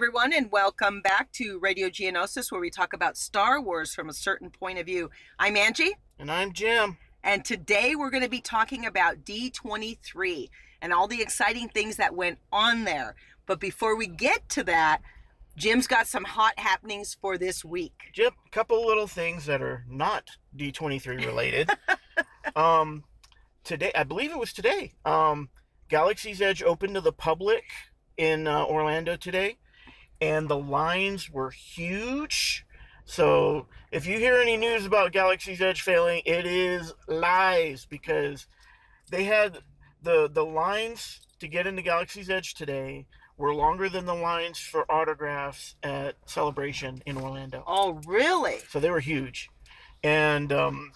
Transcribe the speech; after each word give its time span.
Everyone, 0.00 0.32
and 0.32 0.50
welcome 0.50 1.02
back 1.02 1.30
to 1.32 1.58
Radio 1.58 1.90
Geonosis, 1.90 2.50
where 2.50 2.58
we 2.62 2.70
talk 2.70 2.94
about 2.94 3.18
Star 3.18 3.60
Wars 3.60 3.92
from 3.94 4.08
a 4.08 4.14
certain 4.14 4.48
point 4.48 4.78
of 4.78 4.86
view. 4.86 5.10
I'm 5.38 5.58
Angie, 5.58 5.92
And 6.18 6.30
I'm 6.30 6.54
Jim. 6.54 6.96
and 7.22 7.44
today 7.44 7.94
we're 7.94 8.08
going 8.08 8.22
to 8.22 8.30
be 8.30 8.40
talking 8.40 8.86
about 8.86 9.26
D23 9.26 10.48
and 10.80 10.94
all 10.94 11.06
the 11.06 11.20
exciting 11.20 11.68
things 11.68 11.96
that 11.96 12.14
went 12.16 12.38
on 12.50 12.84
there. 12.84 13.14
But 13.44 13.60
before 13.60 13.94
we 13.94 14.06
get 14.06 14.48
to 14.48 14.64
that, 14.64 15.02
Jim's 15.58 15.86
got 15.86 16.06
some 16.06 16.24
hot 16.24 16.58
happenings 16.58 17.14
for 17.20 17.36
this 17.36 17.62
week. 17.62 17.92
Jim, 18.14 18.32
a 18.46 18.50
couple 18.50 18.86
little 18.86 19.06
things 19.06 19.44
that 19.44 19.60
are 19.60 19.84
not 19.86 20.30
D23 20.56 21.26
related. 21.26 21.68
um, 22.56 23.04
today, 23.64 23.92
I 23.94 24.04
believe 24.04 24.30
it 24.30 24.38
was 24.38 24.54
today. 24.54 24.94
Um, 25.04 25.50
Galaxy's 25.90 26.40
Edge 26.40 26.62
opened 26.62 26.94
to 26.94 27.02
the 27.02 27.12
public 27.12 27.64
in 28.16 28.46
uh, 28.46 28.64
Orlando 28.64 29.16
today, 29.16 29.58
and 30.20 30.48
the 30.48 30.56
lines 30.56 31.30
were 31.30 31.50
huge. 31.50 32.66
So 33.04 33.66
if 33.90 34.06
you 34.06 34.18
hear 34.18 34.36
any 34.36 34.56
news 34.56 34.86
about 34.86 35.12
Galaxy's 35.12 35.60
Edge 35.60 35.82
failing, 35.82 36.22
it 36.24 36.46
is 36.46 36.92
lies 37.08 37.86
because 37.88 38.46
they 39.10 39.24
had 39.24 39.58
the 40.02 40.30
the 40.32 40.44
lines 40.44 41.20
to 41.40 41.48
get 41.48 41.66
into 41.66 41.82
Galaxy's 41.82 42.30
Edge 42.30 42.54
today 42.54 43.06
were 43.36 43.54
longer 43.54 43.88
than 43.88 44.04
the 44.04 44.14
lines 44.14 44.58
for 44.58 44.84
autographs 44.92 45.74
at 45.82 46.14
Celebration 46.26 47.02
in 47.06 47.16
Orlando. 47.16 47.64
Oh, 47.66 48.00
really? 48.06 48.58
So 48.68 48.78
they 48.78 48.90
were 48.90 49.00
huge. 49.00 49.48
And 50.02 50.52
um, 50.52 50.92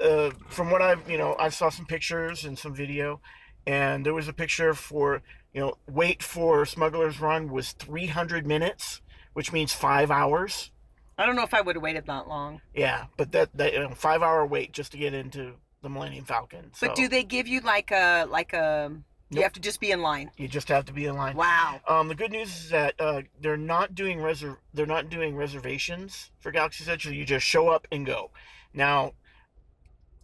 uh, 0.00 0.30
from 0.48 0.70
what 0.70 0.82
I've, 0.82 1.08
you 1.08 1.16
know, 1.16 1.36
I 1.38 1.48
saw 1.48 1.70
some 1.70 1.86
pictures 1.86 2.44
and 2.44 2.58
some 2.58 2.74
video, 2.74 3.20
and 3.66 4.04
there 4.04 4.14
was 4.14 4.26
a 4.26 4.32
picture 4.32 4.74
for, 4.74 5.22
you 5.52 5.60
know, 5.60 5.74
wait 5.88 6.22
for 6.22 6.64
Smuggler's 6.64 7.20
Run 7.20 7.50
was 7.50 7.72
300 7.72 8.46
minutes, 8.46 9.00
which 9.32 9.52
means 9.52 9.72
five 9.72 10.10
hours. 10.10 10.70
I 11.18 11.26
don't 11.26 11.36
know 11.36 11.42
if 11.42 11.52
I 11.52 11.60
would 11.60 11.76
have 11.76 11.82
waited 11.82 12.06
that 12.06 12.28
long. 12.28 12.60
Yeah, 12.74 13.06
but 13.16 13.32
that, 13.32 13.50
that 13.56 13.72
you 13.74 13.80
know, 13.80 13.90
five 13.90 14.22
hour 14.22 14.46
wait 14.46 14.72
just 14.72 14.92
to 14.92 14.98
get 14.98 15.12
into 15.12 15.54
the 15.82 15.88
Millennium 15.88 16.24
Falcon. 16.24 16.70
So 16.74 16.88
But 16.88 16.96
do 16.96 17.08
they 17.08 17.24
give 17.24 17.46
you 17.46 17.60
like 17.60 17.90
a 17.90 18.26
like 18.28 18.52
a? 18.52 18.92
You 19.32 19.42
have 19.42 19.52
to 19.52 19.60
just 19.60 19.78
be 19.78 19.92
in 19.92 20.02
line. 20.02 20.32
you 20.36 20.48
just 20.48 20.66
have 20.68 20.86
to 20.86 20.92
be 20.92 21.06
in 21.06 21.14
line. 21.14 21.36
Wow. 21.36 21.80
Um, 21.86 22.08
the 22.08 22.16
good 22.16 22.32
news 22.32 22.48
is 22.64 22.70
that 22.70 22.94
uh, 22.98 23.22
they're 23.40 23.56
not 23.56 23.94
doing 23.94 24.18
reser- 24.18 24.56
they're 24.74 24.86
not 24.86 25.08
doing 25.08 25.36
reservations 25.36 26.32
for 26.40 26.50
Galaxy's 26.50 26.88
Edge. 26.88 27.06
You 27.06 27.24
just 27.24 27.46
show 27.46 27.68
up 27.68 27.86
and 27.92 28.04
go. 28.04 28.32
Now, 28.74 29.12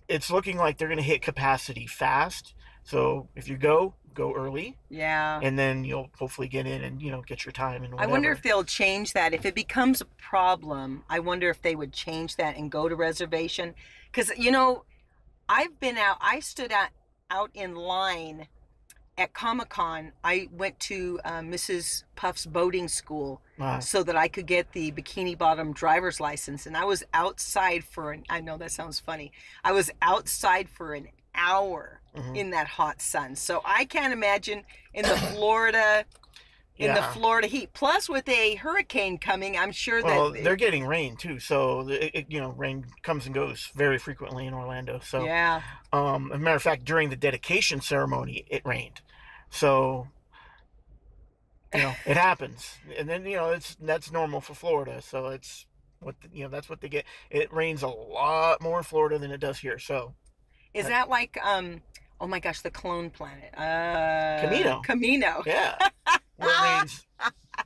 it's 0.09 0.29
looking 0.31 0.57
like 0.57 0.79
they're 0.79 0.89
going 0.89 0.99
to 0.99 1.05
hit 1.05 1.23
capacity 1.23 1.87
fast. 1.87 2.55
So 2.83 3.29
if 3.37 3.49
you 3.49 3.57
go, 3.57 3.95
go 4.17 4.35
early, 4.35 4.77
Yeah. 4.89 5.39
and 5.43 5.57
then 5.59 5.85
you'll 5.85 6.11
hopefully 6.19 6.49
get 6.49 6.67
in 6.67 6.83
and 6.83 7.01
you 7.01 7.11
know 7.13 7.23
get 7.23 7.45
your 7.45 7.53
time 7.53 7.85
and 7.85 7.93
whatever. 7.95 8.11
I 8.11 8.13
wonder 8.13 8.33
if 8.33 8.43
they'll 8.43 8.65
change 8.65 9.13
that. 9.13 9.33
If 9.35 9.45
it 9.47 9.55
becomes 9.55 10.01
a 10.01 10.07
problem, 10.07 11.05
I 11.09 11.21
wonder 11.21 11.49
if 11.51 11.63
they 11.63 11.77
would 11.77 11.93
change 11.93 12.37
that 12.37 12.57
and 12.57 12.71
go 12.73 12.89
to 12.89 12.97
reservation. 12.97 13.75
Because, 14.11 14.33
you 14.37 14.51
know, 14.51 14.85
I've 15.49 15.79
been 15.79 15.99
out, 15.99 16.17
I 16.21 16.41
stood 16.41 16.73
out, 16.73 16.89
out 17.31 17.51
in 17.55 17.75
line 17.75 18.49
at 19.19 19.33
Comic 19.35 19.69
Con. 19.69 20.13
I 20.25 20.49
went 20.53 20.79
to 20.81 21.21
uh, 21.25 21.41
Mrs. 21.41 22.05
Puff's 22.17 22.47
boating 22.47 22.89
school 22.89 23.41
Wow. 23.59 23.81
so 23.81 24.03
that 24.03 24.17
I 24.17 24.29
could 24.29 24.47
get 24.47 24.73
the 24.73 24.93
bikini 24.93 25.37
bottom 25.37 25.73
driver's 25.73 26.21
license. 26.21 26.67
And 26.67 26.77
I 26.77 26.85
was 26.85 27.03
outside 27.15 27.85
for 27.85 28.13
an, 28.13 28.25
I 28.29 28.41
know 28.41 28.57
that 28.59 28.73
sounds 28.73 28.99
funny, 29.01 29.33
I 29.65 29.73
was 29.73 29.91
outside 30.03 30.69
for 30.69 30.95
an 30.95 31.09
hour 31.35 32.01
Mhm. 32.17 32.37
in 32.37 32.51
that 32.51 32.67
hot 32.67 33.03
sun. 33.03 33.37
So 33.37 33.61
I 33.65 33.85
can't 33.85 34.13
imagine 34.13 34.65
in 34.95 35.05
the 35.05 35.17
Florida 35.17 36.05
in 36.79 36.95
the 36.95 37.03
Florida 37.03 37.47
heat. 37.47 37.73
Plus, 37.73 38.09
with 38.09 38.29
a 38.29 38.55
hurricane 38.57 39.19
coming, 39.19 39.57
I'm 39.57 39.73
sure 39.73 40.03
that 40.03 40.09
Well, 40.09 40.33
they're 40.33 40.57
getting 40.57 40.87
rain 40.87 41.17
too, 41.17 41.39
so 41.39 41.89
it, 41.89 42.11
it, 42.15 42.27
you 42.29 42.41
know 42.41 42.51
rain 42.51 42.85
comes 43.03 43.27
and 43.27 43.35
goes 43.35 43.71
very 43.75 43.99
frequently 43.99 44.47
in 44.47 44.55
Orlando. 44.55 45.01
So, 45.01 45.25
yeah, 45.25 45.63
um, 45.93 46.31
as 46.33 46.37
a 46.37 46.41
matter 46.41 46.57
of 46.57 46.63
fact, 46.63 46.85
during 46.85 47.11
the 47.11 47.17
dedication 47.17 47.81
ceremony, 47.81 48.45
it 48.49 48.63
rained. 48.65 49.01
So, 49.51 50.09
you 51.75 51.81
know, 51.81 51.95
it 52.07 52.17
happens, 52.17 52.77
and 52.97 53.09
then 53.09 53.25
you 53.25 53.37
know 53.37 53.51
it's 53.51 53.77
that's 53.81 54.13
normal 54.13 54.41
for 54.41 54.55
Florida. 54.55 55.01
So 55.01 55.29
it's 55.29 55.67
what 56.01 56.17
the, 56.21 56.29
you 56.33 56.45
know 56.45 56.51
that's 56.51 56.69
what 56.69 56.81
they 56.81 56.89
get. 56.89 57.07
It 57.31 57.53
rains 57.53 57.83
a 57.83 57.89
lot 57.89 58.61
more 58.61 58.79
in 58.79 58.85
Florida 58.85 59.19
than 59.19 59.31
it 59.31 59.41
does 59.41 59.59
here. 59.59 59.79
So 59.79 60.15
is 60.75 60.89
that 60.89 61.09
like 61.09 61.39
um? 61.43 61.81
Oh 62.21 62.27
my 62.27 62.39
gosh, 62.41 62.61
the 62.63 62.71
clone 62.71 63.11
planet. 63.11 63.53
Uh, 63.57 63.61
Kamino. 64.47 64.85
Kamino. 64.85 65.45
yeah, 65.47 65.77
where 66.37 66.49
it 66.51 66.79
rains 66.81 67.07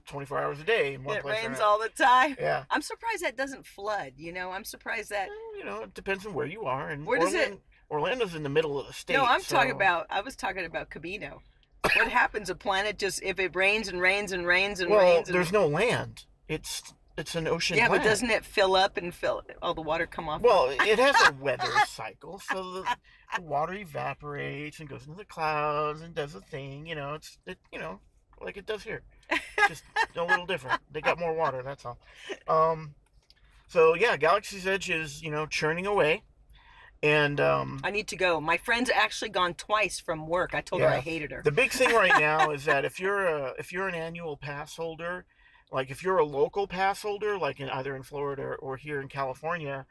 24 0.07 0.39
hours 0.39 0.61
a 0.61 0.65
day 0.65 0.95
in 0.95 1.05
one 1.05 1.17
It 1.19 1.23
place. 1.23 1.43
rains 1.43 1.61
all 1.61 1.79
the 1.79 1.89
time. 1.89 2.37
Yeah, 2.41 2.65
I'm 2.71 2.83
surprised 2.83 3.23
that 3.23 3.37
doesn't 3.37 3.65
flood. 3.67 4.13
You 4.17 4.33
know, 4.33 4.51
I'm 4.51 4.65
surprised 4.65 5.11
that. 5.11 5.29
Well, 5.29 5.59
you 5.59 5.65
know, 5.65 5.83
it 5.85 5.95
depends 5.95 6.27
on 6.27 6.35
where 6.35 6.47
you 6.47 6.65
are. 6.65 6.89
And 6.89 7.07
Where 7.07 7.19
does 7.21 7.35
it- 7.35 7.61
Orlando's 7.91 8.35
in 8.37 8.45
the 8.45 8.49
middle 8.49 8.79
of 8.79 8.87
the 8.87 8.93
state. 8.93 9.15
no, 9.15 9.25
I'm 9.25 9.41
talking 9.43 9.73
about. 9.73 10.07
I 10.11 10.21
was 10.21 10.37
talking 10.37 10.65
about 10.65 10.91
Kamino. 10.91 11.39
what 11.83 12.09
happens? 12.09 12.49
A 12.51 12.55
planet 12.55 12.99
just 12.99 13.23
if 13.23 13.39
it 13.41 13.55
rains 13.57 13.89
and 13.89 14.01
rains 14.01 14.31
and 14.33 14.47
rains 14.47 14.81
and 14.81 14.91
Well, 14.91 15.01
rains. 15.01 15.29
And, 15.29 15.35
there's 15.35 15.51
no 15.53 15.67
land. 15.67 16.25
It's 16.49 16.83
it's 17.17 17.35
an 17.35 17.47
ocean. 17.47 17.77
yeah, 17.77 17.89
but 17.89 18.03
doesn't 18.03 18.31
it 18.31 18.45
fill 18.45 18.77
up 18.77 18.97
and 18.97 19.15
fill 19.15 19.43
all 19.63 19.75
the 19.75 19.83
water 19.83 20.07
come 20.07 20.29
off? 20.29 20.43
Well, 20.43 20.69
it 20.71 20.99
has 20.99 21.17
a 21.29 21.33
weather 21.41 21.71
cycle, 21.87 22.39
so 22.39 22.73
the, 22.73 22.97
the 23.37 23.43
water 23.43 23.75
evaporates 23.75 24.81
and 24.81 24.89
goes 24.89 25.07
into 25.07 25.19
the 25.19 25.25
clouds 25.25 26.01
and 26.01 26.15
does 26.15 26.35
a 26.35 26.41
thing. 26.41 26.87
You 26.87 26.95
know, 26.95 27.15
it's 27.15 27.39
it, 27.47 27.59
you 27.73 27.79
know 27.79 28.01
like 28.41 28.57
it 28.57 28.67
does 28.67 28.83
here, 28.83 29.03
just 29.69 29.85
a 30.17 30.25
little 30.25 30.47
different. 30.47 30.81
They 30.91 31.01
got 31.01 31.19
more 31.19 31.35
water. 31.35 31.63
That's 31.63 31.85
all. 31.85 31.99
Um, 32.49 32.95
so 33.69 33.95
yeah, 33.95 34.17
Galaxy's 34.17 34.67
Edge 34.67 34.91
is 34.91 35.23
you 35.23 35.31
know 35.31 35.47
churning 35.47 35.87
away, 35.87 36.23
and 37.03 37.41
um, 37.41 37.81
I 37.85 37.91
need 37.91 38.09
to 38.09 38.17
go. 38.17 38.41
My 38.41 38.57
friend's 38.57 38.91
actually 38.91 39.31
gone 39.31 39.55
twice 39.55 40.01
from 40.01 40.27
work. 40.27 40.55
I 40.55 40.61
told 40.61 40.83
her 40.83 40.89
I 40.89 41.01
hated 41.01 41.31
her. 41.33 41.43
the 41.45 41.53
big 41.53 41.71
thing 41.71 41.95
right 41.95 42.19
now 42.19 42.51
is 42.53 42.65
that 42.65 42.85
if 42.85 42.99
you're 42.99 43.27
a 43.27 43.55
if 43.59 43.73
you're 43.73 43.89
an 43.89 43.95
annual 43.95 44.37
pass 44.37 44.77
holder, 44.77 45.27
like 45.73 45.91
if 45.91 46.03
you're 46.03 46.19
a 46.19 46.25
local 46.25 46.67
pass 46.67 47.03
holder, 47.03 47.39
like 47.39 47.61
in 47.61 47.69
either 47.71 47.95
in 47.95 48.03
Florida 48.03 48.55
or 48.59 48.77
here 48.77 49.01
in 49.01 49.09
California, 49.09 49.87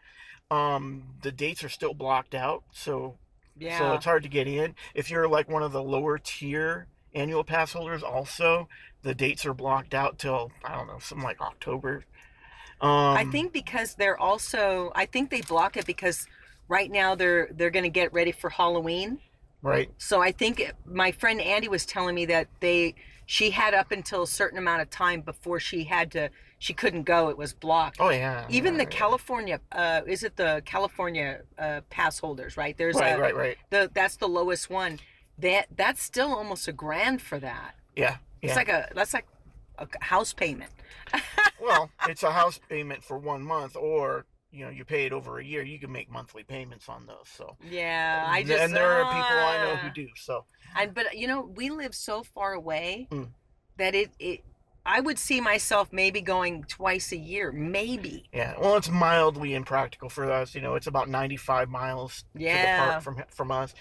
um, 0.51 1.03
the 1.21 1.31
dates 1.31 1.63
are 1.63 1.69
still 1.69 1.93
blocked 1.93 2.35
out. 2.35 2.63
So 2.71 3.17
Yeah. 3.57 3.77
so 3.77 3.93
it's 3.93 4.05
hard 4.05 4.23
to 4.23 4.29
get 4.29 4.47
in. 4.47 4.75
If 4.93 5.09
you're 5.09 5.27
like 5.27 5.49
one 5.49 5.63
of 5.63 5.71
the 5.71 5.83
lower 5.83 6.17
tier 6.17 6.87
annual 7.13 7.43
pass 7.43 7.73
holders, 7.73 8.03
also 8.03 8.67
the 9.01 9.13
dates 9.15 9.45
are 9.45 9.53
blocked 9.53 9.93
out 9.93 10.19
till 10.19 10.51
I 10.63 10.75
don't 10.75 10.87
know, 10.87 10.99
some 10.99 11.21
like 11.23 11.41
October. 11.41 12.03
Um, 12.81 13.17
I 13.17 13.25
think 13.25 13.51
because 13.51 13.95
they're 13.95 14.19
also 14.19 14.91
I 14.95 15.05
think 15.05 15.29
they 15.29 15.41
block 15.41 15.77
it 15.77 15.85
because 15.85 16.27
right 16.67 16.89
now 16.89 17.15
they're 17.15 17.49
they're 17.51 17.69
going 17.71 17.83
to 17.83 17.89
get 17.89 18.13
ready 18.13 18.31
for 18.31 18.49
Halloween. 18.49 19.19
right. 19.61 19.89
So 19.97 20.21
I 20.21 20.31
think 20.31 20.73
my 20.85 21.11
friend 21.11 21.41
Andy 21.41 21.67
was 21.67 21.85
telling 21.85 22.15
me 22.15 22.25
that 22.27 22.47
they 22.59 22.95
she 23.31 23.51
had 23.51 23.75
up 23.75 23.91
until 23.91 24.23
a 24.23 24.27
certain 24.27 24.57
amount 24.57 24.81
of 24.81 24.89
time 24.89 25.21
before 25.21 25.59
she 25.59 25.83
had 25.83 26.11
to 26.11 26.31
she 26.57 26.73
couldn't 26.73 27.03
go. 27.03 27.29
It 27.29 27.37
was 27.37 27.53
blocked. 27.53 27.97
Oh 27.99 28.09
yeah. 28.09 28.47
Even 28.49 28.73
the 28.73 28.85
right, 28.85 28.89
California 28.89 29.59
uh 29.71 30.01
is 30.07 30.23
it 30.23 30.35
the 30.35 30.63
California 30.65 31.41
uh 31.59 31.81
pass 31.91 32.17
holders, 32.17 32.57
right? 32.57 32.75
There's 32.75 32.95
Right, 32.95 33.15
a 33.15 33.21
right, 33.21 33.35
right. 33.35 33.57
the 33.69 33.91
that's 33.93 34.15
the 34.17 34.27
lowest 34.27 34.71
one. 34.71 34.97
That 35.37 35.67
that's 35.75 36.01
still 36.01 36.33
almost 36.33 36.67
a 36.67 36.71
grand 36.73 37.21
for 37.21 37.37
that. 37.39 37.75
Yeah. 37.95 38.17
It's 38.41 38.55
like 38.55 38.67
a 38.69 38.89
that's 38.95 39.13
like 39.13 39.27
a 39.77 39.87
house 40.01 40.33
payment. 40.33 40.71
well, 41.61 41.91
it's 42.07 42.23
a 42.23 42.31
house 42.31 42.59
payment 42.67 43.03
for 43.03 43.17
one 43.19 43.43
month, 43.43 43.75
or 43.75 44.25
you 44.51 44.65
know, 44.65 44.71
you 44.71 44.85
pay 44.85 45.05
it 45.05 45.13
over 45.13 45.39
a 45.39 45.43
year. 45.43 45.63
You 45.63 45.79
can 45.79 45.91
make 45.91 46.09
monthly 46.09 46.43
payments 46.43 46.89
on 46.89 47.05
those. 47.05 47.27
So 47.27 47.57
Yeah, 47.69 48.23
I 48.25 48.43
just 48.43 48.63
and 48.63 48.73
there 48.73 48.99
are 48.99 49.05
people 49.05 49.37
I 49.37 49.57
know 49.57 49.77
who 49.77 49.87
uh, 49.87 49.93
do. 49.93 50.07
So 50.15 50.45
And 50.75 50.93
but 50.93 51.17
you 51.17 51.27
know, 51.27 51.41
we 51.41 51.69
live 51.69 51.95
so 51.95 52.23
far 52.23 52.53
away 52.53 53.07
Mm. 53.11 53.29
that 53.77 53.95
it 53.95 54.11
it 54.19 54.43
I 54.85 55.01
would 55.01 55.19
see 55.19 55.39
myself 55.41 55.89
maybe 55.91 56.21
going 56.21 56.63
twice 56.63 57.11
a 57.11 57.17
year, 57.17 57.51
maybe. 57.51 58.29
yeah, 58.33 58.55
well, 58.59 58.75
it's 58.75 58.89
mildly 58.89 59.53
impractical 59.53 60.09
for 60.09 60.31
us. 60.31 60.55
You 60.55 60.61
know, 60.61 60.75
it's 60.75 60.87
about 60.87 61.09
ninety-five 61.09 61.69
miles 61.69 62.23
to 62.33 62.39
the 62.39 62.43
Yeah. 62.43 62.75
park 62.77 63.01
from 63.03 63.23
from 63.29 63.51
us. 63.51 63.73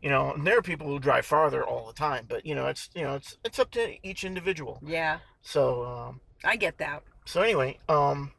You 0.00 0.10
know, 0.10 0.32
and 0.32 0.46
there 0.46 0.56
are 0.58 0.62
people 0.62 0.86
who 0.86 0.98
drive 1.00 1.26
farther 1.26 1.62
all 1.64 1.86
the 1.86 1.92
time, 1.92 2.26
but 2.28 2.46
you 2.46 2.54
know, 2.54 2.66
it's 2.66 2.88
you 2.94 3.02
know, 3.02 3.14
it's 3.16 3.36
it's 3.44 3.58
up 3.58 3.70
to 3.72 3.96
each 4.06 4.24
individual. 4.24 4.80
Yeah, 4.84 5.18
So 5.42 5.84
um, 5.84 6.20
I 6.44 6.56
get 6.56 6.78
that. 6.78 7.02
so 7.24 7.42
anyway, 7.42 7.78
um, 7.88 8.32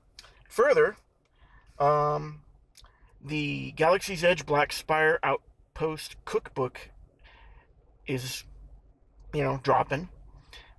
further, 0.49 0.95
um, 1.79 2.41
the 3.23 3.71
Galaxy's 3.71 4.23
Edge 4.23 4.45
Black 4.45 4.71
Spire 4.71 5.19
Outpost 5.23 6.15
cookbook 6.25 6.89
is, 8.07 8.43
you 9.33 9.43
know, 9.43 9.59
dropping. 9.63 10.09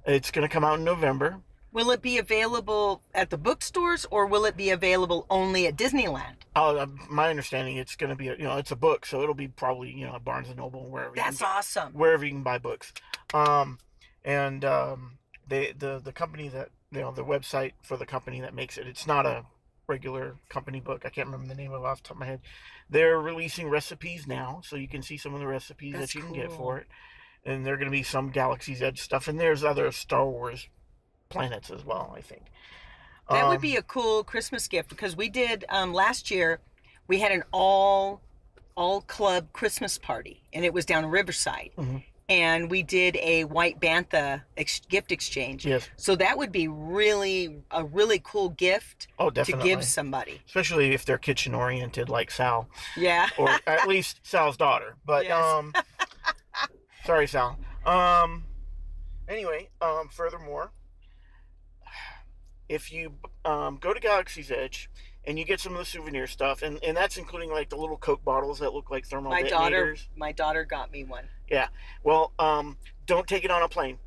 It's 0.07 0.31
going 0.31 0.47
to 0.47 0.53
come 0.53 0.65
out 0.65 0.79
in 0.79 0.85
November. 0.85 1.41
Will 1.73 1.93
it 1.93 2.03
be 2.03 2.19
available 2.19 3.03
at 3.15 3.31
the 3.31 3.39
bookstores 3.39 4.05
or 4.11 4.27
will 4.27 4.45
it 4.45 4.57
be 4.57 4.71
available 4.71 5.27
only 5.31 5.67
at 5.69 5.77
Disneyland? 5.77 6.35
Uh, 6.57 6.75
uh, 6.75 6.87
my 7.09 7.31
understanding, 7.31 7.77
it's 7.77 7.95
going 7.95 8.11
to 8.11 8.17
be, 8.17 8.27
a, 8.27 8.37
you 8.37 8.43
know, 8.43 8.57
it's 8.57 8.73
a 8.73 8.77
book, 8.77 9.07
so 9.07 9.23
it'll 9.23 9.35
be 9.35 9.47
probably, 9.47 9.93
you 9.93 10.05
know, 10.05 10.19
Barnes 10.19 10.49
and 10.49 10.57
Noble, 10.57 10.91
wherever. 10.91 11.15
you 11.15 11.23
That's 11.23 11.39
can, 11.39 11.47
awesome. 11.47 11.93
Wherever 11.93 12.25
you 12.25 12.33
can 12.33 12.43
buy 12.43 12.59
books. 12.59 12.93
Um, 13.33 13.79
and 14.25 14.65
um, 14.65 15.19
they 15.47 15.73
the 15.73 16.01
the 16.03 16.13
company 16.13 16.49
that 16.49 16.69
you 16.91 17.01
know 17.01 17.13
the 17.13 17.25
website 17.25 17.73
for 17.83 17.97
the 17.97 18.07
company 18.07 18.41
that 18.41 18.55
makes 18.55 18.79
it. 18.79 18.87
It's 18.87 19.07
not 19.07 19.27
a 19.27 19.45
regular 19.91 20.37
company 20.49 20.81
book. 20.81 21.03
I 21.05 21.11
can't 21.11 21.27
remember 21.27 21.49
the 21.49 21.61
name 21.61 21.73
of 21.73 21.83
it 21.83 21.87
off 21.87 22.03
the 22.03 22.09
top 22.09 22.17
of 22.17 22.21
my 22.21 22.27
head. 22.27 22.41
They're 22.89 23.21
releasing 23.21 23.69
recipes 23.69 24.27
now, 24.27 24.63
so 24.65 24.77
you 24.77 24.89
can 24.89 25.03
see 25.03 25.17
some 25.17 25.35
of 25.35 25.41
the 25.41 25.47
recipes 25.47 25.95
That's 25.95 26.13
that 26.13 26.19
you 26.19 26.25
can 26.25 26.33
get 26.33 26.51
for 26.53 26.79
it. 26.79 26.87
And 27.45 27.67
there 27.67 27.75
are 27.75 27.77
going 27.77 27.91
to 27.91 27.93
be 27.93 28.03
some 28.03 28.31
Galaxy's 28.31 28.81
Edge 28.83 29.01
stuff, 29.01 29.29
and 29.29 29.39
there's 29.39 29.63
other 29.65 29.91
Star 29.93 30.27
Wars 30.27 30.69
planets 31.29 31.71
as 31.71 31.85
well. 31.85 32.15
I 32.17 32.21
think 32.21 32.45
That 33.29 33.47
would 33.47 33.57
Um, 33.57 33.63
be 33.63 33.77
a 33.77 33.83
cool 33.83 34.25
Christmas 34.25 34.67
gift 34.67 34.89
because 34.89 35.15
we 35.15 35.29
did 35.29 35.65
um, 35.69 35.93
last 35.95 36.31
year. 36.33 36.61
We 37.07 37.21
had 37.21 37.33
an 37.33 37.45
all 37.53 38.21
all 38.77 39.03
club 39.03 39.53
Christmas 39.53 39.99
party, 39.99 40.43
and 40.53 40.65
it 40.65 40.73
was 40.73 40.85
down 40.85 41.05
in 41.05 41.11
Riverside. 41.11 41.71
Mhm. 41.77 42.03
And 42.31 42.71
we 42.71 42.85
did 42.85 43.17
a 43.17 43.43
white 43.45 43.81
bantha 43.81 44.43
ex- 44.57 44.81
gift 44.89 45.11
exchange. 45.11 45.67
yes. 45.67 45.89
So 45.97 46.15
that 46.17 46.39
would 46.39 46.53
be 46.53 46.69
really 46.69 47.63
a 47.73 47.85
really 47.85 48.21
cool 48.23 48.51
gift 48.51 49.09
Oh, 49.19 49.31
to 49.31 49.53
give 49.57 49.83
somebody. 49.85 50.41
Especially 50.47 50.93
if 50.95 51.05
they're 51.05 51.19
kitchen 51.19 51.55
oriented, 51.57 52.09
like 52.09 52.31
Sal, 52.31 52.69
Yeah. 52.97 53.29
or 53.37 53.51
at 53.67 53.89
least 53.89 54.21
Sal's 54.23 54.57
daughter. 54.57 54.95
But 55.05 55.25
Yes. 55.25 55.43
um, 55.45 55.73
sorry, 57.05 57.27
Sal. 57.27 57.59
Um, 57.85 58.45
anyway, 59.29 59.69
um, 59.83 60.09
furthermore, 60.09 60.71
if 62.69 62.93
you 62.93 63.15
um, 63.45 63.79
go 63.81 63.93
to 63.93 63.99
Galaxy's 63.99 64.53
Edge 64.53 64.89
and 65.25 65.37
you 65.39 65.45
get 65.45 65.59
some 65.59 65.73
of 65.73 65.79
the 65.81 65.85
souvenir 65.85 66.27
stuff, 66.29 66.63
and, 66.63 66.79
and 66.85 66.97
that's 66.97 67.17
including 67.17 67.51
like 67.51 67.69
the 67.71 67.77
little 67.77 67.97
Coke 67.97 68.25
bottles 68.25 68.61
that 68.61 68.73
look 68.73 68.89
like 68.91 69.05
thermal 69.07 69.33
my 69.33 69.43
daughter 69.43 69.97
my 70.17 70.31
daughter 70.33 70.65
got 70.65 70.93
me 70.93 71.03
one. 71.05 71.25
Well, 72.03 72.33
um, 72.39 72.77
don't 73.07 73.27
take 73.27 73.45
it 73.45 73.51
on 73.51 73.63
a 73.63 73.69
plane. 73.69 73.99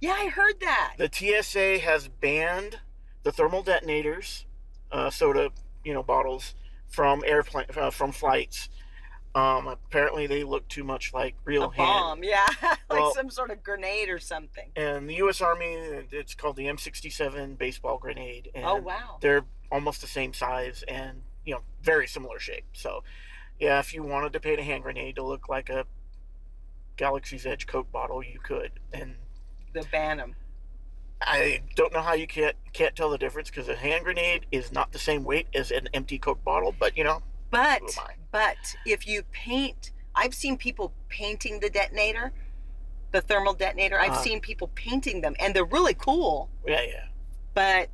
Yeah, 0.00 0.12
I 0.12 0.28
heard 0.28 0.60
that. 0.60 0.94
The 0.98 1.10
TSA 1.12 1.78
has 1.78 2.08
banned 2.08 2.80
the 3.22 3.32
thermal 3.32 3.62
detonators, 3.62 4.44
uh, 4.92 5.10
soda, 5.10 5.50
you 5.84 5.92
know, 5.94 6.02
bottles 6.02 6.54
from 6.88 7.22
airplane 7.26 7.66
uh, 7.76 7.90
from 7.90 8.12
flights. 8.12 8.68
Um, 9.34 9.66
apparently, 9.66 10.26
they 10.28 10.44
look 10.44 10.68
too 10.68 10.84
much 10.84 11.12
like 11.12 11.34
real 11.44 11.64
a 11.64 11.66
hand. 11.66 11.76
bomb, 11.76 12.24
yeah. 12.24 12.46
like 12.62 12.76
Well- 12.90 13.14
some 13.14 13.30
sort 13.30 13.50
of 13.50 13.62
grenade 13.64 14.08
or 14.08 14.18
something. 14.20 14.70
And 14.76 15.08
the 15.08 15.14
U.S. 15.16 15.40
Army, 15.40 15.74
it's 16.12 16.34
called 16.34 16.56
the 16.56 16.66
M67 16.66 17.58
baseball 17.58 17.98
grenade, 17.98 18.50
and 18.54 18.64
Oh 18.64 18.76
wow. 18.76 19.18
they're 19.20 19.44
almost 19.72 20.00
the 20.00 20.06
same 20.06 20.32
size 20.32 20.84
and 20.86 21.22
you 21.44 21.54
know 21.54 21.62
very 21.82 22.06
similar 22.06 22.38
shape. 22.38 22.64
So, 22.74 23.02
yeah, 23.58 23.80
if 23.80 23.92
you 23.92 24.02
wanted 24.04 24.32
to 24.34 24.40
paint 24.40 24.60
a 24.60 24.62
hand 24.62 24.82
grenade 24.84 25.16
to 25.16 25.22
look 25.24 25.48
like 25.48 25.68
a 25.68 25.84
Galaxy's 26.96 27.46
Edge 27.46 27.66
Coke 27.66 27.90
bottle, 27.92 28.22
you 28.22 28.38
could. 28.42 28.70
And 28.92 29.14
The 29.72 29.84
Bantam. 29.90 30.34
I 31.20 31.62
don't 31.74 31.92
know 31.92 32.02
how 32.02 32.12
you 32.14 32.26
can't 32.26 32.56
can't 32.72 32.94
tell 32.94 33.08
the 33.10 33.16
difference 33.18 33.48
because 33.48 33.68
a 33.68 33.76
hand 33.76 34.04
grenade 34.04 34.46
is 34.52 34.72
not 34.72 34.92
the 34.92 34.98
same 34.98 35.24
weight 35.24 35.46
as 35.54 35.70
an 35.70 35.88
empty 35.94 36.18
Coke 36.18 36.42
bottle. 36.44 36.74
But 36.78 36.96
you 36.96 37.04
know, 37.04 37.22
But 37.50 37.80
Who 37.80 37.86
am 38.00 38.06
I? 38.08 38.14
but 38.30 38.56
if 38.84 39.06
you 39.06 39.22
paint, 39.32 39.92
I've 40.14 40.34
seen 40.34 40.56
people 40.56 40.92
painting 41.08 41.60
the 41.60 41.70
detonator, 41.70 42.32
the 43.12 43.20
thermal 43.22 43.54
detonator. 43.54 43.98
I've 43.98 44.10
Uh-huh. 44.10 44.22
seen 44.22 44.40
people 44.40 44.68
painting 44.74 45.20
them, 45.22 45.34
and 45.40 45.54
they're 45.54 45.64
really 45.64 45.94
cool. 45.94 46.50
yeah, 46.66 46.82
yeah. 46.82 47.04
But 47.54 47.88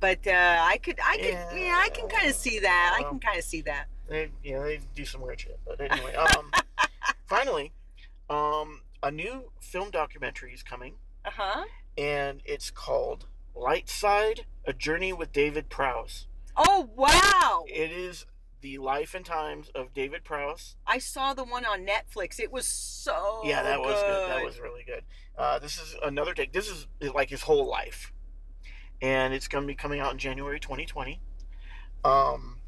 but 0.00 0.26
uh, 0.26 0.58
I 0.62 0.78
could 0.78 0.98
I 1.04 1.16
could 1.18 1.26
yeah, 1.26 1.54
Yeah. 1.54 1.80
I 1.84 1.88
can 1.90 2.08
kind 2.08 2.28
of 2.28 2.34
see 2.34 2.58
that. 2.60 2.96
I 2.98 3.02
can 3.04 3.20
kind 3.20 3.38
of 3.38 3.44
see 3.44 3.60
that. 3.62 3.86
They 4.08 4.28
yeah 4.42 4.60
they 4.62 4.80
do 4.94 5.04
some 5.04 5.20
weird 5.20 5.40
shit. 5.40 5.58
But 5.64 5.80
anyway, 5.80 6.14
um, 6.14 6.50
finally, 7.26 7.72
um, 8.30 8.82
a 9.02 9.10
new 9.10 9.50
film 9.60 9.90
documentary 9.90 10.52
is 10.52 10.62
coming, 10.62 10.94
Uh 11.24 11.30
huh. 11.34 11.64
and 11.96 12.40
it's 12.44 12.70
called 12.70 13.26
Light 13.54 13.88
Side: 13.88 14.46
A 14.64 14.72
Journey 14.72 15.12
with 15.12 15.32
David 15.32 15.68
Prowse. 15.68 16.26
Oh 16.56 16.90
wow! 16.96 17.64
It 17.68 17.90
is 17.92 18.26
the 18.62 18.78
life 18.78 19.14
and 19.14 19.24
times 19.24 19.70
of 19.74 19.92
David 19.94 20.24
Prowse. 20.24 20.76
I 20.86 20.98
saw 20.98 21.34
the 21.34 21.44
one 21.44 21.64
on 21.64 21.86
Netflix. 21.86 22.40
It 22.40 22.50
was 22.50 22.66
so 22.66 23.42
yeah, 23.44 23.62
that 23.62 23.80
was 23.80 24.00
good. 24.00 24.30
That 24.30 24.44
was 24.44 24.58
really 24.58 24.82
good. 24.84 25.04
Uh, 25.38 25.58
this 25.58 25.76
is 25.78 25.94
another 26.02 26.32
take. 26.34 26.52
This 26.52 26.68
is 26.68 26.86
like 27.14 27.28
his 27.30 27.42
whole 27.42 27.68
life, 27.68 28.12
and 29.02 29.34
it's 29.34 29.48
going 29.48 29.62
to 29.64 29.68
be 29.68 29.74
coming 29.74 30.00
out 30.00 30.12
in 30.12 30.18
January 30.18 30.58
2020. 30.58 31.20
Um, 32.04 32.60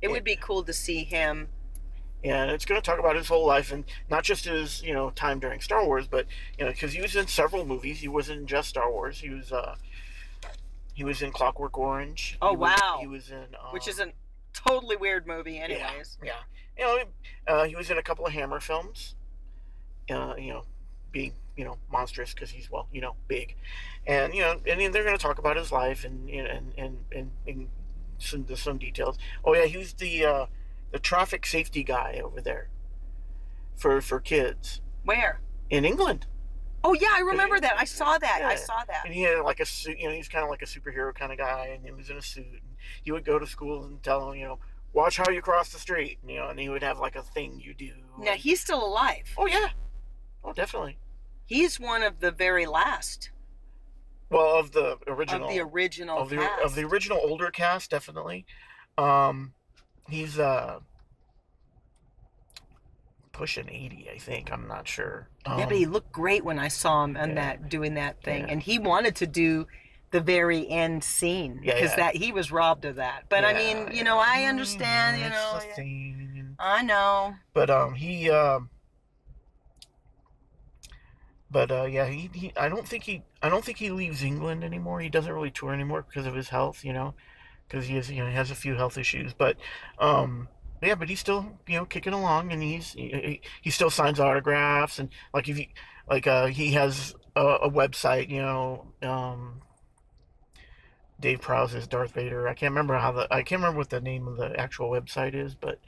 It 0.00 0.08
would 0.08 0.24
be 0.24 0.36
cool 0.36 0.62
to 0.64 0.72
see 0.72 1.02
him. 1.04 1.48
And 2.24 2.50
it's 2.50 2.64
going 2.64 2.80
to 2.80 2.84
talk 2.84 2.98
about 2.98 3.14
his 3.16 3.28
whole 3.28 3.46
life 3.46 3.70
and 3.70 3.84
not 4.10 4.24
just 4.24 4.46
his 4.46 4.82
you 4.82 4.92
know 4.94 5.10
time 5.10 5.38
during 5.38 5.60
Star 5.60 5.84
Wars, 5.84 6.06
but 6.08 6.26
you 6.58 6.64
know 6.64 6.70
because 6.72 6.92
he 6.92 7.00
was 7.00 7.14
in 7.14 7.26
several 7.26 7.64
movies. 7.64 8.00
He 8.00 8.08
wasn't 8.08 8.46
just 8.46 8.70
Star 8.70 8.90
Wars. 8.90 9.20
He 9.20 9.28
was 9.30 9.52
uh, 9.52 9.76
he 10.94 11.04
was 11.04 11.22
in 11.22 11.30
Clockwork 11.32 11.76
Orange. 11.78 12.38
Oh, 12.40 12.50
He 12.50 12.56
was- 12.56 12.80
wow. 12.80 12.98
he 13.00 13.06
was 13.06 13.30
in 13.30 13.36
um, 13.60 13.72
which 13.72 13.86
is 13.88 14.00
a 14.00 14.12
totally 14.52 14.96
weird 14.96 15.26
movie, 15.26 15.58
anyways. 15.58 16.18
Yeah, 16.24 16.32
you 16.78 16.84
know, 16.84 16.98
uh, 17.46 17.64
he 17.64 17.76
was 17.76 17.90
in 17.90 17.98
a 17.98 18.02
couple 18.02 18.26
of 18.26 18.32
Hammer 18.32 18.60
films. 18.60 19.14
Uh, 20.10 20.34
you 20.38 20.52
know, 20.52 20.64
being 21.12 21.32
you 21.56 21.64
know 21.64 21.76
monstrous 21.90 22.34
because 22.34 22.50
he's 22.50 22.70
well, 22.70 22.88
you 22.92 23.00
know, 23.00 23.14
big, 23.28 23.56
and 24.06 24.34
you 24.34 24.40
know, 24.42 24.60
and 24.66 24.80
they're 24.94 25.04
going 25.04 25.16
to 25.16 25.22
talk 25.22 25.38
about 25.38 25.56
his 25.56 25.72
life 25.72 26.04
and 26.04 26.28
and 26.30 26.72
and 26.76 26.98
and, 27.12 27.30
and 27.46 27.68
some 28.18 28.46
some 28.56 28.78
details. 28.78 29.18
Oh 29.44 29.54
yeah, 29.54 29.64
he 29.66 29.76
was 29.78 29.92
the 29.94 30.24
uh, 30.24 30.46
the 30.94 31.00
traffic 31.00 31.44
safety 31.44 31.82
guy 31.82 32.20
over 32.22 32.40
there 32.40 32.68
for 33.76 34.00
for 34.00 34.20
kids 34.20 34.80
Where? 35.04 35.40
in 35.68 35.84
England, 35.84 36.26
Oh 36.84 36.92
yeah, 36.94 37.12
I 37.16 37.20
remember 37.20 37.58
that. 37.58 37.74
I 37.78 37.84
saw 37.84 38.16
that. 38.18 38.42
I 38.44 38.54
saw 38.56 38.84
that. 38.86 39.02
and 39.06 39.12
he 39.14 39.22
had 39.22 39.40
like 39.40 39.58
a 39.58 39.64
suit. 39.66 39.98
You 39.98 40.08
know, 40.08 40.14
he's 40.14 40.28
kind 40.28 40.44
of 40.44 40.50
like 40.50 40.60
a 40.62 40.66
superhero 40.66 41.12
kind 41.14 41.32
of 41.32 41.38
guy, 41.38 41.72
and 41.74 41.82
he 41.84 41.90
was 41.90 42.10
in 42.10 42.18
a 42.18 42.22
suit. 42.22 42.44
And 42.46 42.76
he 43.02 43.10
would 43.10 43.24
go 43.24 43.38
to 43.38 43.46
school 43.46 43.84
and 43.84 44.00
tell 44.02 44.26
them, 44.26 44.38
you 44.38 44.44
know. 44.44 44.58
Watch 44.92 45.16
how 45.16 45.28
you 45.30 45.40
cross 45.42 45.70
the 45.72 45.78
street, 45.78 46.18
you 46.24 46.36
know, 46.36 46.48
and 46.50 46.60
he 46.60 46.68
would 46.68 46.82
have 46.82 46.98
like 47.00 47.16
a 47.16 47.22
thing 47.22 47.58
you 47.58 47.72
do. 47.74 47.90
Now 48.18 48.32
and- 48.32 48.40
he's 48.40 48.60
still 48.60 48.84
alive. 48.86 49.24
Oh 49.36 49.46
yeah. 49.46 49.70
Oh 50.44 50.52
definitely. 50.52 50.98
He's 51.46 51.80
one 51.80 52.02
of 52.04 52.20
the 52.20 52.30
very 52.30 52.66
last 52.66 53.30
Well, 54.30 54.54
of 54.60 54.70
the 54.72 54.98
original 55.08 55.48
of 55.48 55.54
the 55.54 55.60
original 55.60 56.18
of 56.18 56.28
the 56.30 56.36
cast. 56.36 56.62
of 56.62 56.74
the 56.76 56.84
original 56.84 57.18
older 57.24 57.50
cast, 57.50 57.90
definitely. 57.90 58.44
Um, 58.98 59.54
he's 60.08 60.38
uh 60.38 60.80
pushing 63.32 63.68
eighty, 63.68 64.08
I 64.12 64.18
think. 64.18 64.52
I'm 64.52 64.66
not 64.68 64.86
sure. 64.88 65.28
Um, 65.46 65.58
yeah, 65.58 65.66
but 65.66 65.76
he 65.76 65.86
looked 65.86 66.12
great 66.12 66.44
when 66.44 66.58
I 66.58 66.68
saw 66.68 67.04
him 67.04 67.16
on 67.16 67.30
yeah. 67.30 67.34
that 67.34 67.68
doing 67.68 67.94
that 67.94 68.22
thing, 68.22 68.42
Yeah. 68.42 68.52
and 68.52 68.62
he 68.62 68.78
wanted 68.78 69.16
to 69.16 69.26
do 69.26 69.66
the 70.10 70.20
very 70.20 70.68
end 70.70 71.02
scene 71.02 71.60
because 71.60 71.90
yeah. 71.90 71.96
that 71.96 72.16
he 72.16 72.30
was 72.30 72.52
robbed 72.52 72.84
of 72.84 72.96
that. 72.96 73.24
But 73.28 73.44
I 73.44 73.52
mean, 73.52 73.88
you 73.92 74.04
know, 74.04 74.18
I 74.18 74.42
Mm, 74.42 74.48
understand. 74.50 75.20
You 75.20 75.30
know, 75.30 75.58
thing. 75.74 76.54
I 76.58 76.82
know. 76.82 77.34
But 77.52 77.68
um, 77.70 77.94
he 77.94 78.30
um. 78.30 78.70
But 81.50 81.70
uh, 81.70 81.84
yeah, 81.84 82.06
he, 82.06 82.30
he 82.32 82.52
I 82.56 82.68
don't 82.68 82.86
think 82.86 83.04
he 83.04 83.22
I 83.42 83.48
don't 83.48 83.64
think 83.64 83.78
he 83.78 83.90
leaves 83.90 84.22
England 84.22 84.64
anymore. 84.64 85.00
He 85.00 85.08
doesn't 85.08 85.32
really 85.32 85.50
tour 85.50 85.72
anymore 85.72 86.02
because 86.08 86.26
of 86.26 86.34
his 86.34 86.48
health, 86.48 86.84
you 86.84 86.92
know, 86.92 87.14
because 87.68 87.86
he 87.86 87.96
has 87.96 88.10
you 88.10 88.22
know 88.22 88.28
he 88.28 88.34
has 88.34 88.50
a 88.50 88.54
few 88.54 88.74
health 88.74 88.98
issues. 88.98 89.32
But 89.34 89.56
um, 89.98 90.48
yeah, 90.82 90.94
but 90.94 91.08
he's 91.08 91.20
still 91.20 91.46
you 91.66 91.78
know 91.78 91.84
kicking 91.84 92.12
along, 92.12 92.52
and 92.52 92.62
he's 92.62 92.92
he, 92.92 93.40
he- 93.62 93.70
still 93.70 93.90
signs 93.90 94.20
autographs, 94.20 94.98
and 94.98 95.08
like 95.32 95.48
if 95.48 95.56
he 95.56 95.70
like 96.08 96.26
uh 96.26 96.46
he 96.46 96.72
has 96.72 97.14
a, 97.36 97.40
a 97.44 97.70
website, 97.70 98.28
you 98.30 98.40
know, 98.42 98.86
um. 99.02 99.60
Dave 101.20 101.40
Prowse 101.40 101.74
is 101.74 101.86
Darth 101.86 102.12
Vader. 102.12 102.48
I 102.48 102.54
can't 102.54 102.72
remember 102.72 102.98
how 102.98 103.12
the 103.12 103.32
I 103.32 103.42
can't 103.42 103.60
remember 103.60 103.78
what 103.78 103.88
the 103.90 104.00
name 104.00 104.26
of 104.26 104.36
the 104.36 104.58
actual 104.58 104.90
website 104.90 105.34
is, 105.34 105.54
but 105.54 105.78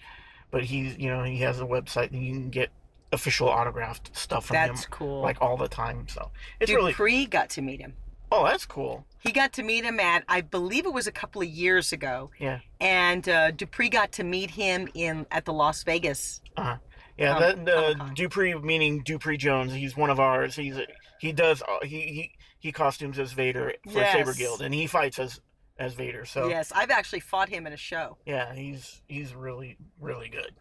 but 0.50 0.64
he's 0.64 0.96
you 0.96 1.08
know 1.10 1.24
he 1.24 1.38
has 1.38 1.60
a 1.60 1.64
website 1.64 2.12
and 2.12 2.24
you 2.24 2.32
can 2.32 2.48
get 2.48 2.70
official 3.12 3.48
autographed 3.48 4.16
stuff 4.16 4.46
from 4.46 4.54
That's 4.54 4.84
him 4.84 4.90
cool. 4.92 5.22
like 5.22 5.38
all 5.42 5.56
the 5.56 5.68
time. 5.68 6.06
So 6.08 6.30
it's 6.60 6.70
really 6.72 6.92
Dupree 6.92 7.26
got 7.26 7.50
to 7.50 7.60
meet 7.62 7.80
him. 7.80 7.94
oh 8.32 8.44
that's 8.44 8.64
cool. 8.64 9.04
He 9.26 9.32
got 9.32 9.52
to 9.54 9.62
meet 9.64 9.84
him 9.84 9.98
at, 9.98 10.22
I 10.28 10.40
believe 10.40 10.86
it 10.86 10.92
was 10.92 11.08
a 11.08 11.12
couple 11.12 11.42
of 11.42 11.48
years 11.48 11.92
ago. 11.92 12.30
Yeah. 12.38 12.60
And 12.80 13.28
uh, 13.28 13.50
Dupree 13.50 13.88
got 13.88 14.12
to 14.12 14.24
meet 14.24 14.52
him 14.52 14.88
in 14.94 15.26
at 15.32 15.44
the 15.44 15.52
Las 15.52 15.82
Vegas. 15.82 16.40
Yeah, 16.56 16.78
Com- 17.18 17.64
that 17.64 17.76
uh, 17.76 17.94
Dupree 18.14 18.54
meaning 18.54 19.02
Dupree 19.02 19.36
Jones. 19.36 19.72
He's 19.72 19.96
one 19.96 20.10
of 20.10 20.20
ours. 20.20 20.54
He's 20.54 20.76
he 21.18 21.32
does 21.32 21.62
uh, 21.62 21.78
he 21.82 22.00
he 22.02 22.32
he 22.58 22.72
costumes 22.72 23.18
as 23.18 23.32
Vader 23.32 23.72
for 23.84 24.04
Saber 24.12 24.34
Guild 24.34 24.62
and 24.62 24.72
he 24.72 24.86
fights 24.86 25.18
as 25.18 25.40
as 25.78 25.94
Vader. 25.94 26.24
So 26.24 26.48
Yes, 26.48 26.72
I've 26.74 26.90
actually 26.90 27.20
fought 27.20 27.48
him 27.48 27.66
in 27.66 27.72
a 27.72 27.76
show. 27.78 28.18
yeah, 28.26 28.54
he's 28.54 29.02
he's 29.08 29.34
really 29.34 29.76
really 30.00 30.28
good. 30.28 30.52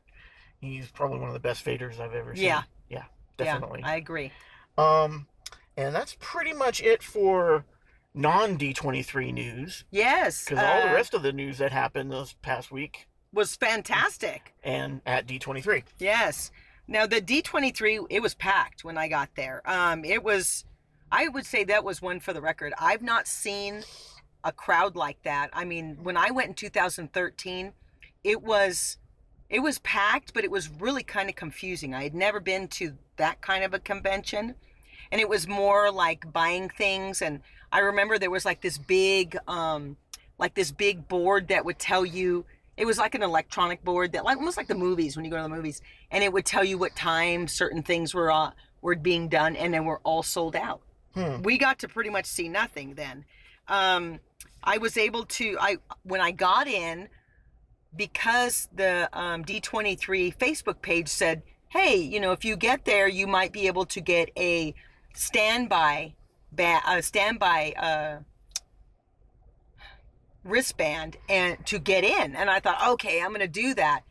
He's 0.60 0.90
probably 0.90 1.20
one 1.20 1.28
of 1.28 1.34
the 1.34 1.40
best 1.40 1.64
Vaders 1.66 2.00
I've 2.00 2.16
ever 2.16 2.36
seen. 2.36 2.46
Yeah. 2.46 2.64
yeah, 2.90 3.04
definitely. 3.38 3.82
Yeah, 3.82 3.90
I 3.90 3.96
agree. 3.98 4.32
Um, 4.78 5.28
and 5.78 5.94
that's 5.94 6.16
pretty 6.20 6.54
much 6.54 6.82
it 6.82 7.04
for 7.04 7.66
non 8.16 8.58
D23 8.58 9.34
news. 9.34 9.84
Yes. 9.92 10.46
Because 10.46 10.64
all 10.64 10.82
the 10.82 10.90
uh, 10.92 10.94
rest 10.94 11.14
of 11.14 11.22
the 11.24 11.34
news 11.34 11.58
that 11.60 11.72
happened 11.72 12.12
this 12.12 12.36
past 12.42 12.72
week 12.72 13.08
was 13.34 13.56
fantastic. 13.56 14.54
and 14.64 15.02
at 15.06 15.28
D23. 15.28 15.84
Yes. 16.00 16.52
Now 16.88 17.06
the 17.06 17.22
D23, 17.22 18.06
it 18.10 18.22
was 18.22 18.34
packed 18.36 18.84
when 18.84 18.98
I 18.98 19.08
got 19.08 19.30
there. 19.36 19.62
Um, 19.66 20.06
it 20.06 20.24
was, 20.24 20.66
I 21.12 21.28
would 21.28 21.46
say 21.46 21.64
that 21.66 21.84
was 21.84 22.02
one 22.02 22.20
for 22.20 22.32
the 22.32 22.42
record. 22.42 22.74
I've 22.80 23.02
not 23.02 23.28
seen 23.28 23.84
a 24.44 24.52
crowd 24.52 24.96
like 24.96 25.22
that. 25.24 25.50
I 25.52 25.66
mean, 25.66 25.98
when 26.04 26.16
I 26.16 26.32
went 26.32 26.50
in 26.50 26.54
2013, 26.54 27.74
it 28.24 28.42
was 28.42 28.98
it 29.50 29.60
was 29.60 29.78
packed, 29.80 30.34
but 30.34 30.44
it 30.44 30.50
was 30.50 30.70
really 30.70 31.04
kind 31.04 31.30
of 31.30 31.36
confusing. 31.36 31.94
I 31.94 32.04
had 32.04 32.16
never 32.16 32.40
been 32.40 32.68
to 32.70 32.94
that 33.18 33.42
kind 33.42 33.64
of 33.64 33.74
a 33.76 33.80
convention, 33.80 34.56
and 35.12 35.22
it 35.22 35.30
was 35.30 35.48
more 35.48 35.92
like 35.92 36.32
buying 36.34 36.68
things. 36.70 37.22
And 37.22 37.42
I 37.76 37.80
remember 37.80 38.18
there 38.18 38.32
was 38.32 38.46
like 38.46 38.62
this 38.62 38.78
big, 38.78 39.38
um, 39.50 39.98
like 40.38 40.54
this 40.54 40.72
big 40.72 41.10
board 41.10 41.50
that 41.50 41.66
would 41.66 41.78
tell 41.78 42.06
you. 42.06 42.46
It 42.78 42.86
was 42.86 42.98
like 42.98 43.16
an 43.16 43.22
electronic 43.22 43.84
board 43.84 44.14
that, 44.14 44.24
like 44.24 44.38
almost 44.38 44.56
like 44.56 44.68
the 44.68 44.76
movies 44.76 45.18
when 45.18 45.26
you 45.26 45.32
go 45.32 45.36
to 45.36 45.44
the 45.44 45.50
movies, 45.50 45.82
and 46.10 46.24
it 46.24 46.32
would 46.32 46.46
tell 46.46 46.64
you 46.64 46.78
what 46.78 46.96
time 46.96 47.50
certain 47.50 47.84
things 47.84 48.14
were 48.14 48.32
uh, 48.32 48.52
were 48.82 48.96
being 48.96 49.28
done, 49.28 49.58
and 49.58 49.74
then 49.74 49.84
were 49.84 50.00
all 50.06 50.24
sold 50.24 50.56
out. 50.56 50.84
Hmm. 51.16 51.42
We 51.42 51.58
got 51.58 51.80
to 51.80 51.90
pretty 51.90 52.10
much 52.10 52.26
see 52.28 52.48
nothing 52.48 52.94
then. 52.94 53.26
Um, 53.68 54.22
I 54.64 54.78
was 54.78 54.96
able 54.96 55.26
to. 55.26 55.58
I 55.60 55.76
when 56.04 56.22
I 56.22 56.32
got 56.32 56.68
in, 56.68 57.10
because 57.94 58.70
the 58.74 59.10
um, 59.12 59.44
D23 59.44 60.38
Facebook 60.38 60.82
page 60.82 61.10
said, 61.10 61.44
"Hey, 61.68 61.98
you 61.98 62.22
know, 62.22 62.32
if 62.32 62.46
you 62.46 62.56
get 62.56 62.86
there, 62.86 63.10
you 63.10 63.28
might 63.28 63.52
be 63.52 63.68
able 63.68 63.86
to 63.88 64.00
get 64.00 64.30
a 64.38 64.74
standby, 65.14 66.14
a 66.60 67.02
standby 67.02 67.74
uh, 67.78 68.20
wristband 70.44 71.18
and 71.30 71.64
to 71.66 71.80
get 71.80 72.04
in." 72.04 72.36
And 72.36 72.50
I 72.50 72.60
thought, 72.60 72.86
"Okay, 72.94 73.22
I'm 73.22 73.30
going 73.30 73.42
to 73.42 73.48
do 73.48 73.74
that." 73.76 74.02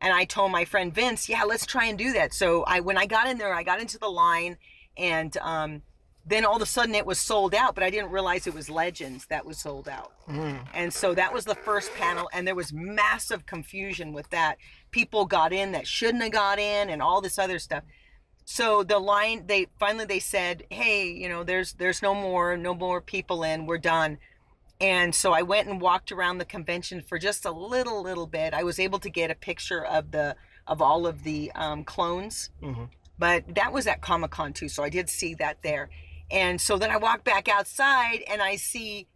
And 0.00 0.12
I 0.12 0.24
told 0.24 0.52
my 0.52 0.64
friend 0.64 0.94
Vince, 0.94 1.28
"Yeah, 1.28 1.44
let's 1.44 1.66
try 1.66 1.86
and 1.86 1.98
do 1.98 2.12
that." 2.12 2.32
So 2.32 2.62
I, 2.64 2.80
when 2.80 2.96
I 2.96 3.06
got 3.06 3.28
in 3.28 3.38
there, 3.38 3.54
I 3.54 3.62
got 3.62 3.80
into 3.80 3.98
the 3.98 4.08
line, 4.08 4.56
and 4.96 5.36
um, 5.38 5.82
then 6.24 6.44
all 6.44 6.56
of 6.56 6.62
a 6.62 6.66
sudden 6.66 6.94
it 6.94 7.06
was 7.06 7.18
sold 7.18 7.54
out. 7.54 7.74
But 7.74 7.84
I 7.84 7.90
didn't 7.90 8.10
realize 8.10 8.46
it 8.46 8.54
was 8.54 8.70
Legends 8.70 9.26
that 9.26 9.44
was 9.44 9.58
sold 9.58 9.88
out. 9.88 10.12
Mm. 10.28 10.60
And 10.74 10.92
so 10.92 11.14
that 11.14 11.32
was 11.32 11.44
the 11.44 11.54
first 11.54 11.92
panel, 11.94 12.28
and 12.32 12.46
there 12.46 12.54
was 12.54 12.72
massive 12.72 13.46
confusion 13.46 14.12
with 14.12 14.30
that. 14.30 14.58
People 14.90 15.26
got 15.26 15.52
in 15.52 15.72
that 15.72 15.86
shouldn't 15.86 16.22
have 16.22 16.32
got 16.32 16.58
in, 16.58 16.90
and 16.90 17.02
all 17.02 17.20
this 17.20 17.38
other 17.38 17.58
stuff. 17.58 17.82
So 18.50 18.82
the 18.82 18.98
line, 18.98 19.46
they 19.46 19.66
finally 19.78 20.06
they 20.06 20.20
said, 20.20 20.64
"Hey, 20.70 21.06
you 21.10 21.28
know, 21.28 21.44
there's 21.44 21.74
there's 21.74 22.00
no 22.00 22.14
more, 22.14 22.56
no 22.56 22.74
more 22.74 23.02
people 23.02 23.42
in. 23.42 23.66
We're 23.66 23.76
done." 23.76 24.16
And 24.80 25.14
so 25.14 25.34
I 25.34 25.42
went 25.42 25.68
and 25.68 25.82
walked 25.82 26.12
around 26.12 26.38
the 26.38 26.46
convention 26.46 27.02
for 27.02 27.18
just 27.18 27.44
a 27.44 27.50
little, 27.50 28.00
little 28.02 28.26
bit. 28.26 28.54
I 28.54 28.62
was 28.62 28.78
able 28.78 29.00
to 29.00 29.10
get 29.10 29.30
a 29.30 29.34
picture 29.34 29.84
of 29.84 30.12
the 30.12 30.34
of 30.66 30.80
all 30.80 31.06
of 31.06 31.24
the 31.24 31.52
um, 31.52 31.84
clones, 31.84 32.48
hmm 32.62 32.84
but 33.18 33.54
that 33.54 33.70
was 33.72 33.86
at 33.86 34.00
Comic 34.00 34.30
Con 34.30 34.54
too, 34.54 34.68
so 34.70 34.82
I 34.82 34.88
did 34.88 35.10
see 35.10 35.34
that 35.34 35.58
there. 35.62 35.90
And 36.30 36.58
so 36.58 36.78
then 36.78 36.90
I 36.90 36.96
walk 36.96 37.24
back 37.24 37.48
outside 37.48 38.22
and 38.30 38.40
I 38.40 38.56
see 38.56 39.08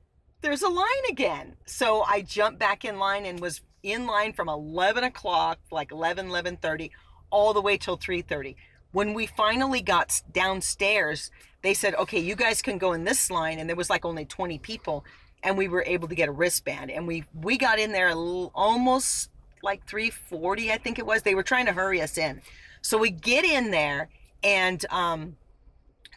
there's 0.42 0.62
a 0.62 0.68
line 0.68 1.04
again. 1.08 1.56
So 1.64 2.02
I 2.02 2.20
jumped 2.20 2.58
back 2.58 2.84
in 2.84 2.98
line 2.98 3.24
and 3.24 3.40
was 3.40 3.62
in 3.82 4.06
line 4.06 4.32
from 4.32 4.48
11 4.48 5.04
o'clock, 5.04 5.60
like 5.70 5.92
11, 5.92 6.28
11.30, 6.28 6.90
all 7.30 7.54
the 7.54 7.62
way 7.62 7.76
till 7.76 7.96
3.30. 7.96 8.56
When 8.92 9.14
we 9.14 9.26
finally 9.26 9.80
got 9.82 10.20
downstairs, 10.32 11.30
they 11.62 11.74
said, 11.74 11.94
okay, 11.94 12.18
you 12.18 12.34
guys 12.36 12.62
can 12.62 12.78
go 12.78 12.92
in 12.92 13.04
this 13.04 13.30
line. 13.30 13.58
And 13.58 13.68
there 13.68 13.76
was 13.76 13.90
like 13.90 14.04
only 14.04 14.24
20 14.24 14.58
people. 14.58 15.04
And 15.42 15.56
we 15.58 15.66
were 15.68 15.82
able 15.86 16.08
to 16.08 16.14
get 16.14 16.28
a 16.28 16.32
wristband. 16.32 16.90
And 16.90 17.06
we, 17.06 17.24
we 17.34 17.56
got 17.58 17.78
in 17.78 17.92
there 17.92 18.08
a 18.10 18.14
little, 18.14 18.52
almost 18.54 19.30
like 19.62 19.86
3.40, 19.86 20.70
I 20.70 20.76
think 20.78 20.98
it 20.98 21.06
was. 21.06 21.22
They 21.22 21.34
were 21.34 21.42
trying 21.42 21.66
to 21.66 21.72
hurry 21.72 22.00
us 22.00 22.16
in. 22.18 22.42
So 22.82 22.98
we 22.98 23.10
get 23.10 23.44
in 23.44 23.70
there 23.70 24.08
and 24.42 24.84
um, 24.90 25.36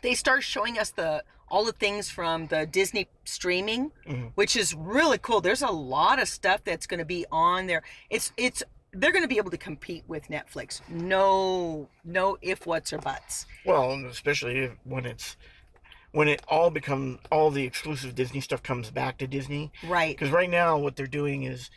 they 0.01 0.13
start 0.15 0.43
showing 0.43 0.77
us 0.79 0.91
the 0.91 1.23
all 1.47 1.63
the 1.63 1.71
things 1.73 2.09
from 2.09 2.47
the 2.47 2.65
Disney 2.65 3.07
streaming, 3.23 3.91
Mhm. 4.07 4.31
which 4.33 4.55
is 4.55 4.73
really 4.73 5.19
cool. 5.19 5.41
There's 5.41 5.61
a 5.61 5.67
lot 5.69 6.19
of 6.19 6.27
stuff 6.27 6.63
that's 6.63 6.87
going 6.87 6.97
to 6.97 7.05
be 7.05 7.23
on 7.31 7.67
there. 7.67 7.83
It's 8.09 8.33
it's 8.35 8.63
they're 8.95 9.11
going 9.11 9.23
to 9.23 9.29
be 9.29 9.37
able 9.37 9.51
to 9.51 9.57
compete 9.57 10.03
with 10.07 10.27
Netflix. 10.27 10.81
No 10.89 11.89
no 12.03 12.37
if 12.41 12.65
whats 12.65 12.93
or 12.93 12.99
buts. 12.99 13.45
Well, 13.65 13.91
especially 14.09 14.71
when 14.83 15.05
it's 15.05 15.37
when 16.11 16.27
it 16.27 16.41
all 16.47 16.69
become 16.69 17.19
all 17.31 17.51
the 17.51 17.65
exclusive 17.65 18.15
Disney 18.15 18.39
stuff 18.39 18.63
comes 18.63 18.89
back 18.89 19.17
to 19.17 19.27
Disney. 19.27 19.71
Right. 19.85 20.15
Because 20.15 20.31
right 20.31 20.49
now, 20.49 20.77
what 20.77 20.95
they're 20.95 21.07
doing 21.07 21.43
is 21.43 21.69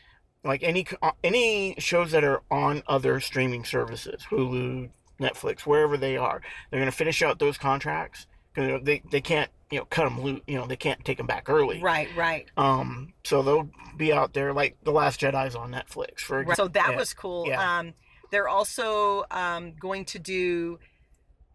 like 0.45 0.63
any 0.63 0.87
uh, 1.03 1.13
any 1.25 1.75
shows 1.79 2.13
that 2.13 2.25
are 2.25 2.43
on 2.51 2.83
other 2.87 3.21
streaming 3.21 3.65
services, 3.65 4.27
Hulu, 4.31 4.91
Netflix, 5.21 5.61
wherever 5.63 5.97
they 5.97 6.17
are, 6.17 6.41
they're 6.71 6.81
going 6.81 6.91
to 6.91 6.97
finish 6.97 7.23
out 7.23 7.39
those 7.39 7.59
contracts 7.59 8.27
because 8.55 8.83
they 8.85 9.03
they 9.11 9.21
can't 9.21 9.51
you 9.71 9.79
know 9.79 9.85
cut 9.87 10.05
them 10.05 10.21
loose. 10.21 10.41
You 10.47 10.57
know 10.59 10.67
they 10.67 10.77
can't 10.77 11.05
take 11.05 11.19
them 11.19 11.27
back 11.27 11.49
early. 11.49 11.81
Right, 11.81 12.09
right. 12.17 12.47
Um, 12.57 13.13
so 13.25 13.43
they'll 13.43 13.69
be 13.97 14.13
out 14.13 14.33
there 14.33 14.53
like 14.53 14.77
The 14.85 14.93
Last 14.93 15.21
Jedi's 15.21 15.55
on 15.55 15.71
Netflix, 15.73 16.21
for 16.21 16.43
Right. 16.43 16.57
So 16.57 16.69
that 16.69 16.91
Yeah. 16.93 16.97
was 16.97 17.15
cool. 17.15 17.47
Yeah. 17.49 17.79
Um, 17.79 17.95
they're 18.31 18.49
also 18.49 19.25
um, 19.31 19.73
going 19.79 20.05
to 20.07 20.19
do. 20.19 20.79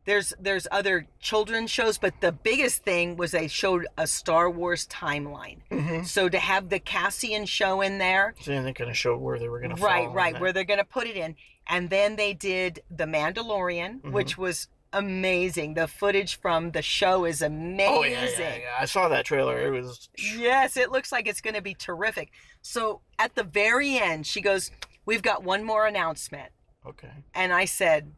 There's 0.06 0.34
there's 0.38 0.68
other 0.70 1.08
children's 1.22 1.72
shows, 1.72 1.98
but 1.98 2.14
the 2.20 2.34
biggest 2.34 2.84
thing 2.84 3.16
was 3.16 3.32
they 3.32 3.48
showed 3.48 3.88
a 3.98 4.06
Star 4.06 4.50
Wars 4.50 4.86
timeline. 4.88 5.60
Mhm. 5.72 6.06
So 6.06 6.28
to 6.28 6.40
have 6.40 6.68
the 6.68 6.80
Cassian 6.80 7.46
show 7.46 7.80
in 7.80 8.00
there, 8.00 8.36
So 8.42 8.52
then 8.52 8.66
they're 8.66 8.74
going 8.74 8.90
to 8.90 8.94
show 8.96 9.16
where 9.16 9.40
they 9.40 9.48
were 9.48 9.60
going 9.62 9.74
to 9.76 9.82
right, 9.82 10.12
right, 10.12 10.38
where 10.42 10.52
they're 10.52 10.66
going 10.66 10.80
to 10.80 10.84
put 10.86 11.08
it 11.08 11.16
in, 11.16 11.38
and 11.68 11.90
then 11.90 12.18
they 12.18 12.34
did 12.34 12.84
the 12.92 13.06
Mandalorian, 13.06 14.02
Mhm. 14.02 14.12
which 14.12 14.38
was 14.38 14.68
amazing. 14.94 15.74
The 15.74 15.88
footage 15.88 16.40
from 16.40 16.72
the 16.72 16.82
show 16.82 17.26
is 17.26 17.42
amazing. 17.42 17.94
Oh 17.94 18.04
yeah, 18.04 18.30
yeah, 18.38 18.56
yeah. 18.56 18.76
I 18.80 18.86
saw 18.86 19.10
that 19.10 19.26
trailer. 19.26 19.60
It 19.60 19.72
was 19.72 20.10
Yes, 20.18 20.78
it 20.78 20.92
looks 20.92 21.12
like 21.12 21.28
it's 21.28 21.42
going 21.42 21.56
to 21.56 21.62
be 21.62 21.74
terrific. 21.74 22.32
So 22.62 23.02
at 23.20 23.36
the 23.36 23.44
very 23.44 23.98
end, 23.98 24.26
she 24.26 24.42
goes, 24.42 24.72
"We've 25.06 25.22
got 25.22 25.44
one 25.44 25.64
more 25.64 25.86
announcement," 25.86 26.52
okay. 26.86 27.12
and 27.34 27.52
I 27.52 27.66
said, 27.66 28.14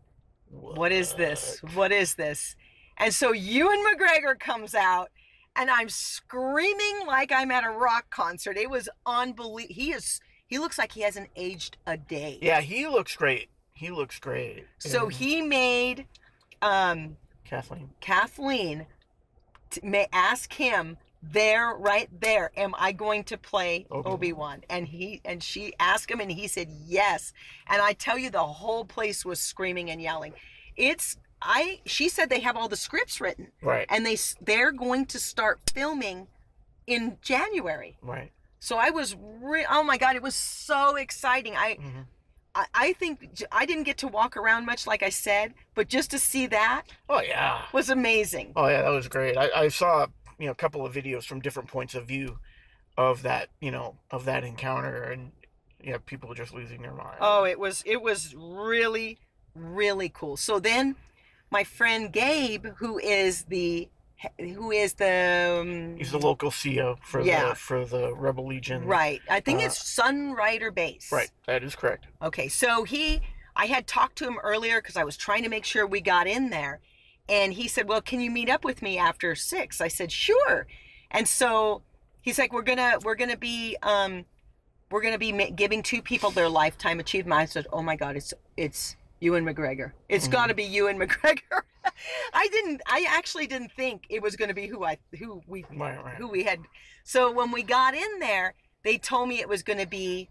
"What 0.50 0.92
is 0.92 1.14
this? 1.14 1.60
What 1.74 1.92
is 1.92 2.16
this?" 2.16 2.56
And 2.98 3.14
so 3.14 3.32
Ewan 3.34 3.84
McGregor 3.84 4.40
comes 4.40 4.76
out, 4.76 5.10
and 5.56 5.70
I'm 5.70 5.90
screaming 5.90 7.08
like 7.08 7.32
I'm 7.32 7.52
at 7.52 7.64
a 7.64 7.72
rock 7.72 8.10
concert. 8.10 8.58
It 8.58 8.70
was 8.70 8.90
unbelievable. 9.06 9.74
He 9.74 9.92
is. 9.92 10.20
He 10.48 10.60
looks 10.60 10.78
like 10.78 10.92
he 10.92 11.02
hasn't 11.02 11.30
aged 11.36 11.78
a 11.88 11.98
day. 11.98 12.38
Yeah, 12.42 12.62
he 12.62 12.88
looks 12.88 13.16
great. 13.16 13.50
He 13.74 13.90
looks 13.92 14.20
great. 14.20 14.66
So 14.80 15.10
he 15.10 15.42
made 15.42 16.06
um, 16.62 17.18
Kathleen. 17.44 17.90
Kathleen 18.02 18.86
t- 19.70 19.82
may 19.84 20.08
ask 20.12 20.54
him 20.54 20.98
there, 21.22 21.74
right 21.74 22.10
there. 22.22 22.52
Am 22.56 22.74
I 22.78 22.92
going 22.92 23.24
to 23.26 23.38
play 23.38 23.86
Obi-Wan. 23.90 24.14
Obi 24.14 24.34
Wan? 24.34 24.64
And 24.70 24.88
he 24.88 25.22
and 25.26 25.42
she 25.44 25.74
asked 25.80 26.10
him, 26.12 26.20
and 26.20 26.32
he 26.32 26.48
said 26.48 26.70
yes. 26.86 27.34
And 27.68 27.82
I 27.82 27.94
tell 27.94 28.18
you, 28.18 28.30
the 28.30 28.40
whole 28.44 28.86
place 28.86 29.26
was 29.26 29.40
screaming 29.40 29.90
and 29.90 30.02
yelling. 30.02 30.34
It's 30.76 31.18
I. 31.42 31.80
She 31.86 32.10
said 32.10 32.30
they 32.30 32.42
have 32.42 32.56
all 32.58 32.68
the 32.70 32.76
scripts 32.78 33.20
written, 33.20 33.52
Right. 33.62 33.86
and 33.90 34.06
they 34.06 34.18
they're 34.42 34.72
going 34.72 35.06
to 35.08 35.20
start 35.20 35.60
filming 35.74 36.28
in 36.88 37.18
January. 37.22 37.98
Right. 38.02 38.32
So 38.60 38.78
I 38.78 38.90
was, 38.90 39.16
re- 39.42 39.66
oh 39.70 39.84
my 39.84 39.98
god, 39.98 40.16
it 40.16 40.24
was 40.24 40.34
so 40.36 40.96
exciting. 40.96 41.56
I 41.56 41.76
hmm 41.82 42.02
I, 42.56 42.66
I 42.74 42.94
think 42.94 43.44
I 43.52 43.66
didn't 43.66 43.84
get 43.84 43.98
to 44.00 44.08
walk 44.08 44.38
around 44.38 44.66
much, 44.66 44.88
like 44.88 45.04
I 45.04 45.10
said, 45.10 45.54
but 45.76 45.88
just 45.88 46.12
to 46.12 46.20
see 46.20 46.48
that 46.48 46.84
Oh 47.10 47.22
yeah. 47.22 47.64
was 47.74 47.90
amazing. 47.90 48.54
Oh 48.56 48.68
yeah, 48.68 48.82
that 48.82 48.90
was 48.90 49.08
great. 49.08 49.38
I, 49.38 49.50
I 49.56 49.68
saw 49.68 50.08
you 50.40 50.46
know 50.48 50.52
a 50.52 50.56
couple 50.56 50.86
of 50.86 50.94
videos 50.94 51.24
from 51.26 51.40
different 51.42 51.70
points 51.70 51.96
of 51.96 52.08
view 52.08 52.40
of 52.98 53.24
that 53.24 53.50
you 53.60 53.72
know 53.72 53.98
of 54.12 54.26
that 54.26 54.44
encounter 54.44 55.04
and 55.04 55.32
yeah 55.84 55.98
people 56.06 56.34
just 56.34 56.54
losing 56.54 56.82
their 56.82 56.94
mind. 56.94 57.18
Oh, 57.20 57.44
it 57.46 57.60
was 57.60 57.84
it 57.86 58.02
was 58.02 58.34
really 58.36 59.20
really 59.54 60.10
cool. 60.10 60.38
So 60.38 60.60
then 60.60 60.96
my 61.52 61.64
friend 61.64 62.12
Gabe, 62.12 62.66
who 62.78 62.98
is 63.00 63.44
the 63.44 63.90
who 64.40 64.72
is 64.72 64.94
the 64.94 65.60
um, 65.62 65.98
He's 65.98 66.12
the 66.12 66.20
local 66.20 66.50
CEO 66.50 66.98
for 67.04 67.22
Yeah. 67.22 67.50
the 67.50 67.56
for 67.56 67.86
the 67.86 68.14
Rebel 68.16 68.48
Legion. 68.48 68.86
right. 68.86 69.22
I 69.30 69.40
think 69.40 69.60
uh, 69.62 69.66
it's 69.66 69.78
Sunrider 69.78 70.74
Base. 70.74 71.12
Right. 71.12 71.30
That 71.48 71.64
is 71.64 71.76
correct. 71.76 72.08
Okay, 72.22 72.48
so 72.48 72.84
he, 72.84 73.22
I 73.56 73.66
had 73.66 73.88
talked 73.88 74.18
to 74.20 74.26
him 74.28 74.38
earlier 74.44 74.82
because 74.82 74.96
I 74.98 75.04
was 75.04 75.18
trying 75.18 75.44
to 75.44 75.50
make 75.50 75.66
sure 75.66 75.86
we 75.86 76.02
got 76.02 76.28
in 76.28 76.50
there, 76.50 76.80
and 77.30 77.54
he 77.54 77.68
said, 77.68 77.88
"Well, 77.88 78.02
can 78.02 78.20
you 78.22 78.32
meet 78.32 78.50
up 78.50 78.64
with 78.64 78.82
me 78.82 78.98
after 78.98 79.36
six? 79.36 79.82
I 79.82 79.88
said, 79.90 80.12
"Sure," 80.12 80.66
and 81.12 81.28
so 81.28 81.82
he's 82.22 82.40
like, 82.40 82.54
"We're 82.54 82.62
gonna, 82.64 82.98
we're 83.04 83.16
gonna 83.16 83.38
be, 83.38 83.76
um, 83.84 84.26
we're 84.92 85.02
gonna 85.02 85.18
be 85.18 85.32
ma- 85.32 85.50
giving 85.56 85.84
two 85.84 86.02
people 86.02 86.32
their 86.32 86.50
lifetime 86.50 87.00
achievement." 87.00 87.40
I 87.42 87.46
said, 87.46 87.68
"Oh 87.72 87.82
my 87.82 87.96
God, 87.96 88.16
it's 88.16 88.34
it's 88.58 88.96
Ewan 89.20 89.44
McGregor. 89.46 89.92
It's 90.10 90.28
Mhm. 90.28 90.32
got 90.32 90.48
to 90.48 90.54
be 90.54 90.64
Ewan 90.64 90.98
McGregor." 91.02 91.62
I 92.34 92.48
didn't, 92.52 92.82
I 92.88 93.06
actually 93.10 93.48
didn't 93.48 93.72
think 93.74 94.06
it 94.10 94.22
was 94.22 94.36
gonna 94.36 94.54
be 94.54 94.68
who 94.68 94.84
I, 94.84 94.98
who 95.20 95.42
we 95.48 95.66
Right. 95.76 96.04
Right. 96.04 96.16
who 96.16 96.28
we 96.28 96.44
had. 96.44 96.60
So 97.04 97.32
when 97.32 97.52
we 97.52 97.64
got 97.64 97.94
in 97.94 98.20
there, 98.20 98.56
they 98.84 98.98
told 98.98 99.30
me 99.30 99.40
it 99.40 99.50
was 99.50 99.64
going 99.64 99.80
to 99.80 99.88
be 99.88 100.30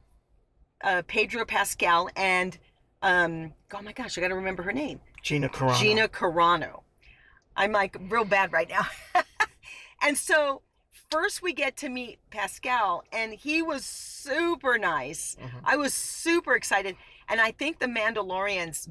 uh, 0.83 1.03
Pedro 1.07 1.45
Pascal 1.45 2.09
and 2.17 2.57
um, 3.03 3.53
oh 3.73 3.83
my 3.83 3.93
gosh, 3.93 4.17
I 4.17 4.21
got 4.21 4.29
to 4.29 4.35
remember 4.35 4.63
her 4.63 4.73
name, 4.73 5.01
Gina 5.23 5.49
Carano. 5.49 5.79
Gina 5.79 6.09
Carano. 6.09 6.83
I'm 7.57 7.73
like 7.73 7.97
real 8.09 8.25
bad 8.25 8.53
right 8.53 8.69
now. 8.69 8.87
And 10.03 10.19
so 10.19 10.61
first 11.11 11.41
we 11.43 11.55
get 11.55 11.79
to 11.79 11.89
meet 11.89 12.19
Pascal, 12.31 13.05
and 13.11 13.33
he 13.33 13.63
was 13.63 13.87
super 13.87 14.77
nice. 14.77 15.35
Mhm. 15.41 15.51
I 15.65 15.77
was 15.77 15.95
super 15.95 16.55
excited. 16.55 16.97
And 17.29 17.41
I 17.41 17.53
think 17.53 17.79
the 17.79 17.87
Mandalorians, 17.87 18.91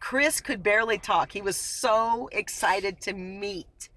Chris 0.00 0.40
could 0.40 0.62
barely 0.62 0.98
talk. 0.98 1.32
He 1.32 1.42
was 1.42 1.56
so 1.56 2.28
excited 2.32 3.00
to 3.02 3.12
meet 3.12 3.88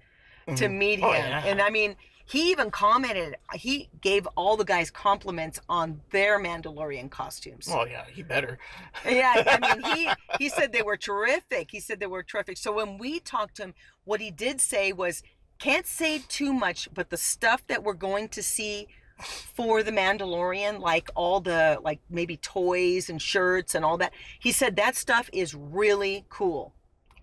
to 0.56 0.66
Mhm. 0.66 0.72
meet 0.78 0.98
him. 0.98 1.04
Oh, 1.04 1.12
yeah. 1.12 1.44
And 1.44 1.62
I 1.62 1.70
mean, 1.70 1.96
he 2.24 2.50
even 2.50 2.70
commented, 2.70 3.36
he 3.54 3.88
gave 4.00 4.26
all 4.36 4.56
the 4.56 4.64
guys 4.64 4.90
compliments 4.90 5.60
on 5.68 6.00
their 6.10 6.38
Mandalorian 6.40 7.10
costumes. 7.10 7.68
Oh 7.70 7.84
yeah, 7.84 8.04
he 8.12 8.22
better. 8.22 8.58
Yeah, 9.06 9.42
I 9.46 9.58
mean, 9.76 9.94
he 9.94 10.10
he 10.38 10.48
said 10.48 10.72
they 10.72 10.82
were 10.82 10.96
terrific. 10.96 11.70
He 11.70 11.78
said 11.78 12.00
they 12.00 12.06
were 12.06 12.22
terrific. 12.22 12.56
So 12.58 12.72
when 12.72 12.98
we 12.98 13.20
talked 13.20 13.56
to 13.56 13.64
him, 13.64 13.74
what 14.04 14.20
he 14.20 14.30
did 14.30 14.60
say 14.60 14.92
was, 14.92 15.22
can't 15.58 15.86
say 15.86 16.20
too 16.26 16.52
much, 16.52 16.88
but 16.92 17.10
the 17.10 17.16
stuff 17.16 17.64
that 17.68 17.84
we're 17.84 17.92
going 17.94 18.28
to 18.30 18.42
see 18.42 18.88
for 19.22 19.82
the 19.82 19.90
Mandalorian, 19.92 20.80
like 20.80 21.10
all 21.14 21.40
the 21.40 21.78
like 21.82 22.00
maybe 22.10 22.36
toys 22.36 23.08
and 23.08 23.20
shirts 23.20 23.74
and 23.74 23.84
all 23.84 23.96
that, 23.98 24.12
he 24.38 24.52
said 24.52 24.76
that 24.76 24.96
stuff 24.96 25.28
is 25.32 25.54
really 25.54 26.24
cool. 26.28 26.74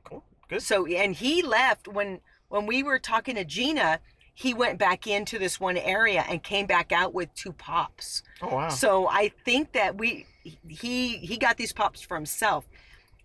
Cool. 0.04 0.24
Good. 0.50 0.62
So 0.62 0.86
and 0.86 1.16
he 1.16 1.42
left 1.42 1.88
when 1.88 2.22
when 2.50 2.66
we 2.66 2.84
were 2.84 3.00
talking 3.00 3.36
to 3.36 3.46
Gina. 3.46 4.00
He 4.34 4.54
went 4.54 4.80
back 4.80 5.06
into 5.06 5.38
this 5.38 5.60
one 5.60 5.76
area 5.76 6.24
and 6.30 6.42
came 6.42 6.66
back 6.66 6.94
out 6.94 7.14
with 7.14 7.34
two 7.34 7.52
pops. 7.52 8.24
Oh 8.42 8.56
wow. 8.56 8.70
So 8.70 9.10
I 9.10 9.34
think 9.44 9.74
that 9.74 9.98
we 9.98 10.28
he 10.66 11.18
he 11.18 11.36
got 11.38 11.58
these 11.58 11.74
pops 11.74 12.02
for 12.02 12.16
himself, 12.16 12.66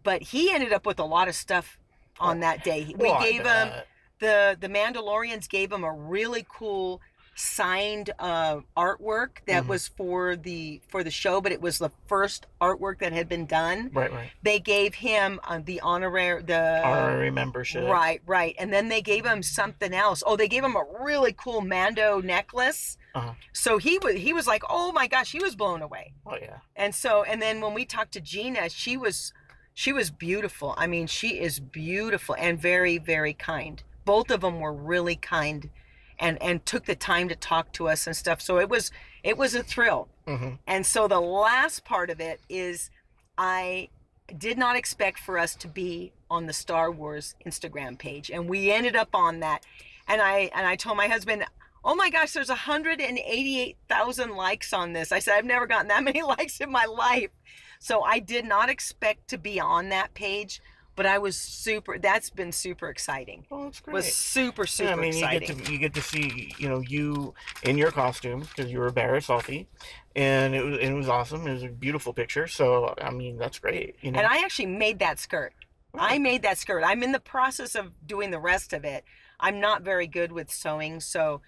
but 0.03 0.23
he 0.23 0.51
ended 0.51 0.73
up 0.73 0.85
with 0.87 0.99
a 0.99 1.05
lot 1.05 1.29
of 1.29 1.37
stuff 1.37 1.79
on 2.19 2.39
Oh, 2.39 2.41
that 2.41 2.65
day. 2.65 2.93
We 2.99 3.11
Well, 3.11 3.21
gave 3.23 3.45
him 3.45 3.71
the 4.19 4.57
the 4.61 4.69
Mandalorians 4.69 5.49
gave 5.49 5.71
him 5.71 5.85
a 5.85 5.93
really 5.93 6.45
cool 6.49 7.01
signed 7.35 8.11
uh, 8.19 8.61
artwork 8.77 9.45
that 9.47 9.65
Mhm. 9.65 9.69
was 9.69 9.89
for 9.89 10.37
the 10.37 10.81
for 10.89 11.03
the 11.03 11.11
show, 11.11 11.41
but 11.41 11.53
it 11.53 11.61
was 11.61 11.79
the 11.79 11.91
first 12.07 12.47
artwork 12.61 12.99
that 13.01 13.13
had 13.13 13.29
been 13.29 13.47
done. 13.47 13.91
Right, 13.93 14.13
right. 14.13 14.31
They 14.43 14.61
gave 14.61 14.95
him 14.95 15.41
uh, 15.45 15.61
the 15.65 15.81
honorary 15.81 16.43
the 16.43 16.83
Honorary 16.85 17.31
membership. 17.31 17.85
Right, 17.89 18.23
right. 18.27 18.55
And 18.59 18.73
then 18.73 18.89
they 18.89 19.03
gave 19.03 19.25
him 19.27 19.43
something 19.43 19.93
else. 19.93 20.23
Oh, 20.27 20.37
they 20.37 20.49
gave 20.49 20.65
him 20.65 20.77
a 20.77 20.85
really 21.01 21.33
cool 21.33 21.61
Mando 21.61 22.21
necklace. 22.21 22.99
Uh-huh. 23.15 23.33
So 23.53 23.79
he 23.79 23.99
was 23.99 24.17
he 24.17 24.33
was 24.33 24.47
like, 24.47 24.63
"Oh 24.69 24.93
my 24.93 25.07
gosh," 25.07 25.33
he 25.33 25.39
was 25.41 25.55
blown 25.57 25.83
away. 25.83 26.15
Oh 26.27 26.37
yeah. 26.41 26.59
And 26.77 26.95
so 26.95 27.23
and 27.25 27.41
then 27.43 27.61
when 27.61 27.75
we 27.75 27.85
talked 27.85 28.13
to 28.13 28.21
Gina, 28.21 28.69
she 28.69 28.97
was 28.97 29.33
she 29.73 29.93
was 29.93 30.11
beautiful. 30.11 30.75
I 30.79 30.87
mean, 30.87 31.07
she 31.09 31.41
is 31.41 31.59
beautiful 31.61 32.37
and 32.39 32.61
very 32.61 32.99
very 32.99 33.35
kind. 33.35 33.83
Both 34.05 34.31
of 34.31 34.43
them 34.43 34.61
were 34.61 34.73
really 34.73 35.17
kind 35.17 35.71
and 36.19 36.41
and 36.43 36.65
took 36.65 36.85
the 36.87 36.95
time 36.95 37.29
to 37.29 37.37
talk 37.37 37.73
to 37.73 37.89
us 37.89 38.07
and 38.07 38.17
stuff. 38.17 38.41
So 38.41 38.59
it 38.59 38.69
was 38.69 38.91
it 39.23 39.37
was 39.37 39.55
a 39.55 39.63
thrill. 39.63 40.09
hmm 40.27 40.55
And 40.67 40.87
so 40.87 41.09
the 41.09 41.21
last 41.21 41.85
part 41.85 42.11
of 42.11 42.21
it 42.21 42.41
is 42.49 42.91
I 43.37 43.89
did 44.37 44.57
not 44.57 44.77
expect 44.77 45.19
for 45.19 45.39
us 45.39 45.55
to 45.57 45.69
be 45.69 46.13
on 46.31 46.47
the 46.47 46.53
Star 46.53 46.91
Wars 46.91 47.35
Instagram 47.47 47.99
page 47.99 48.31
and 48.31 48.49
we 48.49 48.71
ended 48.71 48.97
up 48.97 49.15
on 49.15 49.41
that. 49.41 49.65
And 50.07 50.21
I 50.21 50.51
and 50.55 50.67
I 50.67 50.77
told 50.77 50.97
my 50.97 51.09
husband, 51.09 51.45
"Oh 51.85 51.95
my 51.95 52.11
gosh, 52.11 52.33
there's 52.33 52.49
188,000 52.49 54.31
likes 54.37 54.73
on 54.73 54.93
this." 54.93 55.13
I 55.13 55.19
said, 55.19 55.35
"I've 55.35 55.45
never 55.45 55.67
gotten 55.67 55.89
that 55.89 56.05
many 56.11 56.23
likes 56.23 56.61
in 56.61 56.71
my 56.71 56.85
life." 56.85 57.31
So 57.79 58.03
I 58.03 58.19
did 58.19 58.45
not 58.47 58.71
expect 58.71 59.29
to 59.29 59.39
be 59.39 59.61
on 59.61 59.91
that 59.91 60.15
page, 60.15 60.61
but 60.97 61.07
I 61.07 61.19
was 61.19 61.37
super 61.37 61.99
that's 61.99 62.31
been 62.31 62.53
super 62.53 62.89
exciting. 62.89 63.47
Well, 63.51 63.65
that's 63.65 63.81
great. 63.81 63.95
Was 63.95 64.13
super 64.13 64.67
super 64.67 64.91
yeah, 64.91 64.97
I 64.97 64.99
mean, 64.99 65.15
exciting. 65.15 65.49
you 65.49 65.55
get 65.55 65.65
to 65.65 65.73
you 65.73 65.79
get 65.79 65.95
to 65.95 66.03
see 66.03 66.55
you 66.59 66.69
know 66.69 66.81
you 66.81 67.35
in 67.63 67.79
your 67.79 67.91
costume 67.91 68.41
because 68.41 68.71
you 68.71 68.79
were 68.79 68.91
Barrett 68.91 69.25
Salty, 69.25 69.69
and 70.15 70.55
it 70.55 70.65
was 70.65 70.79
it 70.79 70.93
was 70.93 71.09
awesome. 71.09 71.47
It 71.47 71.53
was 71.53 71.63
a 71.63 71.69
beautiful 71.69 72.13
picture. 72.13 72.47
So 72.47 72.95
I 73.01 73.11
mean, 73.11 73.37
that's 73.37 73.59
great. 73.59 73.97
You 74.01 74.13
know. 74.13 74.19
And 74.19 74.27
I 74.27 74.39
actually 74.39 74.67
made 74.67 74.99
that 75.01 75.19
skirt. 75.19 75.53
I 75.97 76.19
made 76.19 76.43
that 76.43 76.59
skirt. 76.59 76.83
I'm 76.85 77.03
in 77.03 77.13
the 77.13 77.21
process 77.21 77.77
of 77.77 77.93
doing 78.05 78.31
the 78.31 78.41
rest 78.41 78.73
of 78.73 78.85
it. 78.85 79.05
I'm 79.39 79.61
not 79.61 79.83
very 79.83 80.07
good 80.07 80.33
with 80.33 80.51
sewing, 80.51 81.01
so 81.01 81.41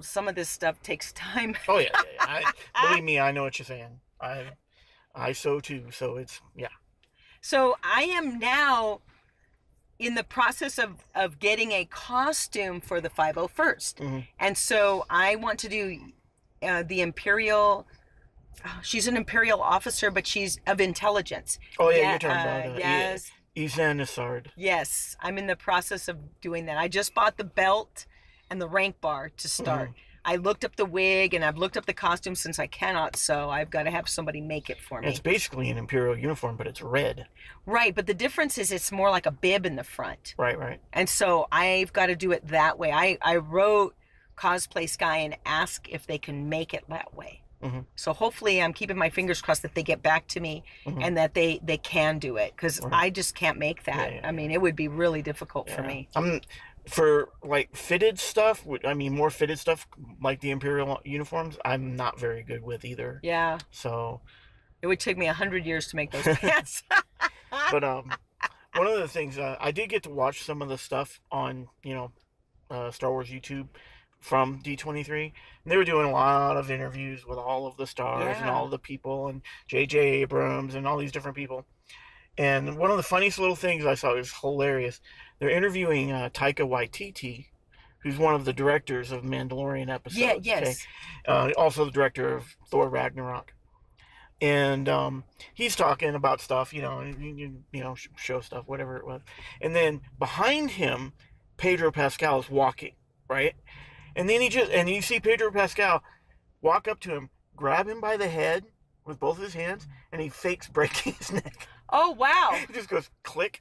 some 0.00 0.28
of 0.28 0.34
this 0.34 0.48
stuff 0.48 0.82
takes 0.82 1.12
time. 1.12 1.56
Oh 1.68 1.78
yeah, 1.78 1.88
yeah, 1.94 2.02
yeah. 2.14 2.50
I, 2.74 2.88
believe 2.88 3.04
me, 3.04 3.18
I 3.18 3.32
know 3.32 3.42
what 3.42 3.58
you're 3.58 3.66
saying. 3.66 4.00
I 4.20 4.46
I 5.14 5.32
sew 5.32 5.60
too, 5.60 5.86
so 5.90 6.16
it's 6.16 6.40
yeah. 6.56 6.68
So 7.42 7.76
I 7.82 8.04
am 8.04 8.38
now 8.38 9.00
in 9.98 10.14
the 10.14 10.24
process 10.24 10.78
of, 10.78 11.04
of 11.14 11.38
getting 11.38 11.72
a 11.72 11.84
costume 11.84 12.80
for 12.80 13.00
the 13.00 13.10
501st. 13.10 13.94
Mhm. 13.96 14.26
And 14.38 14.56
so 14.56 15.04
I 15.10 15.36
want 15.36 15.58
to 15.60 15.68
do 15.68 16.12
uh, 16.62 16.84
the 16.84 17.00
Imperial. 17.00 17.86
oh, 18.64 18.80
she's 18.82 19.08
an 19.08 19.16
Imperial 19.16 19.60
officer, 19.60 20.10
but 20.10 20.26
she's 20.26 20.60
of 20.66 20.80
intelligence. 20.80 21.58
Oh 21.78 21.90
yeah, 21.90 21.96
Yeah, 21.98 22.10
you're 22.10 22.18
talking 22.20 22.36
uh, 22.38 22.42
about 22.42 22.76
uh, 22.76 22.78
yes. 22.78 23.30
Isard. 23.56 24.46
Yes, 24.56 25.16
I'm 25.20 25.36
in 25.36 25.46
the 25.46 25.56
process 25.56 26.08
of 26.08 26.40
doing 26.40 26.66
that. 26.66 26.78
I 26.78 26.88
just 26.88 27.12
bought 27.12 27.36
the 27.36 27.44
belt 27.44 28.06
and 28.48 28.62
the 28.62 28.68
rank 28.68 29.00
bar 29.00 29.30
to 29.36 29.48
start. 29.48 29.90
Mm-hmm. 29.90 29.98
I 30.24 30.36
looked 30.36 30.64
up 30.64 30.76
the 30.76 30.84
wig 30.84 31.34
and 31.34 31.44
I've 31.44 31.58
looked 31.58 31.76
up 31.76 31.86
the 31.86 31.92
costume 31.92 32.34
since 32.34 32.58
I 32.58 32.66
cannot 32.66 33.16
sew. 33.16 33.50
I've 33.50 33.70
got 33.70 33.84
to 33.84 33.90
have 33.90 34.08
somebody 34.08 34.40
make 34.40 34.70
it 34.70 34.80
for 34.80 35.00
me. 35.00 35.08
It's 35.08 35.18
basically 35.18 35.68
an 35.70 35.78
imperial 35.78 36.16
uniform, 36.16 36.56
but 36.56 36.66
it's 36.66 36.80
red. 36.82 37.26
right, 37.66 37.94
but 37.94 38.06
the 38.06 38.14
difference 38.14 38.58
is 38.58 38.70
it's 38.72 38.92
more 38.92 39.10
like 39.10 39.26
a 39.26 39.30
bib 39.32 39.66
in 39.66 39.76
the 39.76 39.84
front. 39.84 40.34
Right, 40.38 40.58
right. 40.58 40.80
And 40.92 41.08
so 41.08 41.48
I've 41.50 41.92
got 41.92 42.06
to 42.06 42.16
do 42.16 42.32
it 42.32 42.46
that 42.48 42.78
way. 42.78 42.92
I, 42.92 43.18
I 43.22 43.36
wrote 43.36 43.94
Cosplay 44.36 44.88
Sky 44.88 45.18
and 45.18 45.36
asked 45.44 45.88
if 45.90 46.06
they 46.06 46.18
can 46.18 46.48
make 46.48 46.72
it 46.74 46.84
that 46.88 47.14
way. 47.14 47.40
Mhm. 47.62 47.84
So 47.94 48.12
hopefully 48.12 48.60
I'm 48.60 48.72
keeping 48.72 48.96
my 48.98 49.08
fingers 49.08 49.40
crossed 49.40 49.62
that 49.62 49.74
they 49.76 49.84
get 49.84 50.02
back 50.02 50.26
to 50.28 50.40
me 50.40 50.64
Mhm. 50.84 51.04
and 51.04 51.16
that 51.16 51.34
they, 51.34 51.60
they 51.62 51.76
can 51.78 52.18
do 52.18 52.36
it 52.36 52.52
because 52.56 52.80
Right. 52.80 52.92
I 52.92 53.10
just 53.10 53.36
can't 53.36 53.56
make 53.56 53.84
that. 53.84 54.10
Yeah, 54.12 54.18
yeah, 54.20 54.28
I 54.28 54.32
mean, 54.32 54.50
it 54.50 54.60
would 54.60 54.74
be 54.74 54.88
really 54.88 55.22
difficult 55.22 55.70
for 55.70 55.82
me. 55.84 56.08
I'm 56.16 56.40
for 56.88 57.30
like 57.42 57.76
fitted 57.76 58.18
stuff. 58.18 58.66
I 58.84 58.94
mean, 58.94 59.14
more 59.14 59.30
fitted 59.30 59.58
stuff 59.58 59.86
like 60.20 60.40
the 60.40 60.50
imperial 60.50 61.00
uniforms. 61.04 61.58
I'm 61.64 61.96
not 61.96 62.18
very 62.18 62.42
good 62.42 62.62
with 62.62 62.84
either. 62.84 63.20
Yeah. 63.22 63.58
So, 63.70 64.20
It 64.80 64.86
would 64.86 65.00
take 65.00 65.16
me 65.18 65.28
a 65.28 65.32
hundred 65.32 65.64
years 65.64 65.88
to 65.88 65.96
make 65.96 66.10
those 66.10 66.24
pants. 66.38 66.82
but 67.70 67.84
um, 67.84 68.12
one 68.74 68.86
of 68.86 68.98
the 68.98 69.08
things 69.08 69.38
uh, 69.38 69.56
I 69.60 69.70
did 69.70 69.90
get 69.90 70.02
to 70.04 70.10
watch 70.10 70.42
some 70.42 70.62
of 70.62 70.68
the 70.68 70.78
stuff 70.78 71.20
on 71.30 71.68
you 71.82 71.94
know, 71.94 72.12
uh, 72.70 72.90
Star 72.90 73.10
Wars 73.10 73.28
YouTube 73.28 73.68
from 74.20 74.62
D23. 74.62 75.24
And 75.64 75.72
they 75.72 75.76
were 75.76 75.84
doing 75.84 76.06
a 76.06 76.12
lot 76.12 76.56
of 76.56 76.70
interviews 76.70 77.26
with 77.26 77.38
all 77.38 77.66
of 77.66 77.76
the 77.76 77.86
stars 77.86 78.36
and 78.40 78.48
all 78.48 78.68
the 78.68 78.78
people 78.78 79.28
and 79.28 79.42
J.J. 79.66 79.98
Abrams 79.98 80.74
and 80.74 80.86
all 80.86 80.96
these 80.96 81.12
different 81.12 81.36
people. 81.36 81.66
And 82.38 82.78
one 82.78 82.90
of 82.90 82.96
the 82.96 83.02
funniest 83.02 83.38
little 83.38 83.56
things 83.56 83.84
I 83.84 83.94
saw 83.94 84.14
was 84.14 84.32
hilarious. 84.32 85.00
They're 85.42 85.50
interviewing 85.50 86.12
uh, 86.12 86.28
Taika 86.32 86.60
Waititi, 86.60 87.46
who's 88.04 88.16
one 88.16 88.36
of 88.36 88.44
the 88.44 88.52
directors 88.52 89.10
of 89.10 89.24
Mandalorian 89.24 89.92
episodes. 89.92 90.20
yeah. 90.46 90.58
okay? 90.58 90.66
Yes. 90.66 90.86
uh, 91.26 91.50
also 91.56 91.84
the 91.84 91.90
director 91.90 92.36
of 92.36 92.44
Thor 92.70 92.88
Ragnarok. 92.88 93.52
And 94.40 94.88
um, 94.88 95.24
he's 95.52 95.74
talking 95.74 96.14
about 96.14 96.40
stuff, 96.40 96.72
you 96.72 96.80
know, 96.80 97.00
you, 97.00 97.34
you, 97.34 97.64
you 97.72 97.80
know, 97.80 97.96
show 98.14 98.40
stuff, 98.40 98.68
whatever 98.68 98.96
it 98.98 99.04
was. 99.04 99.22
And 99.60 99.74
then 99.74 100.02
behind 100.16 100.70
him, 100.70 101.12
Pedro 101.56 101.90
Pascal 101.90 102.38
is 102.38 102.48
walking, 102.48 102.94
right? 103.28 103.54
And 104.14 104.28
then 104.28 104.42
he 104.42 104.48
just, 104.48 104.70
and 104.70 104.88
you 104.88 105.02
see 105.02 105.18
Pedro 105.18 105.50
Pascal 105.50 106.04
walk 106.60 106.86
up 106.86 107.00
to 107.00 107.16
him, 107.16 107.30
grab 107.56 107.88
him 107.88 108.00
by 108.00 108.16
the 108.16 108.28
head 108.28 108.66
with 109.04 109.18
both 109.18 109.38
his 109.38 109.54
hands, 109.54 109.88
and 110.12 110.22
he 110.22 110.28
fakes 110.28 110.68
breaking 110.68 111.14
his 111.18 111.32
neck. 111.32 111.66
Oh 111.92 112.10
wow. 112.12 112.50
It 112.68 112.72
just 112.74 112.88
goes 112.88 113.10
click. 113.22 113.60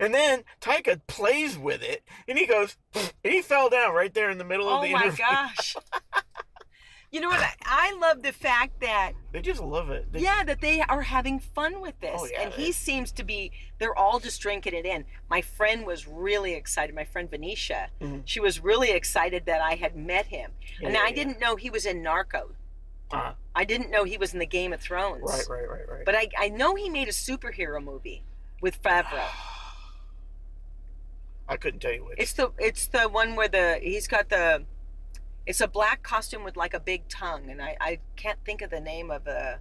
And 0.00 0.12
then 0.14 0.44
Taika 0.60 1.00
plays 1.06 1.56
with 1.56 1.82
it, 1.82 2.02
and 2.26 2.36
he 2.38 2.46
goes, 2.46 2.76
and 2.94 3.12
he 3.32 3.42
fell 3.42 3.68
down 3.70 3.94
right 3.94 4.12
there 4.12 4.30
in 4.30 4.38
the 4.38 4.44
middle 4.44 4.68
of 4.68 4.82
the 4.82 4.88
Oh 4.88 4.92
my 4.92 5.10
gosh. 5.10 5.76
You 7.10 7.22
know 7.22 7.28
what? 7.28 7.42
I, 7.64 7.96
love 7.98 8.22
the 8.22 8.32
fact 8.34 8.80
that 8.82 9.12
They 9.32 9.40
just 9.40 9.62
love 9.62 9.88
it. 9.88 10.12
They- 10.12 10.20
yeah, 10.20 10.44
that 10.44 10.60
they 10.60 10.82
are 10.82 11.00
having 11.00 11.40
fun 11.40 11.80
with 11.80 11.98
this, 12.00 12.14
Oh, 12.14 12.26
yeah, 12.30 12.42
and 12.42 12.52
they- 12.52 12.64
he 12.64 12.72
seems 12.72 13.12
to 13.12 13.24
be. 13.24 13.50
They're 13.78 13.96
all 13.96 14.18
just 14.20 14.42
drinking 14.42 14.74
it 14.74 14.84
in. 14.84 15.06
My 15.30 15.40
friend 15.40 15.86
was 15.86 16.06
really 16.06 16.52
excited. 16.52 16.94
My 16.94 17.04
friend 17.04 17.30
Venetia, 17.30 17.88
Mhm. 18.02 18.22
she 18.26 18.40
was 18.40 18.60
really 18.60 18.90
excited 18.90 19.46
that 19.46 19.62
I 19.62 19.76
had 19.76 19.96
met 19.96 20.26
him, 20.26 20.52
Yeah, 20.80 20.88
and 20.88 20.96
yeah, 20.96 21.02
I 21.02 21.12
didn't 21.12 21.40
know 21.40 21.56
he 21.56 21.70
was 21.70 21.86
in 21.86 22.02
Narco. 22.02 22.50
Uh, 23.10 23.32
I 23.58 23.64
didn't 23.64 23.90
know 23.90 24.04
he 24.04 24.16
was 24.18 24.32
in 24.32 24.38
the 24.38 24.46
Game 24.46 24.72
of 24.72 24.80
Thrones. 24.80 25.20
right, 25.24 25.44
right, 25.50 25.68
right, 25.68 25.88
right. 25.88 26.04
But 26.04 26.14
I, 26.14 26.28
I 26.38 26.48
know 26.48 26.76
he 26.76 26.88
made 26.88 27.08
a 27.08 27.12
superhero 27.12 27.82
movie 27.82 28.22
with 28.62 28.80
Favreau. 28.80 29.28
I 31.48 31.56
couldn't 31.56 31.80
tell 31.80 31.92
you 31.92 32.04
which. 32.04 32.18
It's 32.18 32.34
the 32.34 32.52
it's 32.58 32.86
the 32.86 33.08
one 33.08 33.34
where 33.34 33.48
the 33.48 33.78
he's 33.82 34.06
got 34.06 34.28
the 34.28 34.64
it's 35.46 35.60
a 35.60 35.66
black 35.68 36.02
costume 36.02 36.44
with 36.44 36.56
like 36.56 36.72
a 36.74 36.80
big 36.80 37.08
tongue 37.08 37.50
and 37.50 37.60
I, 37.62 37.76
I 37.80 37.98
can't 38.16 38.38
think 38.44 38.60
of 38.62 38.70
the 38.70 38.80
name 38.80 39.10
of 39.10 39.24
the 39.24 39.58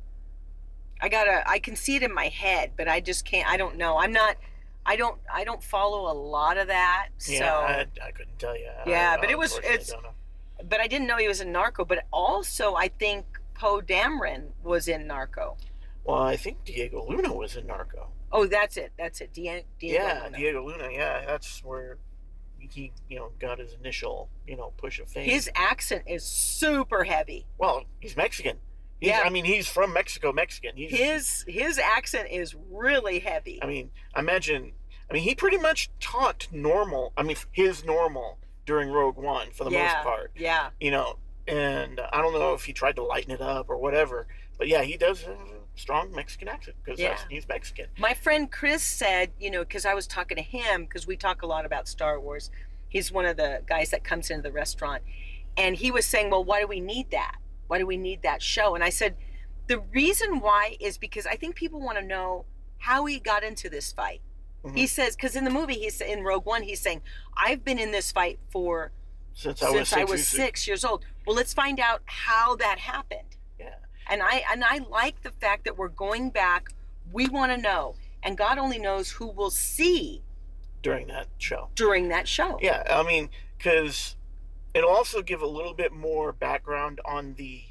I 1.02 1.10
gotta 1.10 1.50
I 1.50 1.60
can 1.60 1.76
see 1.76 1.96
it 1.96 2.04
in 2.04 2.14
my 2.14 2.28
head 2.28 2.72
but 2.76 2.88
I 2.90 3.00
just 3.00 3.24
can't 3.26 3.50
I 3.50 3.56
don't 3.58 3.78
know 3.78 3.98
I'm 3.98 4.12
not 4.12 4.36
I 4.86 4.96
don't 4.98 5.18
I 5.34 5.44
don't 5.46 5.64
follow 5.64 6.12
a 6.12 6.16
lot 6.16 6.58
of 6.58 6.68
that. 6.68 7.10
Yeah, 7.28 7.40
so 7.40 7.46
I, 7.46 7.86
I 8.06 8.12
couldn't 8.12 8.38
tell 8.38 8.56
you. 8.58 8.70
Yeah, 8.86 9.16
I, 9.18 9.22
but 9.22 9.32
it 9.32 9.38
was- 9.38 9.58
it's- 9.60 9.92
but 10.70 10.80
I 10.82 10.88
didn't 10.88 11.08
know 11.08 11.18
he 11.18 11.28
was 11.28 11.40
in 11.40 11.52
Narco. 11.52 11.86
But 11.86 12.06
also, 12.12 12.74
I 12.74 12.88
think 12.88 13.26
Poe 13.58 13.82
Dameron 13.82 14.50
was 14.64 14.88
in 14.88 15.08
Narco. 15.08 15.58
Well, 16.04 16.20
I 16.22 16.38
think 16.38 16.64
Diego 16.64 17.06
Luna 17.08 17.34
was 17.34 17.56
in 17.56 17.68
Narco. 17.68 18.10
Oh, 18.32 18.46
that's 18.46 18.78
it. 18.78 18.92
That's 18.98 19.20
it. 19.22 19.34
Diego, 19.34 19.66
yeah, 19.80 20.22
Luna. 20.26 20.38
Diego 20.38 20.66
Luna. 20.66 20.90
Yeah, 20.92 21.26
that's 21.26 21.64
where 21.64 21.98
he, 22.60 22.92
you 23.10 23.18
know, 23.18 23.32
got 23.40 23.60
his 23.60 23.74
initial, 23.74 24.30
you 24.48 24.56
know, 24.58 24.74
push 24.78 25.00
of 25.00 25.10
fame. 25.10 25.30
His 25.30 25.50
accent 25.56 26.04
is 26.08 26.24
super 26.24 27.04
heavy. 27.04 27.46
well, 27.58 27.84
he's 28.00 28.16
Mexican. 28.18 28.58
He's, 29.00 29.10
Yeah. 29.10 29.22
I 29.26 29.30
mean, 29.30 29.46
he's 29.46 29.68
from 29.68 29.94
Mexico, 29.94 30.32
Mexican. 30.34 30.76
He's, 30.76 30.92
His 30.92 31.46
his 31.48 31.78
accent 31.80 32.30
is 32.32 32.56
really 32.72 33.20
heavy. 33.20 33.60
I 33.62 33.68
mean, 33.68 33.92
imagine. 34.16 34.74
I 35.10 35.14
mean, 35.14 35.24
he 35.24 35.36
pretty 35.36 35.58
much 35.58 35.90
talked 36.00 36.52
normal. 36.52 37.14
I 37.16 37.24
mean, 37.24 37.38
his 37.52 37.86
normal 37.86 38.40
during 38.66 38.90
Rogue 38.90 39.16
One 39.18 39.52
for 39.52 39.64
the 39.64 39.72
Yeah. 39.72 39.84
most 39.94 40.04
part. 40.04 40.32
Yeah. 40.36 40.70
You 40.82 40.92
know, 40.92 41.18
and 41.48 42.00
I 42.12 42.22
don't 42.22 42.34
know 42.34 42.54
if 42.54 42.66
he 42.66 42.74
tried 42.74 42.96
to 42.98 43.04
lighten 43.04 43.32
it 43.32 43.42
up 43.42 43.70
or 43.70 43.78
whatever, 43.78 44.28
but 44.58 44.68
yeah, 44.68 44.82
he 44.84 44.98
does 44.98 45.22
have 45.24 45.32
a 45.36 45.80
strong 45.80 46.12
Mexican 46.14 46.48
accent 46.48 46.76
because 46.84 47.00
Yeah. 47.00 47.18
he's 47.30 47.48
Mexican. 47.48 47.88
My 47.98 48.14
friend 48.14 48.52
Chris 48.52 48.84
said, 48.84 49.32
you 49.40 49.50
know, 49.52 49.60
because 49.64 49.86
I 49.86 49.94
was 49.94 50.08
talking 50.08 50.36
to 50.38 50.44
him, 50.44 50.86
because 50.86 51.08
we 51.08 51.16
talk 51.16 51.42
a 51.42 51.46
lot 51.48 51.66
about 51.66 51.88
Star 51.88 52.20
Wars. 52.20 52.50
He's 52.90 53.12
one 53.12 53.26
of 53.26 53.38
the 53.38 53.62
guys 53.68 53.92
that 53.92 54.04
comes 54.04 54.30
into 54.30 54.44
the 54.44 54.52
restaurant. 54.52 55.04
And 55.56 55.76
he 55.76 55.92
was 55.92 56.06
saying, 56.06 56.30
well, 56.30 56.44
why 56.44 56.60
do 56.62 56.68
we 56.68 56.80
need 56.80 57.12
that? 57.12 57.36
Why 57.68 57.78
do 57.80 57.86
we 57.86 57.98
need 57.98 58.22
that 58.24 58.42
show? 58.42 58.76
And 58.76 58.84
I 58.84 58.90
said, 58.90 59.16
the 59.68 59.80
reason 59.80 60.40
why 60.40 60.78
is 60.80 60.98
because 60.98 61.26
I 61.26 61.36
think 61.36 61.56
people 61.56 61.80
want 61.82 61.98
to 61.98 62.04
know 62.04 62.46
how 62.78 63.06
he 63.06 63.20
got 63.20 63.44
into 63.44 63.70
this 63.70 63.92
fight. 63.92 64.22
He 64.76 64.84
Mhm. 64.86 64.90
says, 64.90 65.16
because 65.16 65.36
in 65.36 65.44
the 65.44 65.50
movie, 65.50 65.76
he's 65.76 66.02
in 66.02 66.24
Rogue 66.24 66.46
One, 66.46 66.64
he's 66.64 66.82
saying, 66.82 67.02
I've 67.36 67.64
been 67.64 67.80
in 67.80 67.92
this 67.92 68.12
fight 68.12 68.40
for 68.52 68.92
Since 69.38 69.62
I 69.62 69.70
was 69.70 69.76
since 69.78 69.90
six, 69.90 69.98
I 70.00 70.04
was 70.04 70.12
years- 70.12 70.28
six 70.28 70.68
years 70.68 70.84
old. 70.84 71.06
Well, 71.28 71.36
let's 71.36 71.54
find 71.54 71.80
out 71.80 72.02
how 72.06 72.56
that 72.56 72.80
happened. 72.80 73.36
Yeah. 73.60 73.76
And 74.10 74.24
I 74.24 74.44
and 74.52 74.64
I 74.64 74.80
like 74.90 75.22
the 75.22 75.30
fact 75.30 75.66
that 75.66 75.78
we're 75.78 75.90
going 75.90 76.32
back. 76.32 76.70
We 77.12 77.28
want 77.28 77.52
to 77.52 77.58
know, 77.58 77.96
and 78.24 78.36
God 78.36 78.58
only 78.58 78.80
knows 78.80 79.12
who 79.12 79.28
will 79.28 79.52
see 79.52 80.24
during 80.82 81.06
that 81.08 81.28
show. 81.38 81.70
during 81.76 82.10
that 82.10 82.28
show. 82.28 82.58
Yeah, 82.62 82.82
I 82.90 83.04
mean, 83.04 83.30
because 83.58 84.16
it'll 84.74 84.90
also 84.90 85.22
give 85.22 85.42
a 85.44 85.48
little 85.48 85.74
bit 85.76 85.94
more 85.94 86.32
background 86.32 87.00
on 87.06 87.36
the 87.36 87.62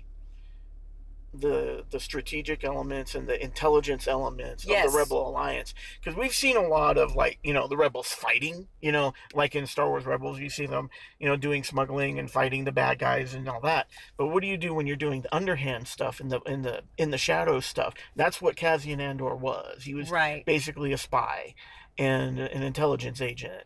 the 1.40 1.85
the 1.90 2.01
strategic 2.01 2.64
elements 2.64 3.14
and 3.14 3.29
the 3.29 3.42
intelligence 3.42 4.07
elements 4.09 4.64
Yes. 4.66 4.87
of 4.87 4.92
the 4.92 4.99
Rebel 4.99 5.29
Alliance. 5.29 5.75
Because 6.01 6.16
we've 6.18 6.33
seen 6.35 6.57
a 6.57 6.66
lot 6.66 6.96
of 6.99 7.14
like 7.14 7.38
you 7.42 7.53
know 7.53 7.66
the 7.68 7.77
rebels 7.77 8.09
fighting. 8.09 8.68
You 8.81 8.92
know, 8.92 9.14
like 9.35 9.55
in 9.55 9.66
Star 9.66 9.88
Wars 9.88 10.07
Rebels, 10.07 10.38
you 10.38 10.51
see 10.51 10.66
them 10.66 10.90
you 11.18 11.29
know 11.29 11.37
doing 11.37 11.64
smuggling 11.64 12.18
and 12.18 12.31
fighting 12.31 12.64
the 12.64 12.72
bad 12.72 12.99
guys 12.99 13.35
and 13.35 13.49
all 13.49 13.61
that. 13.62 13.87
But 14.16 14.29
what 14.29 14.42
do 14.42 14.49
you 14.49 14.57
do 14.57 14.75
when 14.75 14.87
you're 14.87 14.96
doing 14.96 15.22
the 15.22 15.35
underhand 15.35 15.88
stuff 15.88 16.20
in 16.20 16.29
the 16.29 16.40
in 16.46 16.62
the 16.62 16.83
in 16.96 17.11
the 17.11 17.18
shadow 17.18 17.61
stuff? 17.61 17.94
That's 18.14 18.40
what 18.42 18.57
Cassian 18.57 19.01
Andor 19.01 19.35
was. 19.35 19.85
He 19.85 19.94
was 19.94 20.11
Right. 20.11 20.44
basically 20.46 20.92
a 20.92 20.99
spy 20.99 21.55
and 21.99 22.38
an 22.38 22.62
intelligence 22.62 23.20
agent 23.22 23.64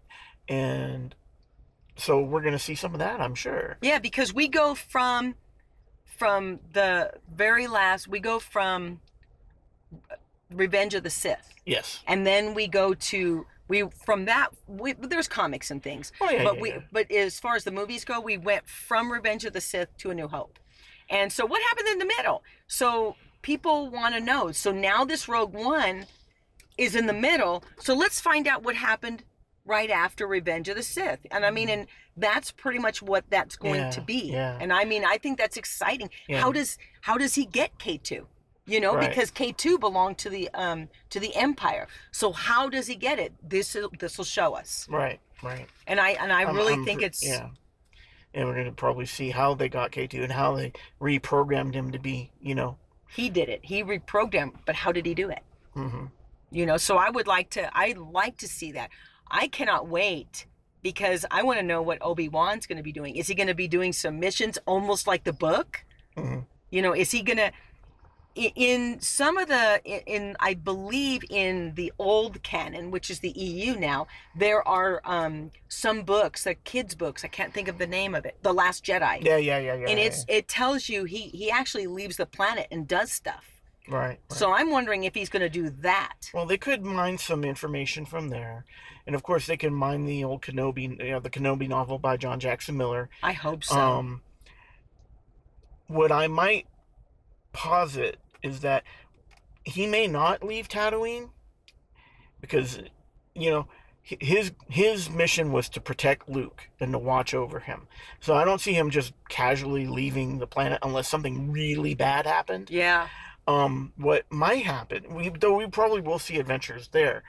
and 0.49 1.15
so 1.97 2.21
we're 2.21 2.41
going 2.41 2.53
to 2.53 2.59
see 2.59 2.75
some 2.75 2.93
of 2.95 2.99
that 3.01 3.21
i'm 3.21 3.35
sure 3.35 3.77
Yeah, 3.83 3.99
because 3.99 4.33
we 4.33 4.47
go 4.49 4.75
from 4.75 5.35
from 6.21 6.61
the 6.75 7.11
very 7.35 7.67
last. 7.67 8.07
We 8.07 8.21
go 8.21 8.39
from 8.39 9.01
Revenge 10.53 10.95
of 10.95 11.03
the 11.03 11.11
Sith, 11.11 11.55
yes 11.65 12.01
and 12.07 12.27
then 12.27 12.53
we 12.55 12.69
go 12.69 12.93
to 12.95 13.47
we 13.69 13.85
from 14.05 14.27
that. 14.27 14.49
We, 14.67 14.93
there's 14.95 15.29
comics 15.29 15.71
and 15.71 15.83
things. 15.83 16.13
oh 16.21 16.29
yeah, 16.29 16.45
but 16.45 16.57
yeah, 16.57 16.61
we 16.61 16.69
yeah. 16.71 16.81
but 16.93 17.11
as 17.11 17.41
far 17.41 17.57
as 17.57 17.65
the 17.65 17.71
movies 17.71 18.05
go 18.05 18.21
we 18.21 18.37
went 18.37 18.69
from 18.69 19.11
revenge 19.11 19.45
of 19.47 19.55
the 19.55 19.61
sith 19.61 19.97
to 19.99 20.11
a 20.11 20.15
new 20.15 20.29
hope 20.29 20.59
and 21.09 21.33
so 21.33 21.47
what 21.47 21.63
happened 21.63 21.89
in 21.89 21.99
the 21.99 22.05
middle 22.05 22.43
so 22.67 23.17
people 23.41 23.89
want 23.89 24.15
to 24.15 24.21
know 24.21 24.53
so 24.53 24.71
now 24.73 25.05
this 25.05 25.27
rogue 25.29 25.55
one 25.55 26.05
is 26.77 26.95
in 26.95 27.07
the 27.07 27.13
middle 27.29 27.63
so 27.79 27.95
let's 27.95 28.21
find 28.21 28.47
out 28.47 28.63
what 28.63 28.75
happened 28.75 29.23
right 29.71 29.91
after 29.91 30.27
revenge 30.27 30.69
of 30.69 30.77
the 30.77 30.83
sith 30.83 31.21
and 31.31 31.47
i 31.47 31.51
mean 31.51 31.69
and 31.69 31.87
that's 32.17 32.51
pretty 32.51 32.79
much 32.87 33.01
what 33.01 33.25
that's 33.31 33.55
going 33.57 33.89
to 33.93 34.01
be 34.01 34.33
yeah. 34.33 34.59
and 34.61 34.73
i 34.73 34.85
mean 34.85 35.05
i 35.05 35.17
think 35.17 35.39
that's 35.39 35.57
exciting 35.57 36.11
Yeah. 36.29 36.41
how 36.41 36.51
does 36.53 36.77
how 37.03 37.17
does 37.17 37.35
he 37.37 37.45
get 37.47 37.79
k2 37.79 38.27
you 38.67 38.81
know 38.81 38.95
Right. 38.97 39.09
because 39.09 39.31
k2 39.31 39.79
belonged 39.79 40.19
to 40.19 40.29
the 40.29 40.51
um 40.55 40.89
to 41.11 41.21
the 41.21 41.35
empire 41.37 41.87
so 42.11 42.33
how 42.33 42.69
does 42.69 42.87
he 42.89 42.97
get 42.97 43.19
it 43.21 43.33
this 43.55 43.77
this 44.01 44.19
will 44.19 44.25
show 44.25 44.55
us 44.55 44.87
right 44.91 45.21
right 45.43 45.67
and 45.87 45.99
I 46.01 46.11
and 46.23 46.33
I 46.33 46.41
I'm- 46.43 46.57
really 46.57 46.75
I'm 46.75 46.85
think 46.85 47.01
it's 47.03 47.25
yeah 47.25 47.49
and 48.35 48.47
we're 48.47 48.55
going 48.55 48.67
to 48.67 48.73
probably 48.73 49.07
see 49.07 49.31
how 49.31 49.55
they 49.55 49.69
got 49.69 49.93
k2 49.93 50.23
and 50.25 50.33
how 50.33 50.57
they 50.57 50.73
reprogrammed 51.01 51.75
him 51.75 51.93
to 51.93 51.99
be 51.99 52.31
you 52.43 52.55
know 52.57 52.77
he 53.13 53.29
did 53.29 53.49
it. 53.49 53.61
He 53.65 53.83
reprogrammed, 53.83 54.53
but 54.67 54.77
how 54.77 54.93
did 54.93 55.05
he 55.05 55.15
do 55.15 55.31
it? 55.31 55.43
hmm 55.75 56.05
You 56.53 56.65
know, 56.65 56.77
so 56.77 56.97
I 56.97 57.11
would 57.11 57.27
like 57.27 57.51
to 57.51 57.63
I'd 57.77 57.99
like 57.99 58.37
to 58.39 58.47
see 58.47 58.71
that. 58.79 58.91
I 59.31 59.49
cannot 59.49 59.89
wait 59.89 60.47
because 60.83 61.25
I 61.31 61.43
want 61.43 61.59
to 61.59 61.63
know 61.65 61.83
what 61.83 61.99
Obi-Wan's 62.01 62.67
going 62.67 62.79
to 62.79 62.83
be 62.83 62.93
doing. 62.93 63.17
Is 63.17 63.29
he 63.29 63.35
going 63.35 63.49
to 63.49 63.55
be 63.55 63.69
doing 63.69 63.93
some 63.93 64.19
missions 64.19 64.59
almost 64.67 65.07
like 65.07 65.25
the 65.25 65.33
book? 65.33 65.85
hmm 66.17 66.41
You 66.71 66.83
know, 66.83 66.95
is 66.95 67.11
he 67.11 67.23
going 67.23 67.39
to 67.39 67.53
in 68.35 69.01
some 69.01 69.37
of 69.39 69.49
the 69.49 69.81
in, 69.85 70.37
I 70.39 70.55
believe 70.55 71.23
in 71.29 71.75
the 71.75 71.93
old 71.99 72.43
canon, 72.43 72.91
which 72.91 73.11
is 73.11 73.21
the 73.21 73.31
EU 73.31 73.77
now, 73.77 74.07
there 74.37 74.67
are 74.67 75.01
um 75.05 75.51
some 75.69 76.03
books, 76.03 76.45
the 76.45 76.55
kids 76.55 76.95
books. 76.95 77.25
I 77.25 77.29
can't 77.29 77.53
think 77.53 77.69
of 77.69 77.79
the 77.79 77.87
name 77.87 78.15
of 78.15 78.25
it. 78.25 78.37
The 78.43 78.53
Last 78.53 78.85
Jedi. 78.85 79.23
yeah 79.25 79.37
yeah 79.37 79.59
yeah 79.59 79.75
yeah 79.75 79.89
and 79.89 79.99
yeah, 79.99 80.07
it's 80.07 80.25
it 80.29 80.49
tells 80.49 80.89
you 80.89 81.05
he 81.05 81.29
he 81.29 81.51
actually 81.51 81.87
leaves 81.87 82.17
the 82.17 82.27
planet 82.27 82.69
and 82.71 82.87
does 82.87 83.11
stuff. 83.11 83.60
Right, 83.91 84.09
right. 84.09 84.21
So 84.29 84.53
I'm 84.53 84.71
wondering 84.71 85.05
if 85.05 85.15
he's 85.15 85.29
going 85.29 85.43
to 85.43 85.49
do 85.49 85.71
that. 85.81 86.31
well 86.35 86.47
they 86.47 86.59
could 86.59 86.85
mine 86.85 87.19
some 87.19 87.45
information 87.45 88.05
from 88.07 88.29
there 88.29 88.65
and 89.07 89.15
of 89.15 89.23
course 89.23 89.47
they 89.47 89.57
can 89.57 89.75
mine 89.75 90.05
the 90.07 90.23
old 90.25 90.43
kenobi 90.43 90.83
you 90.99 91.11
know 91.11 91.21
the 91.21 91.31
kenobi 91.31 91.69
novel 91.69 91.99
by 91.99 92.17
john 92.17 92.39
jackson 92.41 92.77
miller 92.77 93.09
I 93.23 93.33
hope 93.33 93.65
so. 93.65 93.79
Um, 93.79 94.23
what 95.87 96.13
I 96.13 96.29
might 96.29 96.67
posit 97.53 98.19
is 98.43 98.61
that 98.61 98.85
he 99.65 99.87
may 99.87 100.07
not 100.07 100.43
leave 100.45 100.69
Tatooine 100.69 101.31
because, 102.41 102.79
you 103.35 103.51
know, 103.51 103.67
his 104.03 104.53
his 104.69 105.11
mission 105.11 105.53
was 105.53 105.69
to 105.69 105.81
protect 105.81 106.29
Luke 106.29 106.69
and 106.81 106.93
to 106.93 106.99
watch 106.99 107.35
over 107.35 107.61
him. 107.61 107.87
So 108.21 108.35
I 108.35 108.45
don't 108.45 108.61
see 108.61 108.73
him 108.73 108.91
just 108.91 109.13
casually 109.29 109.87
leaving 109.87 110.39
the 110.39 110.47
planet 110.47 110.79
unless 110.83 111.09
something 111.09 111.53
really 111.53 111.95
bad 111.95 112.27
happened. 112.27 112.71
yeah. 112.71 113.09
Um, 113.47 113.93
what 113.97 114.25
might 114.31 114.65
happen, 114.65 115.15
we 115.15 115.29
though 115.31 115.57
we 115.57 115.67
probably 115.67 116.01
will 116.01 116.19
see 116.19 116.39
adventures 116.39 116.89
there. 116.89 117.23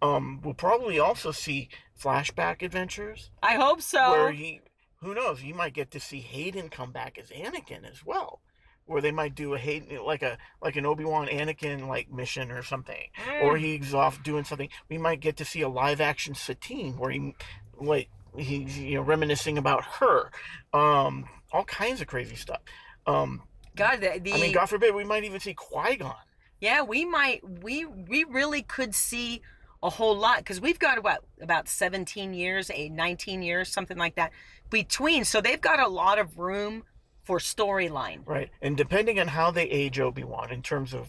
Um, 0.00 0.40
we'll 0.44 0.54
probably 0.54 0.98
also 0.98 1.30
see 1.32 1.68
flashback 2.00 2.62
adventures 2.62 3.30
I 3.42 3.54
hope 3.54 3.82
so. 3.82 4.10
where 4.12 4.30
he 4.32 4.60
who 5.00 5.12
knows 5.14 5.42
you 5.42 5.54
might 5.54 5.74
get 5.74 5.90
to 5.92 6.00
see 6.00 6.20
hayden 6.20 6.68
come 6.68 6.92
back 6.92 7.18
as 7.18 7.30
anakin 7.30 7.84
as 7.90 8.04
well 8.06 8.40
where 8.86 9.02
they 9.02 9.10
might 9.10 9.34
do 9.34 9.54
a 9.54 9.58
hayden 9.58 10.02
like 10.04 10.22
a 10.22 10.38
like 10.62 10.76
an 10.76 10.86
obi-wan 10.86 11.26
anakin 11.26 11.88
like 11.88 12.10
mission 12.12 12.52
or 12.52 12.62
something 12.62 13.08
or 13.42 13.54
Mm. 13.54 13.60
he's 13.60 13.92
off 13.92 14.22
doing 14.22 14.44
something 14.44 14.68
we 14.88 14.98
might 14.98 15.18
get 15.20 15.36
to 15.38 15.44
see 15.44 15.62
a 15.62 15.68
live 15.68 16.00
action 16.00 16.34
satine 16.36 16.96
where 16.96 17.10
he 17.10 17.34
like 17.80 18.08
he's 18.36 18.78
you 18.78 18.94
know 18.94 19.02
reminiscing 19.02 19.58
about 19.58 19.84
her 19.84 20.30
um 20.72 21.28
all 21.52 21.64
kinds 21.64 22.00
of 22.00 22.06
crazy 22.06 22.36
stuff 22.36 22.60
um 23.08 23.42
God, 23.78 24.00
the, 24.00 24.20
the 24.20 24.34
i 24.34 24.38
mean 24.38 24.52
god 24.52 24.66
forbid 24.66 24.94
we 24.94 25.04
might 25.04 25.24
even 25.24 25.40
see 25.40 25.54
qui-gon 25.54 26.14
yeah, 26.60 26.82
we 26.82 27.04
might 27.04 27.42
we 27.62 27.84
we 27.84 28.24
really 28.24 28.62
could 28.62 28.94
see 28.94 29.42
a 29.82 29.90
whole 29.90 30.16
lot 30.16 30.38
because 30.38 30.60
we've 30.60 30.78
got 30.78 30.98
about 30.98 31.24
about 31.40 31.68
17 31.68 32.34
years, 32.34 32.70
a 32.74 32.88
19 32.88 33.42
years, 33.42 33.68
something 33.68 33.96
like 33.96 34.16
that 34.16 34.32
between. 34.70 35.24
So 35.24 35.40
they've 35.40 35.60
got 35.60 35.80
a 35.80 35.88
lot 35.88 36.18
of 36.18 36.38
room 36.38 36.84
for 37.22 37.38
storyline. 37.38 38.26
right 38.26 38.50
and 38.62 38.76
depending 38.76 39.20
on 39.20 39.28
how 39.28 39.50
they 39.50 39.64
age 39.64 40.00
obi-wan 40.00 40.50
in 40.50 40.62
terms 40.62 40.94
of 40.94 41.08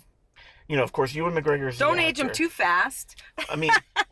you 0.67 0.75
know 0.75 0.84
of 0.84 0.91
course 0.91 1.15
ewan 1.15 1.34
mcgregor's 1.34 1.77
Don't 1.77 1.97
age 1.97 2.19
him 2.19 2.29
too 2.29 2.49
fast. 2.49 3.15
I 3.49 3.55
mean, 3.55 3.71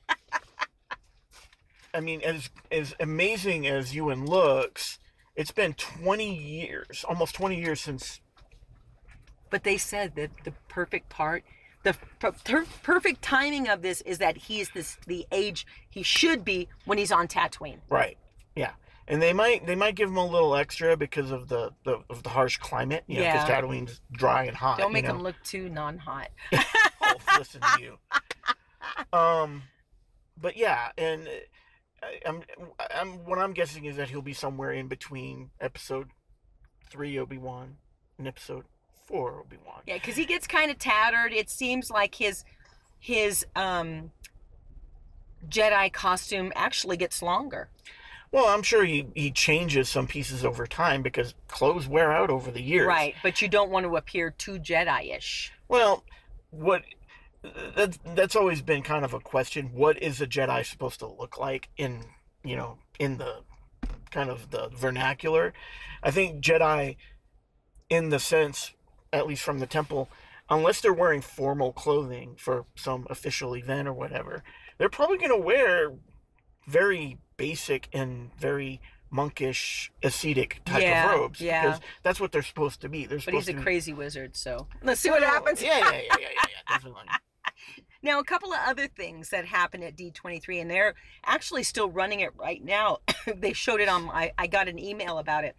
I 1.94 2.00
mean, 2.00 2.22
as 2.22 2.50
as 2.72 2.96
amazing 3.00 3.68
as 3.68 3.94
Ewan 3.94 4.26
looks, 4.26 4.98
it's 5.36 5.52
been 5.52 5.74
twenty 5.74 6.36
years, 6.36 7.06
almost 7.08 7.36
twenty 7.36 7.62
years 7.62 7.82
since. 7.82 8.22
But 9.50 9.64
they 9.64 9.78
said 9.78 10.16
that 10.16 10.32
the 10.44 10.54
perfect 10.68 11.10
part, 11.10 11.44
the 11.84 11.96
per- 12.20 12.32
per- 12.34 12.66
perfect 12.84 13.22
timing 13.22 13.68
of 13.68 13.82
this 13.82 14.02
is 14.02 14.18
that 14.18 14.38
he's 14.38 14.70
this 14.72 14.98
the 15.08 15.26
age 15.32 15.66
he 15.90 16.04
should 16.04 16.44
be 16.44 16.68
when 16.86 16.98
he's 16.98 17.12
on 17.12 17.28
Tatooine. 17.28 17.80
Right. 17.90 18.18
Yeah. 18.56 18.72
And 19.08 19.22
they 19.22 19.32
might 19.32 19.66
they 19.66 19.76
might 19.76 19.96
give 19.96 20.10
him 20.10 20.18
a 20.18 20.26
little 20.26 20.56
extra 20.56 20.98
because 20.98 21.32
of 21.32 21.48
the, 21.48 21.72
the 21.86 22.00
of 22.10 22.24
the 22.24 22.30
harsh 22.30 22.58
climate, 22.58 23.04
you 23.08 23.20
know, 23.20 23.26
because 23.32 23.48
Yeah. 23.48 23.62
Tatooine's 23.62 24.02
dry 24.12 24.44
and 24.46 24.58
hot. 24.58 24.80
Don't 24.80 24.90
you 24.90 24.94
make 24.94 25.06
know? 25.06 25.12
him 25.12 25.24
look 25.24 25.36
too 25.46 25.70
non-hot. 25.70 26.30
oh, 27.02 27.14
listen 27.38 27.62
to 27.62 27.82
you. 27.82 27.98
Um, 29.14 29.64
but 30.40 30.58
yeah, 30.58 30.90
and 30.98 31.28
uh, 31.28 31.32
I, 32.04 32.20
I'm 32.28 32.44
I'm 32.94 33.26
what 33.26 33.40
I'm 33.40 33.54
guessing 33.54 33.86
is 33.86 33.96
that 33.96 34.10
he'll 34.10 34.22
be 34.22 34.34
somewhere 34.34 34.72
in 34.72 34.88
between 34.88 35.52
episode 35.62 36.10
three 36.90 37.18
Obi 37.18 37.38
Wan 37.38 37.78
and 38.18 38.28
episode 38.28 38.66
four 39.08 39.40
Obi 39.40 39.58
Wan. 39.66 39.82
Yeah, 39.88 39.96
because 39.96 40.16
he 40.16 40.26
gets 40.26 40.46
kind 40.46 40.70
of 40.70 40.78
tattered. 40.78 41.34
It 41.34 41.50
seems 41.50 41.90
like 41.90 42.16
his 42.16 42.44
his 43.00 43.46
um 43.56 44.12
Jedi 45.50 45.92
costume 45.92 46.52
actually 46.56 46.98
gets 46.98 47.22
longer. 47.22 47.70
Well, 48.32 48.48
I'm 48.48 48.62
sure 48.62 48.84
he, 48.84 49.08
he 49.16 49.32
changes 49.32 49.88
some 49.88 50.06
pieces 50.06 50.44
over 50.44 50.68
time 50.68 51.02
because 51.02 51.34
clothes 51.48 51.88
wear 51.88 52.12
out 52.12 52.30
over 52.30 52.52
the 52.52 52.62
years. 52.62 52.86
Right, 52.86 53.16
but 53.24 53.42
you 53.42 53.48
don't 53.48 53.70
want 53.70 53.86
to 53.86 53.96
appear 53.96 54.32
too 54.32 54.60
Jedi-ish. 54.60 55.54
Well, 55.70 56.04
what 56.50 56.84
that's 57.76 57.98
that's 58.16 58.36
always 58.36 58.62
been 58.62 58.84
kind 58.84 59.06
of 59.06 59.14
a 59.14 59.20
question. 59.20 59.72
What 59.74 60.02
is 60.02 60.20
a 60.20 60.28
Jedi 60.28 60.66
supposed 60.66 61.00
to 61.00 61.08
look 61.08 61.38
like 61.38 61.70
in 61.78 62.04
you 62.44 62.56
know 62.56 62.80
in 63.00 63.18
the 63.18 63.42
kind 64.12 64.30
of 64.30 64.52
the 64.52 64.70
vernacular? 64.76 65.54
I 66.04 66.12
think 66.12 66.44
Jedi, 66.44 66.98
in 67.90 68.10
the 68.10 68.20
sense, 68.20 68.74
at 69.14 69.28
least 69.28 69.44
from 69.44 69.60
the 69.60 69.66
temple, 69.68 70.10
unless 70.50 70.82
they're 70.82 70.94
wearing 70.94 71.22
formal 71.22 71.72
clothing 71.74 72.36
for 72.38 72.66
some 72.76 73.06
official 73.10 73.56
event 73.56 73.88
or 73.88 73.94
whatever, 73.94 74.44
they're 74.78 74.90
probably 74.90 75.18
going 75.18 75.32
to 75.32 75.38
wear 75.38 75.94
very 76.68 77.18
basic 77.38 77.88
and 77.94 78.32
very 78.38 78.82
monkish 79.10 79.92
ascetic 80.04 80.62
type 80.66 80.82
Yeah, 80.82 81.06
of 81.14 81.20
robes 81.20 81.40
yeah. 81.42 81.62
because 81.66 81.80
that's 82.04 82.20
what 82.20 82.32
they're 82.32 82.42
supposed 82.42 82.82
to 82.82 82.90
be. 82.90 83.06
They're 83.06 83.18
But 83.18 83.24
supposed 83.24 83.48
he's 83.48 83.50
a 83.50 83.54
to 83.54 83.58
be- 83.60 83.64
crazy 83.64 83.94
wizard, 83.94 84.36
so 84.36 84.68
let's 84.84 85.00
see 85.00 85.10
what 85.10 85.22
Well, 85.22 85.30
happens. 85.32 85.62
Yeah, 85.62 85.78
yeah, 85.80 85.92
yeah, 85.92 86.02
yeah, 86.12 86.18
yeah, 86.20 86.28
yeah 86.44 86.74
definitely. 86.76 87.04
Now, 88.04 88.20
a 88.20 88.24
couple 88.24 88.54
of 88.54 88.60
other 88.64 88.88
things 88.88 89.30
that 89.32 89.46
happen 89.46 89.82
at 89.82 89.98
D23, 89.98 90.62
and 90.62 90.70
they're 90.70 90.94
actually 91.26 91.64
still 91.64 91.90
running 91.90 92.20
it 92.20 92.30
right 92.38 92.64
now. 92.64 93.00
they 93.36 93.54
showed 93.54 93.82
it 93.82 93.90
on, 93.90 94.08
I, 94.12 94.32
I 94.38 94.46
got 94.46 94.68
an 94.68 94.78
email 94.78 95.18
about 95.18 95.44
it, 95.46 95.56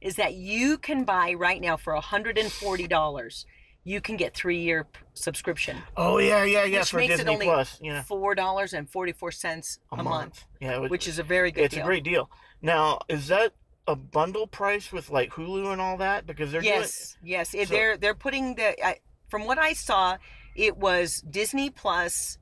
is 0.00 0.16
that 0.16 0.34
you 0.34 0.78
can 0.78 1.04
buy 1.04 1.34
right 1.34 1.60
now 1.60 1.76
for 1.76 1.94
$140, 1.94 3.44
you 3.84 4.00
can 4.00 4.16
get 4.16 4.34
three 4.34 4.58
year 4.60 4.86
subscription. 5.14 5.78
Oh 5.96 6.18
yeah, 6.18 6.44
yeah, 6.44 6.64
yeah. 6.64 6.80
Which 6.80 6.90
for 6.90 6.96
makes 6.98 7.14
it 7.14 7.16
Disney 7.18 7.32
only 7.34 7.46
Plus, 7.46 7.78
yeah, 7.82 8.02
$4.44 8.08 9.78
a, 9.92 9.96
a, 9.96 10.02
month, 10.02 10.44
Yeah, 10.60 10.78
which, 10.78 10.90
which 10.90 11.08
is 11.08 11.18
a 11.18 11.22
very 11.22 11.50
good 11.50 11.64
it's 11.64 11.74
deal. 11.74 11.84
a 11.84 11.86
great 11.86 12.04
deal. 12.04 12.30
Now, 12.60 13.00
is 13.08 13.28
that 13.28 13.54
a 13.86 13.96
bundle 13.96 14.46
price 14.46 14.92
with 14.92 15.10
like 15.10 15.30
Hulu 15.30 15.72
and 15.72 15.80
all 15.80 15.96
that? 15.98 16.26
Because 16.26 16.52
they're 16.52 16.62
yes, 16.62 17.16
yes. 17.22 17.52
So- 17.52 17.64
they're 17.64 17.96
they're 17.96 18.14
putting 18.14 18.56
the 18.56 18.84
I, 18.84 18.96
from 19.28 19.46
what 19.46 19.58
I 19.58 19.72
saw, 19.72 20.18
it 20.54 20.76
was 20.76 21.22
Disney 21.22 21.70
Plus 21.70 22.38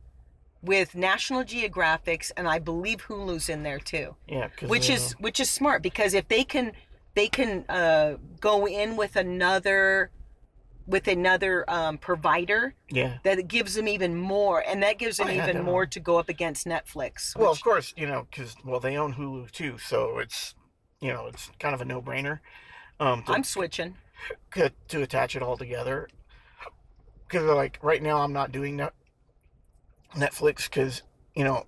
with 0.63 0.95
National 0.97 1.45
Geographics, 1.45 2.33
and 2.37 2.49
I 2.49 2.59
believe 2.59 3.03
Hulu's 3.07 3.49
in 3.49 3.63
there 3.63 3.79
too. 3.79 4.17
doing, 4.27 4.51
yeah, 4.61 4.67
which 4.67 4.91
is 4.91 5.13
which 5.21 5.39
is 5.39 5.49
smart 5.49 5.83
because 5.83 6.13
if 6.15 6.27
they 6.29 6.43
can 6.43 6.73
they 7.17 7.27
can 7.29 7.65
uh, 7.69 8.17
go 8.41 8.69
in 8.69 8.95
with 8.97 9.17
another 9.17 10.13
with 10.87 11.09
another 11.09 11.69
um, 11.69 11.99
provider 11.99 12.73
yeah. 12.91 13.19
that 13.25 13.49
gives 13.49 13.75
them 13.75 13.89
even 13.89 14.15
more 14.15 14.61
and 14.61 14.85
that 14.85 14.99
gives 14.99 15.17
them 15.17 15.27
Oh, 15.27 15.31
yeah, 15.33 15.49
even 15.49 15.65
more 15.65 15.85
to 15.85 15.99
go 15.99 16.17
up 16.17 16.29
against 16.29 16.65
netflix 16.65 17.35
Well, 17.37 17.51
of 17.51 17.61
course, 17.61 17.93
you 17.97 18.07
know, 18.07 18.29
because 18.31 18.55
well, 18.65 18.79
they 18.79 18.97
own 18.97 19.15
Hulu 19.15 19.51
too, 19.51 19.79
so 19.79 20.19
it's 20.21 20.55
you 21.01 21.13
know, 21.13 21.27
it's 21.27 21.51
kind 21.59 21.75
of 21.75 21.81
a 21.81 21.85
no-brainer. 21.85 22.39
Um, 23.01 23.25
to, 23.25 23.33
i'm 23.33 23.45
switching 23.45 23.97
to, 24.55 24.73
to 24.89 25.03
attach 25.03 25.35
it 25.37 25.43
all 25.43 25.57
together. 25.57 26.09
Because 27.27 27.43
like 27.45 27.79
right 27.83 28.03
now, 28.03 28.19
I'm 28.19 28.33
not 28.33 28.53
doing 28.53 28.77
net, 28.77 28.95
Netflix 30.15 30.71
because 30.71 31.03
you 31.35 31.43
know, 31.45 31.67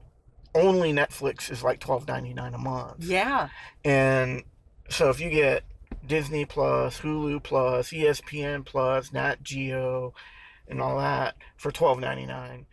only 0.54 0.92
Netflix 0.92 1.50
is 1.50 1.62
like 1.62 1.80
twelve 1.80 2.06
ninety 2.06 2.32
nine 2.32 2.54
a 2.54 2.58
month. 2.58 3.04
yeah 3.04 3.48
And 3.84 4.44
so 4.88 5.10
if 5.10 5.20
you 5.20 5.30
get 5.30 5.64
Disney 6.06 6.44
Plus, 6.44 7.00
Hulu 7.00 7.42
Plus, 7.42 7.90
ESPN 7.90 8.64
Plus, 8.64 9.12
Nat 9.12 9.42
Geo, 9.42 10.14
and 10.68 10.80
all 10.80 10.98
that 10.98 11.36
for 11.56 11.70
twelve 11.70 11.98
ninety 12.00 12.26
nine, 12.26 12.66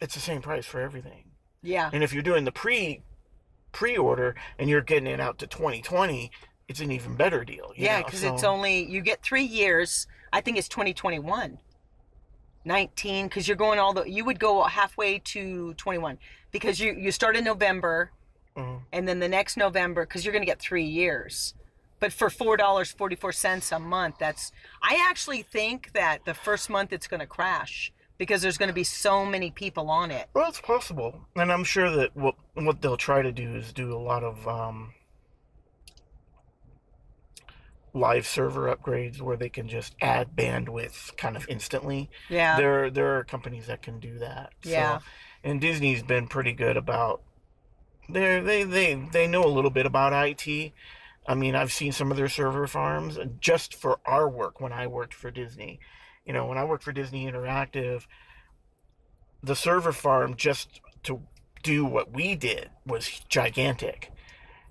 it's 0.00 0.14
the 0.14 0.20
same 0.20 0.42
price 0.42 0.66
for 0.66 0.80
everything. 0.80 1.24
yeah 1.62 1.90
And 1.92 2.02
if 2.02 2.12
you're 2.12 2.22
doing 2.22 2.44
the 2.44 2.52
pre 2.52 3.02
pre 3.72 3.96
order 3.96 4.34
and 4.58 4.68
you're 4.70 4.80
getting 4.80 5.06
it 5.06 5.20
out 5.20 5.38
to 5.38 5.46
twenty 5.46 5.82
twenty, 5.82 6.30
it's 6.68 6.80
an 6.80 6.90
even 6.92 7.14
better 7.16 7.44
deal. 7.44 7.72
yeah 7.76 8.02
because 8.02 8.22
it's 8.24 8.44
only 8.44 8.84
you 8.84 9.00
get 9.00 9.22
three 9.22 9.42
years 9.44 10.06
i 10.32 10.40
think 10.40 10.58
it's 10.58 10.68
2021 10.68 11.58
19 12.64 13.26
because 13.28 13.48
you're 13.48 13.56
going 13.56 13.78
all 13.78 13.94
the 13.94 14.04
you 14.04 14.24
would 14.24 14.38
go 14.38 14.62
halfway 14.64 15.18
to 15.20 15.72
21 15.74 16.18
because 16.50 16.78
you 16.78 16.92
you 16.92 17.10
start 17.10 17.36
in 17.36 17.44
november 17.44 18.10
Mhm. 18.58 18.82
and 18.92 19.06
then 19.08 19.20
the 19.20 19.28
next 19.28 19.56
November 19.56 20.04
because 20.04 20.24
you're 20.24 20.32
going 20.32 20.42
to 20.42 20.46
get 20.46 20.58
three 20.60 20.84
years. 20.84 21.54
But 22.00 22.12
for 22.12 22.30
four 22.30 22.56
dollars 22.56 22.90
forty 22.92 23.16
four 23.16 23.32
cents 23.32 23.72
a 23.72 23.78
month, 23.78 24.16
that's 24.18 24.52
I 24.82 25.04
actually 25.08 25.42
think 25.42 25.92
that 25.92 26.24
the 26.24 26.34
first 26.34 26.68
month 26.70 26.92
it's 26.92 27.06
going 27.08 27.20
to 27.20 27.26
crash 27.26 27.92
because 28.18 28.42
there's 28.42 28.58
going 28.58 28.68
to 28.68 28.74
be 28.74 28.84
so 28.84 29.24
many 29.24 29.50
people 29.50 29.90
on 29.90 30.10
it. 30.10 30.28
Well, 30.34 30.48
it's 30.48 30.60
possible, 30.60 31.26
and 31.36 31.52
I'm 31.52 31.64
sure 31.64 31.90
that 31.90 32.16
what 32.16 32.34
what 32.54 32.82
they'll 32.82 32.96
try 32.96 33.22
to 33.22 33.32
do 33.32 33.54
is 33.56 33.72
do 33.72 33.92
a 33.92 33.98
lot 33.98 34.22
of 34.24 34.46
um, 34.46 34.94
live 37.94 38.26
server 38.26 38.74
upgrades 38.74 39.20
where 39.20 39.36
they 39.36 39.48
can 39.48 39.68
just 39.68 39.96
add 40.00 40.36
bandwidth 40.36 41.16
kind 41.16 41.36
of 41.36 41.48
instantly. 41.48 42.10
Yeah, 42.28 42.56
There 42.56 42.90
there 42.90 43.18
are 43.18 43.24
companies 43.24 43.66
that 43.66 43.82
can 43.82 43.98
do 43.98 44.18
that. 44.18 44.52
Yeah. 44.62 44.98
So, 44.98 45.04
and 45.44 45.60
Disney's 45.60 46.02
been 46.02 46.28
pretty 46.28 46.52
good 46.52 46.76
about 46.76 47.22
they 48.08 48.40
they 48.40 48.64
they 48.64 48.94
they 49.12 49.26
know 49.26 49.44
a 49.44 49.48
little 49.48 49.70
bit 49.70 49.86
about 49.86 50.12
IT. 50.12 50.72
I 51.26 51.34
mean, 51.34 51.54
I've 51.54 51.72
seen 51.72 51.92
some 51.92 52.10
of 52.10 52.16
their 52.16 52.28
server 52.28 52.66
farms 52.66 53.18
just 53.38 53.74
for 53.74 54.00
our 54.06 54.28
work 54.28 54.60
when 54.60 54.72
I 54.72 54.86
worked 54.86 55.12
for 55.12 55.30
Disney. 55.30 55.78
You 56.24 56.32
know, 56.32 56.46
when 56.46 56.56
I 56.56 56.64
worked 56.64 56.84
for 56.84 56.92
Disney 56.92 57.30
Interactive, 57.30 58.06
the 59.42 59.54
server 59.54 59.92
farm 59.92 60.36
just 60.36 60.80
to 61.02 61.20
do 61.62 61.84
what 61.84 62.12
we 62.12 62.34
did 62.34 62.70
was 62.86 63.20
gigantic. 63.28 64.10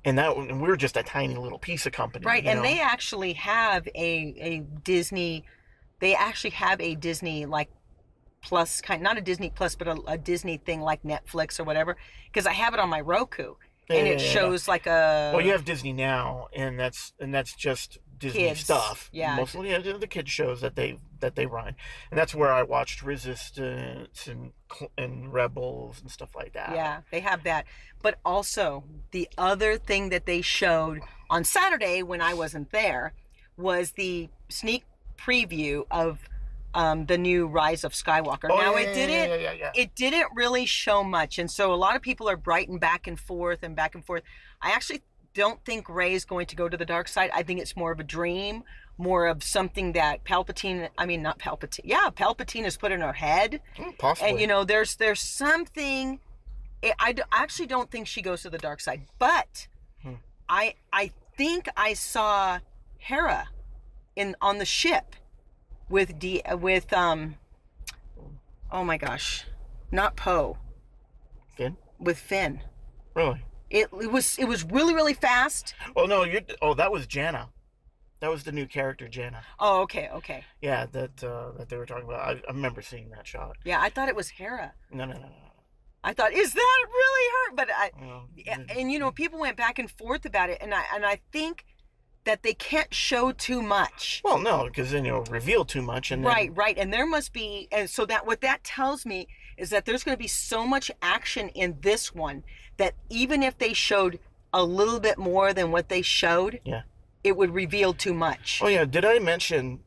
And 0.03 0.17
that 0.17 0.35
and 0.35 0.61
we're 0.61 0.77
just 0.77 0.97
a 0.97 1.03
tiny 1.03 1.35
little 1.35 1.59
piece 1.59 1.85
of 1.85 1.91
company. 1.91 2.25
right. 2.25 2.45
And 2.45 2.59
know? 2.59 2.63
they 2.63 2.79
actually 2.79 3.33
have 3.33 3.87
a 3.93 4.35
a 4.39 4.59
Disney. 4.83 5.45
They 5.99 6.15
actually 6.15 6.51
have 6.51 6.79
a 6.81 6.95
Disney 6.95 7.45
like 7.45 7.69
plus 8.41 8.81
kind 8.81 9.01
not 9.01 9.17
a 9.17 9.21
Disney 9.21 9.49
plus 9.49 9.75
but 9.75 9.87
a, 9.87 9.97
a 10.07 10.17
Disney 10.17 10.57
thing 10.57 10.81
like 10.81 11.03
Netflix 11.03 11.59
or 11.59 11.63
whatever 11.63 11.97
because 12.31 12.45
I 12.45 12.53
have 12.53 12.73
it 12.73 12.79
on 12.79 12.89
my 12.89 13.01
Roku 13.01 13.55
and 13.89 14.05
yeah, 14.05 14.13
it 14.13 14.19
yeah, 14.19 14.25
yeah. 14.25 14.31
shows 14.31 14.67
like 14.67 14.85
a 14.85 15.31
Well, 15.33 15.45
you 15.45 15.51
have 15.51 15.65
Disney 15.65 15.93
now, 15.93 16.47
and 16.53 16.79
that's 16.79 17.13
and 17.19 17.33
that's 17.33 17.53
just 17.53 17.99
Disney 18.17 18.41
Kids, 18.41 18.61
stuff. 18.61 19.09
yeah. 19.13 19.35
mostly 19.35 19.69
yeah, 19.69 19.79
the 19.79 20.07
kid 20.07 20.27
shows 20.27 20.61
that 20.61 20.75
they 20.75 20.99
that 21.19 21.35
they 21.35 21.45
run, 21.45 21.75
and 22.11 22.17
that's 22.17 22.35
where 22.35 22.51
I 22.51 22.63
watched 22.63 23.01
Resistance 23.01 24.27
and 24.27 24.51
and 24.97 25.31
Rebels 25.31 26.01
and 26.01 26.11
stuff 26.11 26.35
like 26.35 26.53
that. 26.53 26.71
Yeah, 26.75 27.01
they 27.11 27.21
have 27.21 27.43
that. 27.43 27.65
But 28.01 28.19
also, 28.25 28.83
the 29.11 29.29
other 29.37 29.77
thing 29.77 30.09
that 30.09 30.25
they 30.25 30.41
showed 30.41 30.99
on 31.29 31.43
Saturday 31.43 32.03
when 32.03 32.21
I 32.21 32.33
wasn't 32.33 32.71
there 32.71 33.13
was 33.55 33.91
the 33.91 34.29
sneak 34.49 34.85
preview 35.17 35.85
of 35.89 36.19
um, 36.77 37.05
the 37.07 37.17
new 37.17 37.47
Rise 37.47 37.83
of 37.83 37.91
Skywalker. 37.93 38.49
Oh, 38.51 38.57
now, 38.57 38.73
yeah, 38.75 38.79
it 38.85 38.93
didn't. 38.93 39.41
Yeah, 39.41 39.51
yeah. 39.51 39.71
It 39.75 39.95
didn't 39.95 40.27
really 40.35 40.65
show 40.65 41.03
much, 41.03 41.39
and 41.39 41.49
so 41.51 41.73
a 41.73 41.79
lot 41.85 41.95
of 41.97 42.01
people 42.01 42.29
are 42.29 42.37
brighting 42.37 42.77
back 42.77 43.07
and 43.07 43.19
forth 43.19 43.59
and 43.63 43.75
back 43.75 43.95
and 43.95 44.05
forth. 44.05 44.23
I 44.61 44.71
actually 44.71 45.01
don't 45.33 45.63
think 45.65 45.89
Rey 45.89 46.13
is 46.13 46.23
going 46.25 46.45
to 46.47 46.55
go 46.55 46.69
to 46.69 46.77
the 46.77 46.85
dark 46.85 47.07
side. 47.07 47.29
I 47.33 47.43
think 47.43 47.59
it's 47.59 47.75
more 47.75 47.91
of 47.91 47.99
a 47.99 48.03
dream, 48.03 48.63
more 48.97 49.27
of 49.27 49.43
something 49.43 49.93
that 49.93 50.23
Palpatine. 50.23 50.89
I 50.97 51.05
mean, 51.05 51.21
not 51.21 51.39
Palpatine. 51.39 51.81
Yeah, 51.83 52.09
Palpatine 52.15 52.63
has 52.63 52.77
put 52.77 52.91
in 52.91 53.01
her 53.01 53.13
head 53.13 53.59
Mm, 53.77 53.97
Possibly. 53.97 54.29
and 54.31 54.39
you 54.41 54.47
know 54.47 54.63
there's 54.63 54.95
there's 54.97 55.21
something 55.21 56.19
I, 56.83 56.93
I 56.99 57.11
d- 57.13 57.23
actually 57.31 57.67
don't 57.67 57.89
think 57.91 58.07
she 58.07 58.21
goes 58.21 58.41
to 58.43 58.49
the 58.51 58.57
dark 58.59 58.79
side 58.81 59.01
but 59.19 59.67
Hmm. 60.03 60.13
i 60.47 60.75
i 60.93 61.11
think 61.37 61.67
i 61.75 61.93
saw 61.93 62.59
hera 62.99 63.49
in 64.15 64.35
on 64.41 64.57
the 64.59 64.65
ship 64.65 65.15
with 65.89 66.19
d 66.19 66.41
with 66.53 66.91
um 66.93 67.35
oh 68.71 68.83
my 68.83 68.97
gosh 68.97 69.45
not 69.91 70.15
poe 70.15 70.57
Finn? 71.55 71.77
with 71.99 72.17
finn 72.17 72.61
really? 73.15 73.41
it, 73.69 73.87
it 74.01 74.11
was 74.11 74.37
it 74.37 74.45
was 74.47 74.63
really 74.63 74.93
really 74.93 75.13
fast 75.13 75.73
Oh 75.95 76.05
no, 76.05 76.23
you. 76.23 76.41
Oh, 76.61 76.73
that 76.75 76.91
was 76.91 77.07
Jannah. 77.07 77.49
That 78.19 78.31
was 78.31 78.43
the 78.43 78.51
new 78.51 78.65
character, 78.65 79.07
Jannah. 79.07 79.41
oh 79.59 79.81
okay 79.81 80.09
okay 80.09 80.43
Yeah, 80.61 80.85
that 80.91 81.23
uh, 81.23 81.51
that 81.57 81.69
they 81.69 81.77
were 81.77 81.85
talking 81.85 82.05
about. 82.07 82.21
I, 82.21 82.31
I 82.47 82.51
remember 82.51 82.81
seeing 82.81 83.09
that 83.11 83.25
shot. 83.27 83.55
yeah 83.65 83.79
i 83.81 83.89
thought 83.89 84.09
it 84.09 84.15
was 84.15 84.29
hera 84.29 84.73
No, 84.91 85.05
no, 85.05 85.13
no, 85.13 85.19
no. 85.19 85.29
i 86.03 86.13
thought 86.13 86.33
is 86.33 86.53
that 86.53 86.85
really 86.87 87.27
her 87.35 87.55
but 87.55 87.69
i. 87.71 87.91
Well, 87.99 88.27
Yeah, 88.35 88.57
and 88.77 88.91
you 88.91 88.99
know 88.99 89.11
people 89.11 89.39
went 89.39 89.57
back 89.57 89.79
and 89.79 89.89
forth 89.89 90.25
about 90.25 90.49
it 90.49 90.57
and 90.61 90.73
i 90.73 90.83
and 90.93 91.05
i 91.05 91.19
think 91.31 91.65
that 92.27 92.43
they 92.43 92.53
can't 92.53 92.93
show 92.93 93.31
too 93.31 93.61
much. 93.61 94.21
Well, 94.23 94.37
no, 94.37 94.65
because 94.65 94.91
then 94.91 95.05
you'll 95.05 95.23
reveal 95.23 95.63
too 95.65 95.81
much, 95.81 96.11
and 96.11 96.23
then, 96.23 96.31
Right, 96.31 96.51
right. 96.55 96.77
And 96.77 96.93
there 96.93 97.07
must 97.07 97.31
be 97.33 97.67
and 97.71 97.89
so 97.89 98.05
that 98.05 98.27
what 98.27 98.41
that 98.41 98.63
tells 98.63 99.05
me 99.05 99.27
is 99.57 99.69
that 99.71 99.85
there's 99.85 100.03
going 100.03 100.15
to 100.15 100.21
be 100.21 100.27
so 100.27 100.67
much 100.67 100.91
action 101.01 101.49
in 101.49 101.77
this 101.81 102.13
one 102.13 102.43
that 102.77 102.93
even 103.09 103.41
if 103.41 103.57
they 103.57 103.73
showed 103.73 104.19
a 104.53 104.63
little 104.63 104.99
bit 104.99 105.17
more 105.17 105.53
than 105.53 105.71
what 105.71 105.89
they 105.89 106.01
showed, 106.01 106.59
Yeah. 106.63 106.81
it 107.23 107.35
would 107.35 107.53
reveal 107.53 107.93
too 107.93 108.13
much. 108.13 108.59
Oh 108.61 108.67
yeah, 108.67 108.85
did 108.85 109.03
I 109.05 109.19
mention? 109.19 109.79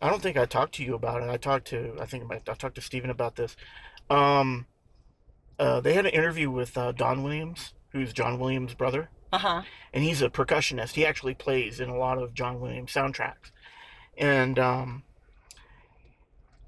I 0.00 0.08
don't 0.10 0.22
think 0.22 0.36
I 0.36 0.46
talked 0.46 0.74
to 0.76 0.84
you 0.84 0.94
about 0.94 1.22
it. 1.22 1.28
I 1.28 1.36
talked 1.36 1.66
to 1.68 1.96
I 2.00 2.06
think 2.06 2.24
I 2.32 2.38
talked 2.54 2.74
to 2.76 2.80
Steven 2.80 3.10
about 3.10 3.36
this. 3.36 3.56
Um, 4.10 4.66
uh, 5.58 5.80
they 5.80 5.92
had 5.92 6.06
an 6.06 6.12
interview 6.12 6.50
with 6.50 6.76
uh, 6.78 6.92
Don 6.92 7.22
Williams, 7.22 7.74
who's 7.90 8.12
John 8.12 8.38
Williams' 8.38 8.74
brother, 8.74 9.10
Uh-huh. 9.32 9.62
and 9.92 10.04
he's 10.04 10.22
a 10.22 10.28
percussionist. 10.30 10.92
He 10.94 11.04
actually 11.06 11.34
plays 11.34 11.80
in 11.80 11.88
a 11.88 11.96
lot 11.96 12.18
of 12.18 12.34
John 12.34 12.60
Williams 12.60 12.92
soundtracks, 12.92 13.50
and 14.16 14.58
um, 14.58 15.02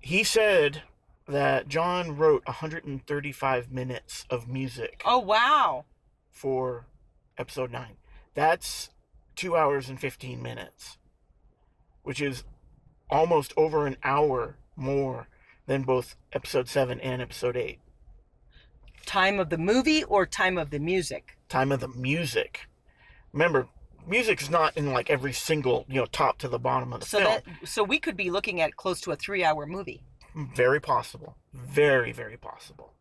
he 0.01 0.23
said 0.25 0.83
that 1.27 1.69
John 1.69 2.17
wrote 2.17 2.45
135 2.47 3.71
minutes 3.71 4.25
of 4.31 4.49
music 4.49 5.03
Oh, 5.05 5.19
wow. 5.21 5.85
for 6.31 6.87
episode 7.39 7.71
9. 7.71 7.97
That's 8.35 8.91
2 9.37 9.57
hours 9.57 9.89
and 9.89 10.01
15 10.01 10.43
minutes, 10.43 10.99
which 12.03 12.21
is 12.21 12.45
almost 13.09 13.53
over 13.57 13.87
an 13.87 13.97
hour 14.03 14.57
more 14.77 15.29
than 15.67 15.83
both 15.83 16.17
episode 16.33 16.69
7 16.69 17.01
and 17.01 17.23
episode 17.23 17.57
8. 17.57 17.79
Time 19.07 19.39
of 19.39 19.51
the 19.51 19.59
movie 19.59 20.03
or 20.05 20.27
time 20.27 20.59
of 20.59 20.71
the 20.71 20.79
music? 20.81 21.37
Time 21.51 21.71
of 21.73 21.81
the 21.81 21.89
music. 21.89 22.61
Remember, 23.35 23.69
music's 24.07 24.49
not 24.49 24.77
in 24.77 24.93
like 24.93 25.11
every 25.11 25.33
single, 25.35 25.85
you 25.89 25.97
know, 25.97 26.07
top 26.07 26.39
to 26.39 26.49
the 26.49 26.59
bottom 26.59 26.93
of 26.95 27.01
the 27.01 27.07
So 27.07 27.19
film. 27.19 27.31
that 27.61 27.69
so 27.69 27.83
we 27.85 27.99
could 27.99 28.17
be 28.17 28.31
looking 28.31 28.61
at 28.63 28.77
close 28.77 29.01
to 29.03 29.11
a 29.13 29.17
3-hour 29.17 29.67
movie. 29.67 30.03
Very 30.57 30.81
possible. 30.81 31.37
Very, 31.53 32.13
very 32.13 32.37
possible. 32.39 32.93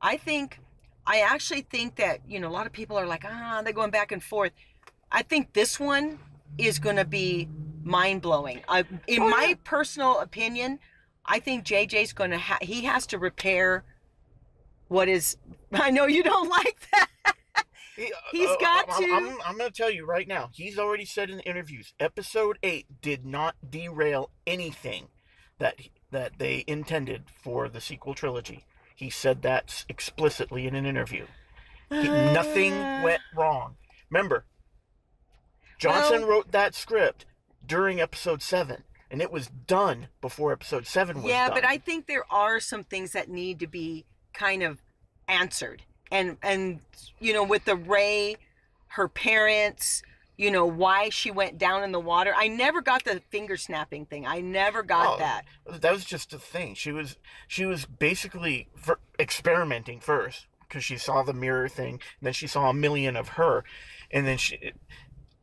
I 0.00 0.16
think, 0.16 0.60
I 1.06 1.20
actually 1.20 1.62
think 1.62 1.96
that, 1.96 2.20
you 2.26 2.38
know, 2.40 2.48
a 2.48 2.54
lot 2.58 2.66
of 2.66 2.72
people 2.72 2.96
are 2.96 3.06
like, 3.06 3.24
ah, 3.26 3.60
they're 3.64 3.72
going 3.72 3.90
back 3.90 4.12
and 4.12 4.22
forth. 4.22 4.52
I 5.10 5.22
think 5.22 5.52
this 5.52 5.78
one 5.80 6.18
is 6.58 6.78
going 6.78 6.96
to 6.96 7.04
be 7.04 7.48
mind 7.82 8.22
blowing. 8.22 8.60
I, 8.68 8.84
in 9.08 9.22
Oh, 9.22 9.28
my 9.28 9.46
yeah. 9.50 9.54
personal 9.64 10.20
opinion, 10.20 10.78
I 11.24 11.40
think 11.40 11.64
JJ's 11.64 12.12
going 12.12 12.30
to, 12.30 12.38
ha- 12.38 12.58
he 12.62 12.82
has 12.82 13.06
to 13.08 13.18
repair 13.18 13.84
what 14.88 15.08
is, 15.08 15.36
I 15.72 15.90
know 15.90 16.06
you 16.06 16.22
don't 16.22 16.48
like 16.48 16.76
that. 16.92 17.08
He, 17.96 18.12
He's 18.32 18.48
uh, 18.48 18.56
got 18.60 18.86
I'm, 18.90 19.02
to- 19.02 19.12
I'm, 19.14 19.38
I'm 19.46 19.58
going 19.58 19.70
to 19.70 19.76
tell 19.76 19.90
you 19.90 20.04
right 20.04 20.28
now. 20.28 20.50
He's 20.52 20.78
already 20.78 21.04
said 21.06 21.30
in 21.30 21.40
interviews, 21.40 21.94
episode 21.98 22.58
8 22.62 23.00
did 23.00 23.24
not 23.24 23.56
derail 23.68 24.30
anything 24.46 25.08
that 25.58 25.76
that 26.10 26.38
they 26.38 26.62
intended 26.66 27.24
for 27.42 27.68
the 27.68 27.80
sequel 27.80 28.14
trilogy. 28.14 28.64
He 28.94 29.10
said 29.10 29.42
that 29.42 29.84
explicitly 29.88 30.66
in 30.66 30.74
an 30.74 30.84
interview. 30.86 31.26
He- 31.90 32.08
nothing 32.08 32.72
went 33.02 33.22
wrong. 33.34 33.76
Remember, 34.10 34.44
Johnson 35.78 36.20
Well- 36.22 36.30
wrote 36.30 36.52
that 36.52 36.74
script 36.74 37.26
during 37.64 38.00
episode 38.00 38.42
7 38.42 38.84
and 39.10 39.20
it 39.22 39.30
was 39.32 39.48
done 39.48 40.08
before 40.20 40.52
episode 40.52 40.86
7 40.86 41.16
was 41.22 41.24
yeah 41.30 41.48
done. 41.48 41.56
but 41.56 41.64
i 41.64 41.78
think 41.78 42.06
there 42.06 42.24
are 42.30 42.60
some 42.60 42.82
things 42.84 43.10
that 43.12 43.28
need 43.28 43.58
to 43.58 43.66
be 43.66 44.04
kind 44.32 44.62
of 44.62 44.80
answered 45.26 45.82
and 46.10 46.36
and 46.42 46.80
you 47.20 47.32
know 47.32 47.44
with 47.44 47.64
the 47.64 47.76
Rey 47.76 48.36
her 48.88 49.08
parents 49.08 50.02
you 50.36 50.50
know 50.50 50.66
why 50.66 51.08
she 51.08 51.30
went 51.30 51.58
down 51.58 51.82
in 51.82 51.92
the 51.92 52.00
water 52.00 52.32
i 52.36 52.46
never 52.48 52.80
got 52.80 53.04
the 53.04 53.20
finger 53.30 53.56
snapping 53.56 54.06
thing 54.06 54.26
i 54.26 54.40
never 54.40 54.82
got 54.82 55.16
Oh, 55.16 55.18
that 55.18 55.44
that 55.66 55.92
was 55.92 56.04
just 56.04 56.32
a 56.32 56.38
thing. 56.38 56.74
She 56.74 56.92
was 56.92 57.16
she 57.46 57.66
was 57.66 57.86
basically 57.86 58.68
experimenting 59.18 60.00
first 60.00 60.46
because 60.60 60.84
she 60.84 60.96
saw 60.96 61.22
the 61.22 61.32
mirror 61.32 61.68
thing, 61.68 61.94
and 61.94 62.26
then 62.26 62.32
she 62.32 62.46
saw 62.46 62.70
a 62.70 62.74
million 62.74 63.16
of 63.16 63.30
her, 63.30 63.64
and 64.10 64.26
then 64.26 64.38
she. 64.38 64.72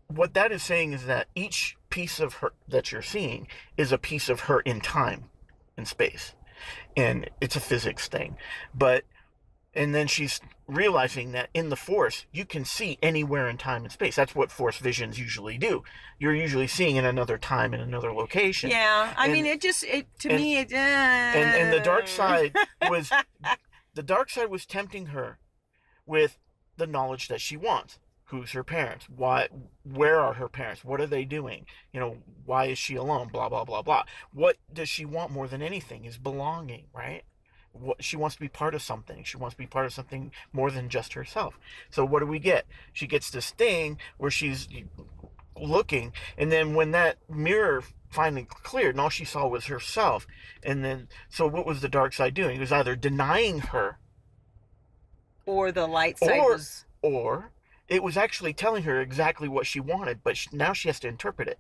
What 0.08 0.34
that 0.36 0.52
is 0.52 0.62
saying 0.62 0.94
is 0.94 1.06
that 1.06 1.28
each 1.34 1.76
piece 1.90 2.20
of 2.20 2.36
her 2.36 2.54
that 2.68 2.92
you're 2.92 3.02
seeing 3.02 3.48
is 3.78 3.92
a 3.92 3.98
piece 3.98 4.30
of 4.30 4.42
her 4.42 4.60
in 4.62 4.80
time, 4.80 5.30
and 5.76 5.88
space, 5.88 6.34
and 6.96 7.30
it's 7.42 7.56
a 7.56 7.62
physics 7.62 8.08
thing, 8.08 8.38
but. 8.74 9.04
And 9.76 9.96
then 9.96 10.06
she's 10.06 10.40
realizing 10.68 11.32
that 11.34 11.50
in 11.54 11.70
the 11.70 11.76
Force, 11.76 12.26
you 12.32 12.46
can 12.46 12.64
see 12.66 12.98
anywhere 13.02 13.50
in 13.50 13.58
time 13.58 13.84
and 13.84 13.92
space. 13.92 14.16
That's 14.16 14.34
what 14.36 14.52
Force 14.52 14.78
visions 14.78 15.20
usually 15.20 15.58
do. 15.58 15.84
You're 16.20 16.36
usually 16.36 16.68
seeing 16.68 16.96
in 16.96 17.06
another 17.06 17.38
time 17.38 17.74
in 17.74 17.80
another 17.82 18.14
location. 18.14 18.70
yeah 18.70 19.14
i 19.18 19.26
And- 19.26 19.34
mean 19.34 19.46
it 19.46 19.62
just 19.62 19.84
it 19.84 20.08
to 20.20 20.30
and- 20.30 20.42
me 20.42 20.58
it 20.58 20.72
uh, 20.72 20.76
and 20.76 21.50
and 21.62 21.74
the 21.74 21.80
dark 21.82 22.08
side 22.08 22.56
was 22.90 23.12
the 23.94 24.04
dark 24.04 24.30
side 24.30 24.50
was 24.50 24.66
tempting 24.66 25.08
her 25.08 25.40
with 26.06 26.38
the 26.78 26.88
knowledge 26.88 27.28
that 27.28 27.42
she 27.42 27.56
wants. 27.58 28.00
Who's 28.28 28.54
her 28.54 28.64
parents? 28.64 29.06
Why 29.10 29.48
where 29.84 30.20
are 30.20 30.34
her 30.36 30.48
parents? 30.50 30.84
What 30.84 31.00
are 31.02 31.06
they 31.06 31.24
doing? 31.26 31.66
You 31.92 32.00
know 32.00 32.18
why 32.46 32.66
is 32.66 32.80
she 32.80 32.96
alone? 32.96 33.28
Blah 33.28 33.50
blah 33.50 33.64
blah 33.66 33.82
blah. 33.84 34.04
What 34.34 34.58
does 34.72 34.90
she 34.90 35.06
want 35.06 35.32
more 35.32 35.48
than 35.48 35.62
anything 35.62 36.06
is 36.06 36.18
belonging 36.18 36.86
right 36.94 37.24
what 37.74 38.04
she 38.04 38.16
wants 38.16 38.36
to 38.36 38.42
be 38.42 38.48
part 38.48 38.76
of 38.76 38.82
something. 38.82 39.24
She 39.24 39.38
wants 39.38 39.56
to 39.56 39.58
be 39.58 39.68
part 39.68 39.86
of 39.86 39.94
something 39.94 40.32
more 40.54 40.72
than 40.72 40.90
just 40.90 41.14
herself. 41.14 41.60
So 41.90 42.06
what 42.06 42.20
do 42.20 42.26
we 42.28 42.40
get? 42.40 42.66
She 42.94 43.08
gets 43.08 43.30
this 43.32 43.52
thing 43.52 43.98
where 44.18 44.32
she's 44.32 44.68
looking 45.60 46.12
and 46.38 46.52
then 46.52 46.74
when 46.74 46.92
that 46.92 47.18
mirror 47.30 47.84
finally 48.10 48.48
cleared 48.50 48.96
and 48.96 49.02
all 49.02 49.10
she 49.10 49.26
saw 49.26 49.48
was 49.48 49.66
herself. 49.66 50.28
And 50.64 50.84
then 50.86 51.08
so 51.30 51.48
what 51.48 51.66
was 51.66 51.82
the 51.82 51.90
dark 51.90 52.14
side 52.14 52.34
doing? 52.34 52.58
It 52.58 52.62
was 52.62 52.72
either 52.72 52.96
denying 52.96 53.60
her 53.60 53.98
or 55.46 55.72
the 55.72 55.88
light 55.88 56.18
side 56.20 56.40
Or- 56.40 56.54
was 56.54 56.86
or 57.02 57.52
it 57.90 58.02
was 58.02 58.16
actually 58.16 58.54
telling 58.54 58.84
her 58.84 59.02
exactly 59.02 59.50
what 59.50 59.66
she 59.68 59.80
wanted 59.80 60.24
but 60.24 60.38
she, 60.38 60.48
now 60.54 60.74
she 60.74 60.90
has 60.90 61.00
to 61.02 61.08
interpret 61.08 61.48
it. 61.48 61.60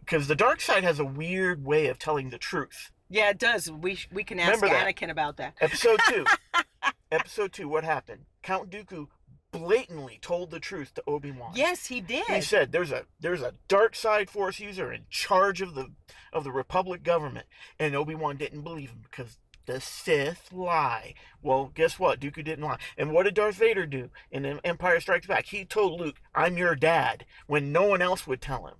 Because 0.00 0.28
the 0.28 0.36
dark 0.36 0.60
side 0.60 0.84
has 0.84 0.98
a 0.98 1.04
weird 1.04 1.64
way 1.64 1.86
of 1.86 1.98
telling 1.98 2.30
the 2.30 2.38
truth 2.38 2.90
yeah 3.08 3.30
it 3.30 3.38
does. 3.38 3.70
We 3.70 3.98
we 4.12 4.24
can 4.24 4.38
ask 4.38 4.60
Remember 4.60 4.68
that. 4.68 4.86
anakin 4.86 5.10
about 5.10 5.36
that. 5.38 5.54
Episode 5.60 6.00
2 6.08 6.24
episode 7.12 7.52
2 7.52 7.68
what 7.68 7.84
happened? 7.84 8.26
Count 8.42 8.70
dooku 8.70 9.08
blatantly 9.52 10.18
told 10.20 10.50
the 10.50 10.60
truth 10.60 10.92
to 10.94 11.02
obi-wan. 11.06 11.52
Yes 11.54 11.86
he 11.86 12.00
did. 12.00 12.26
He 12.26 12.40
said 12.40 12.72
there's 12.72 12.92
a 12.92 13.04
there's 13.20 13.42
a 13.42 13.54
dark 13.68 13.94
side 13.94 14.28
force 14.30 14.60
user 14.60 14.92
in 14.92 15.02
charge 15.10 15.60
of 15.62 15.74
the 15.74 15.92
of 16.32 16.44
the 16.44 16.52
republic 16.52 17.02
government. 17.02 17.46
And 17.78 17.94
obi-wan 17.94 18.36
didn't 18.36 18.62
believe 18.62 18.90
him 18.90 19.00
because 19.02 19.38
the 19.66 19.80
sith 19.80 20.52
lie. 20.52 21.14
Well 21.42 21.70
guess 21.74 21.98
what? 21.98 22.20
Dooku 22.20 22.44
didn't 22.44 22.64
lie. 22.64 22.78
And 22.98 23.12
what 23.12 23.24
did 23.24 23.34
darth 23.34 23.56
vader 23.56 23.86
do 23.86 24.10
in 24.30 24.44
empire 24.64 25.00
strikes 25.00 25.26
back? 25.26 25.46
He 25.46 25.64
told 25.64 26.00
luke 26.00 26.16
i'm 26.34 26.58
your 26.58 26.74
dad 26.74 27.24
when 27.46 27.72
no 27.72 27.84
one 27.84 28.02
else 28.02 28.26
would 28.26 28.40
tell 28.40 28.66
him 28.66 28.74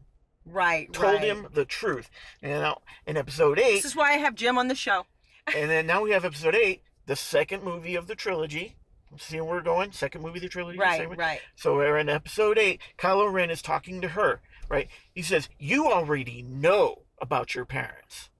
right 0.46 0.92
told 0.92 1.14
right. 1.14 1.24
him 1.24 1.46
the 1.54 1.64
truth 1.64 2.09
and 2.42 2.62
now 2.62 2.80
in 3.06 3.16
episode 3.16 3.59
8 3.59 3.72
this 3.74 3.85
is 3.85 3.96
why 3.96 4.12
i 4.12 4.16
have 4.16 4.35
jim 4.35 4.56
on 4.59 4.68
the 4.68 4.74
show 4.74 5.06
and 5.54 5.70
then 5.70 5.87
now 5.87 6.02
we 6.02 6.12
have 6.12 6.24
episode 6.24 6.54
8 6.54 6.82
the 7.06 7.16
second 7.16 7.64
movie 7.64 7.96
of 7.96 8.06
the 8.06 8.14
trilogy 8.14 8.76
see 9.18 9.40
where 9.40 9.56
we're 9.56 9.61
going 9.62 9.92
second 9.92 10.22
movie 10.22 10.38
of 10.38 10.42
the 10.42 10.48
trilogy 10.48 10.78
right 10.78 11.16
right 11.16 11.40
So 11.54 11.76
we're 11.76 11.98
in 11.98 12.09
episode 12.09 12.59
eight. 12.59 12.80
Kylo 12.98 13.32
Ren 13.32 13.50
is 13.50 13.62
talking 13.62 14.00
to 14.00 14.09
her, 14.09 14.40
right? 14.68 14.88
He 15.14 15.22
says, 15.22 15.48
"You 15.59 15.90
already 15.90 16.42
know 16.42 17.03
about 17.20 17.55
your 17.55 17.64
parents," 17.64 18.30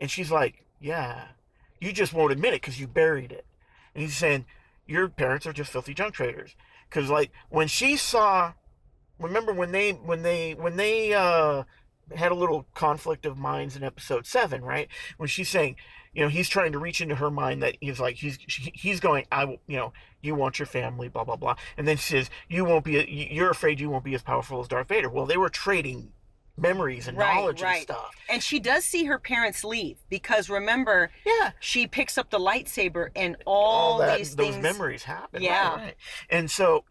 and 0.00 0.10
she's 0.10 0.30
like, 0.30 0.64
"Yeah, 0.80 1.28
you 1.80 1.92
just 1.92 2.12
won't 2.12 2.32
admit 2.32 2.54
it 2.54 2.62
because 2.62 2.80
you 2.80 2.86
buried 2.86 3.32
it." 3.32 3.46
And 3.94 4.02
he's 4.02 4.16
saying, 4.16 4.46
"Your 4.86 5.08
parents 5.08 5.46
are 5.46 5.52
just 5.52 5.72
filthy 5.72 5.94
junk 5.94 6.14
traders." 6.14 6.54
Because 6.88 7.10
like 7.10 7.30
when 7.48 7.68
she 7.68 7.96
saw, 7.96 8.54
remember 9.18 9.52
when 9.52 9.72
they 9.72 9.92
when 9.92 10.22
they 10.22 10.54
when 10.54 10.76
they 10.76 11.14
uh, 11.14 11.64
had 12.14 12.32
a 12.32 12.34
little 12.34 12.66
conflict 12.74 13.24
of 13.26 13.38
minds 13.38 13.76
in 13.76 13.82
episode 13.82 14.26
seven, 14.26 14.62
right? 14.62 14.88
When 15.16 15.28
she's 15.28 15.48
saying, 15.48 15.76
you 16.12 16.22
know, 16.22 16.28
he's 16.28 16.48
trying 16.48 16.72
to 16.72 16.78
reach 16.78 17.00
into 17.00 17.14
her 17.16 17.30
mind 17.30 17.62
that 17.62 17.76
he's 17.80 18.00
like 18.00 18.16
he's 18.16 18.38
he's 18.46 19.00
going, 19.00 19.26
I 19.32 19.44
will, 19.46 19.58
you 19.66 19.76
know, 19.76 19.92
you 20.20 20.34
want 20.34 20.58
your 20.58 20.66
family, 20.66 21.08
blah 21.08 21.24
blah 21.24 21.36
blah, 21.36 21.56
and 21.76 21.86
then 21.88 21.96
she 21.96 22.12
says, 22.12 22.30
you 22.48 22.64
won't 22.64 22.84
be, 22.84 23.04
you're 23.32 23.50
afraid 23.50 23.80
you 23.80 23.90
won't 23.90 24.04
be 24.04 24.14
as 24.14 24.22
powerful 24.22 24.60
as 24.60 24.68
Darth 24.68 24.88
Vader. 24.88 25.08
Well, 25.08 25.26
they 25.26 25.36
were 25.36 25.48
trading 25.48 26.12
memories 26.56 27.08
and 27.08 27.18
Right, 27.18 27.34
knowledge 27.34 27.62
right. 27.62 27.74
and 27.78 27.82
stuff. 27.82 28.14
And 28.30 28.40
she 28.42 28.60
does 28.60 28.84
see 28.84 29.04
her 29.06 29.18
parents 29.18 29.64
leave 29.64 29.96
because 30.08 30.48
remember, 30.48 31.10
Yeah, 31.26 31.50
she 31.58 31.86
picks 31.88 32.16
up 32.16 32.30
the 32.30 32.38
lightsaber 32.38 33.08
and 33.16 33.36
all, 33.44 33.94
all 33.94 33.98
that 33.98 34.18
these 34.18 34.36
those 34.36 34.50
things. 34.52 34.62
memories 34.62 35.02
happen. 35.02 35.42
Yeah. 35.42 35.74
right. 35.74 35.94
and 36.30 36.50
so. 36.50 36.84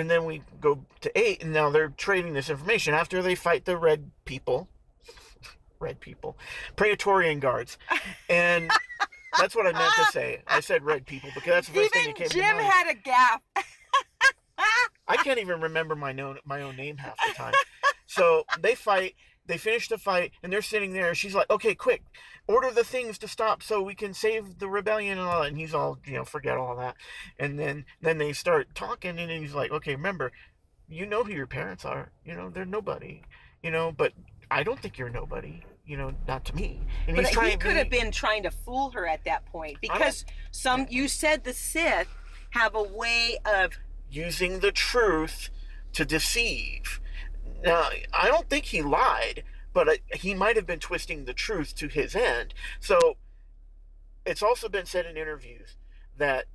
And 0.00 0.08
then 0.10 0.24
we 0.24 0.42
go 0.60 0.84
to 1.02 1.18
eight, 1.18 1.42
and 1.42 1.52
now 1.52 1.68
they're 1.70 1.90
trading 1.90 2.32
this 2.32 2.48
information 2.48 2.94
after 2.94 3.22
they 3.22 3.34
fight 3.34 3.66
the 3.66 3.76
red 3.76 4.10
people, 4.24 4.66
red 5.78 6.00
people, 6.00 6.36
Praetorian 6.74 7.38
guards, 7.38 7.76
and 8.28 8.70
that's 9.38 9.54
what 9.54 9.66
I 9.66 9.72
meant 9.72 9.92
to 9.96 10.04
say. 10.06 10.42
I 10.46 10.60
said 10.60 10.82
red 10.82 11.04
people 11.06 11.30
because 11.34 11.52
that's 11.52 11.68
the 11.68 11.74
first 11.74 11.92
thing 11.92 12.02
Even 12.02 12.14
that 12.14 12.18
came 12.18 12.28
Jim 12.30 12.48
to 12.48 12.62
mind. 12.62 12.66
had 12.72 12.90
a 12.90 12.94
gap. 12.94 13.42
I 15.06 15.16
can't 15.16 15.38
even 15.38 15.60
remember 15.60 15.94
my 15.94 16.12
own 16.20 16.38
my 16.44 16.62
own 16.62 16.76
name 16.76 16.96
half 16.96 17.16
the 17.26 17.34
time. 17.34 17.54
So 18.06 18.44
they 18.60 18.74
fight. 18.74 19.14
They 19.46 19.58
finish 19.58 19.88
the 19.88 19.98
fight, 19.98 20.32
and 20.42 20.52
they're 20.52 20.62
sitting 20.62 20.92
there. 20.92 21.14
She's 21.14 21.34
like, 21.34 21.50
"Okay, 21.50 21.74
quick, 21.74 22.04
order 22.52 22.70
the 22.70 22.84
things 22.84 23.18
to 23.18 23.28
stop 23.28 23.62
so 23.62 23.80
we 23.80 23.94
can 23.94 24.14
save 24.14 24.58
the 24.58 24.68
rebellion 24.68 25.18
and 25.18 25.26
all 25.28 25.42
that." 25.42 25.48
And 25.48 25.58
he's 25.58 25.74
all, 25.74 25.98
you 26.04 26.14
know, 26.14 26.24
forget 26.24 26.56
all 26.56 26.76
that. 26.76 26.96
And 27.38 27.58
then 27.58 27.84
then 28.00 28.18
they 28.18 28.32
start 28.32 28.74
talking, 28.74 29.18
and 29.18 29.30
he's 29.30 29.54
like, 29.54 29.70
"Okay, 29.70 29.94
remember, 29.94 30.32
you 30.88 31.06
know 31.06 31.24
who 31.24 31.32
your 31.32 31.46
parents 31.46 31.84
are. 31.84 32.12
You 32.24 32.34
know, 32.34 32.50
they're 32.50 32.64
nobody. 32.64 33.22
You 33.62 33.70
know, 33.70 33.92
but 33.92 34.12
I 34.50 34.62
don't 34.62 34.80
think 34.80 34.98
you're 34.98 35.10
nobody. 35.10 35.62
You 35.84 35.96
know, 35.96 36.14
not 36.26 36.44
to 36.46 36.56
me." 36.56 36.80
And 37.06 37.16
But 37.16 37.26
he's 37.26 37.38
he 37.38 37.56
could 37.56 37.76
have 37.76 37.90
been 37.90 38.10
trying 38.10 38.42
to 38.44 38.50
fool 38.50 38.90
her 38.90 39.06
at 39.06 39.24
that 39.24 39.46
point 39.46 39.78
because 39.80 40.24
some 40.50 40.86
you 40.90 41.08
said 41.08 41.44
the 41.44 41.52
Sith 41.52 42.08
have 42.50 42.74
a 42.74 42.82
way 42.82 43.38
of 43.44 43.78
using 44.10 44.60
the 44.60 44.72
truth 44.72 45.50
to 45.92 46.04
deceive. 46.04 47.00
Now, 47.62 47.90
I 48.12 48.28
don't 48.28 48.48
think 48.48 48.64
he 48.66 48.82
lied, 48.82 49.44
but 49.72 49.98
he 50.12 50.34
might 50.34 50.56
have 50.56 50.66
been 50.66 50.78
twisting 50.78 51.24
the 51.24 51.34
truth 51.34 51.74
to 51.76 51.88
his 51.88 52.14
end. 52.14 52.54
So, 52.80 53.16
it's 54.26 54.42
also 54.42 54.68
been 54.68 54.86
said 54.86 55.06
in 55.06 55.16
interviews 55.16 55.76
that 56.16 56.46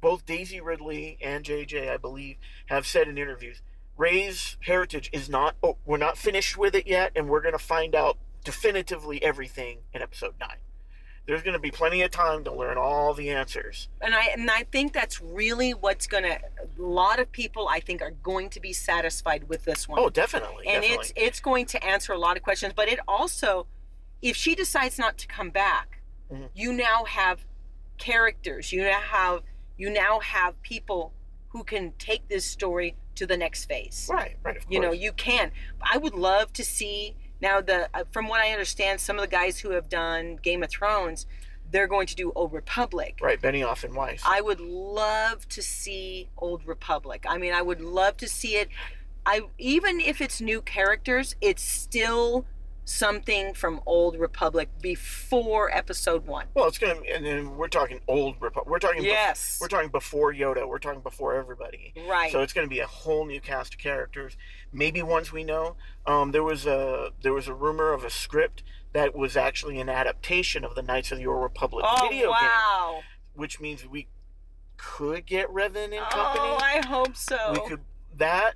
both 0.00 0.26
Daisy 0.26 0.60
Ridley 0.60 1.18
and 1.22 1.44
JJ, 1.44 1.90
I 1.90 1.96
believe, 1.96 2.36
have 2.66 2.86
said 2.86 3.08
in 3.08 3.18
interviews, 3.18 3.62
Rey's 3.96 4.56
heritage 4.60 5.10
is 5.12 5.28
not, 5.28 5.54
oh, 5.62 5.76
we're 5.84 5.96
not 5.96 6.18
finished 6.18 6.56
with 6.56 6.74
it 6.74 6.86
yet, 6.86 7.12
and 7.14 7.28
we're 7.28 7.42
going 7.42 7.52
to 7.52 7.58
find 7.58 7.94
out 7.94 8.18
definitively 8.44 9.22
everything 9.22 9.78
in 9.92 10.02
episode 10.02 10.34
9. 10.40 10.48
There's 11.26 11.42
going 11.42 11.52
to 11.54 11.60
be 11.60 11.70
plenty 11.70 12.02
of 12.02 12.10
time 12.10 12.42
to 12.44 12.52
learn 12.52 12.76
all 12.76 13.14
the 13.14 13.30
answers. 13.30 13.88
and 14.00 14.14
I 14.14 14.24
and 14.36 14.50
I 14.50 14.64
think 14.64 14.92
that's 14.92 15.20
really 15.20 15.72
what's 15.72 16.06
gonna 16.06 16.38
a 16.60 16.82
lot 16.82 17.20
of 17.20 17.30
people 17.30 17.68
I 17.68 17.80
think 17.80 18.02
are 18.02 18.10
going 18.10 18.50
to 18.50 18.60
be 18.60 18.72
satisfied 18.72 19.48
with 19.48 19.64
this 19.64 19.88
one. 19.88 19.98
Oh, 20.00 20.10
definitely. 20.10 20.66
and 20.66 20.82
definitely. 20.82 20.96
it's 20.96 21.12
it's 21.16 21.40
going 21.40 21.66
to 21.66 21.84
answer 21.84 22.12
a 22.12 22.18
lot 22.18 22.36
of 22.36 22.42
questions 22.42 22.72
but 22.74 22.88
it 22.88 22.98
also 23.06 23.66
if 24.20 24.36
she 24.36 24.54
decides 24.54 24.98
not 24.98 25.16
to 25.18 25.26
come 25.26 25.50
back 25.50 26.00
Mhm. 26.30 26.48
you 26.54 26.72
now 26.72 27.04
have 27.04 27.44
characters 27.98 28.72
you 28.72 28.82
now 28.82 29.00
have 29.00 29.42
you 29.76 29.90
now 29.90 30.18
have 30.20 30.60
people 30.62 31.12
who 31.50 31.62
can 31.62 31.92
take 31.98 32.26
this 32.28 32.44
story 32.44 32.96
to 33.14 33.26
the 33.26 33.36
next 33.36 33.66
phase 33.66 34.08
right, 34.10 34.36
right, 34.42 34.56
of 34.56 34.64
you 34.68 34.80
know 34.80 34.92
you 34.92 35.12
can 35.12 35.52
i 35.82 35.98
would 35.98 36.14
love 36.14 36.52
to 36.54 36.64
see 36.64 37.14
now 37.42 37.60
the 37.60 37.88
uh, 37.92 38.04
from 38.10 38.28
what 38.28 38.40
i 38.40 38.50
understand 38.50 39.00
some 39.00 39.16
of 39.16 39.22
the 39.22 39.28
guys 39.28 39.58
who 39.58 39.70
have 39.72 39.88
done 39.88 40.36
game 40.42 40.62
of 40.62 40.70
thrones 40.70 41.26
they're 41.70 41.88
going 41.88 42.06
to 42.06 42.14
do 42.14 42.32
old 42.34 42.52
republic 42.52 43.18
Right, 43.20 43.40
Benioff 43.40 43.84
and 43.84 43.94
Weiss. 43.94 44.22
I 44.26 44.40
would 44.40 44.60
love 44.60 45.48
to 45.50 45.62
see 45.62 46.28
Old 46.36 46.66
Republic. 46.66 47.24
I 47.28 47.38
mean, 47.38 47.52
I 47.54 47.62
would 47.62 47.80
love 47.80 48.16
to 48.18 48.28
see 48.28 48.56
it. 48.56 48.68
I 49.24 49.42
even 49.58 50.00
if 50.00 50.20
it's 50.20 50.40
new 50.40 50.60
characters, 50.60 51.36
it's 51.40 51.62
still 51.62 52.44
something 52.84 53.54
from 53.54 53.80
Old 53.86 54.18
Republic 54.18 54.68
before 54.80 55.74
Episode 55.74 56.26
One. 56.26 56.46
well, 56.54 56.66
it's 56.66 56.78
gonna, 56.78 57.00
and 57.12 57.24
then 57.24 57.56
we're 57.56 57.68
talking 57.68 58.00
old 58.08 58.36
Republic. 58.40 58.70
We're 58.70 58.78
talking, 58.78 59.02
bef- 59.02 59.06
Yes, 59.06 59.58
we're 59.60 59.68
talking 59.68 59.90
before 59.90 60.32
Yoda. 60.32 60.66
We're 60.68 60.78
talking 60.78 61.00
before 61.00 61.34
everybody. 61.34 61.94
right. 62.08 62.32
So 62.32 62.40
it's 62.40 62.52
going 62.52 62.66
to 62.66 62.70
be 62.70 62.80
a 62.80 62.86
whole 62.86 63.24
new 63.24 63.40
cast 63.40 63.74
of 63.74 63.80
characters. 63.80 64.36
Maybe 64.72 65.02
ones 65.02 65.32
we 65.32 65.44
know. 65.44 65.76
Um, 66.06 66.32
there 66.32 66.42
was 66.42 66.66
a 66.66 67.10
there 67.22 67.32
was 67.32 67.48
a 67.48 67.54
rumor 67.54 67.92
of 67.92 68.04
a 68.04 68.10
script 68.10 68.62
that 68.92 69.14
was 69.14 69.36
actually 69.36 69.80
an 69.80 69.88
adaptation 69.88 70.64
of 70.64 70.74
the 70.74 70.82
Knights 70.82 71.12
of 71.12 71.18
the 71.18 71.26
Old 71.26 71.42
Republic 71.42 71.84
oh 71.88 72.08
video 72.08 72.26
game, 72.26 72.30
wow! 72.30 73.00
which 73.34 73.60
means 73.60 73.86
we 73.86 74.08
could 74.76 75.26
get 75.26 75.48
Revan 75.48 75.96
and 75.96 76.06
company. 76.10 76.44
Oh, 76.44 76.58
I 76.60 76.84
hope 76.86 77.16
so. 77.16 77.52
we 77.52 77.68
could 77.68 77.80
that 78.16 78.54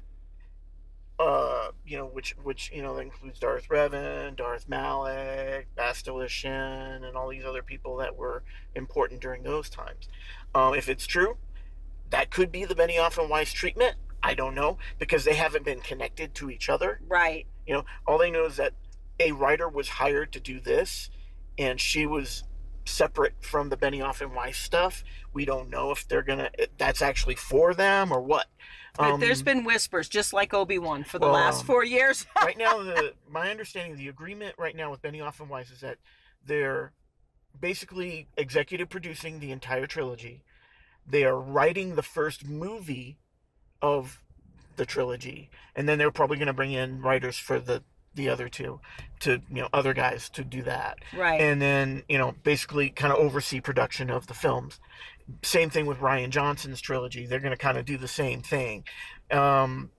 uh 1.18 1.68
you 1.86 1.96
know 1.96 2.06
which 2.06 2.36
which 2.42 2.70
you 2.74 2.82
know 2.82 2.98
includes 2.98 3.38
Darth 3.38 3.68
Revan, 3.68 4.36
Darth 4.36 4.68
Malak, 4.68 5.66
Bastila 5.76 6.28
Shan, 6.28 7.04
and 7.04 7.16
all 7.16 7.28
these 7.28 7.44
other 7.44 7.62
people 7.62 7.96
that 7.96 8.16
were 8.16 8.42
important 8.74 9.20
during 9.20 9.42
those 9.42 9.70
times. 9.70 10.08
Um, 10.54 10.74
if 10.74 10.88
it's 10.88 11.06
true, 11.06 11.36
that 12.10 12.30
could 12.30 12.52
be 12.52 12.64
the 12.64 12.74
Benioff 12.74 13.18
and 13.18 13.30
Weiss 13.30 13.52
treatment. 13.52 13.96
I 14.22 14.34
don't 14.34 14.54
know 14.54 14.78
because 14.98 15.24
they 15.24 15.34
haven't 15.34 15.64
been 15.64 15.80
connected 15.80 16.34
to 16.34 16.50
each 16.50 16.68
other. 16.68 17.00
Right. 17.06 17.46
You 17.66 17.74
know, 17.74 17.84
all 18.06 18.18
they 18.18 18.30
know 18.30 18.46
is 18.46 18.56
that 18.56 18.72
a 19.20 19.32
writer 19.32 19.68
was 19.68 19.88
hired 19.88 20.32
to 20.32 20.40
do 20.40 20.60
this, 20.60 21.10
and 21.58 21.80
she 21.80 22.06
was 22.06 22.44
separate 22.84 23.34
from 23.40 23.68
the 23.68 23.76
Benioff 23.76 24.20
and 24.20 24.34
Weiss 24.34 24.58
stuff. 24.58 25.04
We 25.32 25.44
don't 25.44 25.70
know 25.70 25.90
if 25.90 26.06
they're 26.06 26.22
gonna. 26.22 26.50
That's 26.78 27.02
actually 27.02 27.36
for 27.36 27.74
them 27.74 28.12
or 28.12 28.20
what. 28.20 28.46
But 28.98 29.18
there's 29.18 29.40
Um, 29.40 29.44
been 29.44 29.64
whispers, 29.64 30.08
just 30.08 30.32
like 30.32 30.54
Obi 30.54 30.78
Wan, 30.78 31.04
for 31.04 31.18
the 31.18 31.26
well, 31.26 31.34
last 31.34 31.60
um, 31.60 31.66
four 31.66 31.84
years. 31.84 32.26
right 32.36 32.56
now 32.56 32.82
the 32.82 33.14
my 33.28 33.50
understanding 33.50 33.96
the 33.96 34.08
agreement 34.08 34.54
right 34.58 34.74
now 34.76 34.90
with 34.90 35.02
Benioff 35.02 35.40
and 35.40 35.48
Weiss 35.48 35.70
is 35.70 35.80
that 35.80 35.98
they're 36.44 36.92
basically 37.58 38.28
executive 38.36 38.88
producing 38.88 39.40
the 39.40 39.52
entire 39.52 39.86
trilogy. 39.86 40.42
They 41.06 41.24
are 41.24 41.38
writing 41.38 41.94
the 41.94 42.02
first 42.02 42.44
movie 42.46 43.18
of 43.80 44.22
the 44.76 44.86
trilogy, 44.86 45.50
and 45.74 45.88
then 45.88 45.98
they're 45.98 46.10
probably 46.10 46.36
going 46.36 46.46
to 46.46 46.52
bring 46.52 46.72
in 46.72 47.00
writers 47.00 47.38
for 47.38 47.60
the 47.60 47.82
the 48.14 48.28
other 48.30 48.48
two 48.48 48.80
to 49.20 49.42
you 49.50 49.60
know 49.60 49.68
other 49.72 49.92
guys 49.92 50.28
to 50.30 50.42
do 50.42 50.62
that 50.62 50.98
right. 51.14 51.38
and 51.38 51.60
then 51.60 52.02
you 52.08 52.16
know 52.16 52.34
basically 52.42 52.88
kind 52.88 53.12
of 53.12 53.18
oversee 53.18 53.60
production 53.60 54.10
of 54.10 54.26
the 54.26 54.34
films 54.34 54.80
same 55.42 55.70
thing 55.70 55.86
with 55.86 55.98
Rian 55.98 56.30
Johnson's 56.30 56.80
trilogy. 56.80 57.26
They're 57.26 57.40
going 57.40 57.52
to 57.52 57.56
kind 57.56 57.78
of 57.78 57.84
do 57.84 57.96
the 57.96 58.08
same 58.08 58.42
thing. 58.42 58.84
Um, 59.30 59.90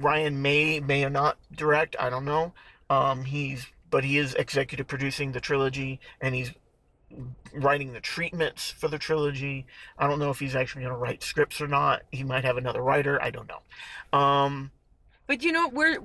Rian 0.00 0.36
may 0.36 0.80
may 0.80 1.04
or 1.04 1.10
not 1.10 1.38
direct 1.54 1.96
i 1.98 2.10
don't 2.10 2.24
know. 2.24 2.52
Um, 2.90 3.24
he's 3.24 3.66
but 3.90 4.04
he 4.04 4.18
is 4.18 4.34
executive 4.34 4.86
producing 4.86 5.32
the 5.32 5.40
trilogy 5.40 6.00
and 6.20 6.34
he's 6.34 6.52
writing 7.52 7.92
the 7.92 8.00
treatments 8.00 8.70
for 8.70 8.88
the 8.88 8.98
trilogy. 8.98 9.66
I 9.98 10.06
don't 10.06 10.18
know 10.18 10.30
if 10.30 10.38
he's 10.38 10.56
actually 10.56 10.82
going 10.82 10.94
to 10.94 10.98
write 10.98 11.22
scripts 11.22 11.60
or 11.60 11.68
not. 11.68 12.02
He 12.10 12.24
might 12.24 12.44
have 12.44 12.56
another 12.56 12.80
writer 12.82 13.22
i 13.22 13.30
don't 13.30 13.48
know. 13.48 14.18
Um, 14.18 14.70
But 15.26 15.42
you 15.42 15.52
know, 15.52 15.68
we're 15.68 15.98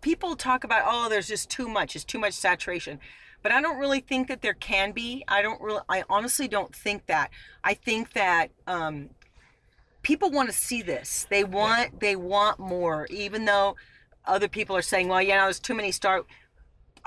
people 0.00 0.36
talk 0.36 0.64
about 0.64 0.84
oh, 0.86 1.08
there's 1.08 1.28
just 1.28 1.50
too 1.50 1.68
much, 1.68 1.96
it's 1.96 2.04
too 2.04 2.18
much 2.18 2.34
saturation. 2.34 3.00
But 3.42 3.52
I 3.52 3.60
don't 3.60 3.78
really 3.78 4.00
think 4.00 4.28
that 4.28 4.42
there 4.42 4.54
can 4.54 4.92
be. 4.92 5.24
I 5.28 5.42
don't 5.42 5.60
really 5.60 5.82
I 5.88 6.04
honestly 6.08 6.48
don't 6.48 6.74
think 6.74 7.06
that. 7.06 7.30
I 7.62 7.74
think 7.74 8.12
that 8.14 8.50
um 8.66 9.10
people 10.02 10.30
want 10.30 10.48
to 10.48 10.54
see 10.54 10.82
this. 10.82 11.26
They 11.30 11.44
want 11.44 12.00
they 12.00 12.16
want 12.16 12.58
more, 12.58 13.06
even 13.10 13.44
though 13.44 13.76
other 14.24 14.48
people 14.48 14.76
are 14.76 14.82
saying, 14.82 15.08
well, 15.08 15.22
yeah, 15.22 15.44
there's 15.44 15.60
too 15.60 15.74
many 15.74 15.92
Star 15.92 16.24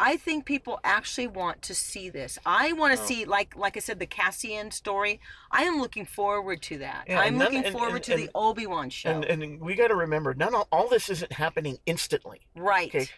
I 0.02 0.16
think 0.16 0.46
people 0.46 0.80
actually 0.86 1.28
want 1.28 1.62
to 1.64 1.76
see 1.76 2.10
this. 2.10 2.40
I 2.46 2.72
want 2.72 2.96
to 2.96 3.02
Oh. 3.02 3.06
see, 3.06 3.26
like, 3.26 3.54
like 3.58 3.76
I 3.76 3.82
said, 3.82 4.00
the 4.00 4.06
Cassian 4.06 4.72
story. 4.72 5.20
I 5.52 5.64
am 5.64 5.82
looking 5.82 6.06
forward 6.06 6.62
to 6.62 6.78
that. 6.78 7.04
Yeah, 7.10 7.20
I'm 7.20 7.38
looking 7.38 7.66
and- 7.66 7.74
forward 7.76 7.96
and- 7.96 8.04
to 8.06 8.16
the 8.16 8.30
Obi 8.34 8.66
Wan 8.66 8.90
show. 8.90 9.10
and 9.10 9.26
and 9.26 9.60
we 9.60 9.76
got 9.76 9.90
to 9.90 9.96
remember 9.96 10.34
none 10.34 10.56
of, 10.56 10.68
all 10.72 10.88
this 10.88 11.10
isn't 11.10 11.34
happening 11.34 11.80
instantly 11.86 12.48
right. 12.56 12.88
Okay. 12.96 13.10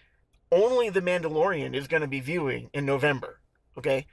Only 0.51 0.89
the 0.89 1.01
Mandalorian 1.01 1.75
is 1.75 1.87
going 1.87 2.01
to 2.01 2.07
be 2.07 2.19
viewing 2.19 2.69
in 2.73 2.85
November. 2.85 3.39
Okay. 3.77 4.07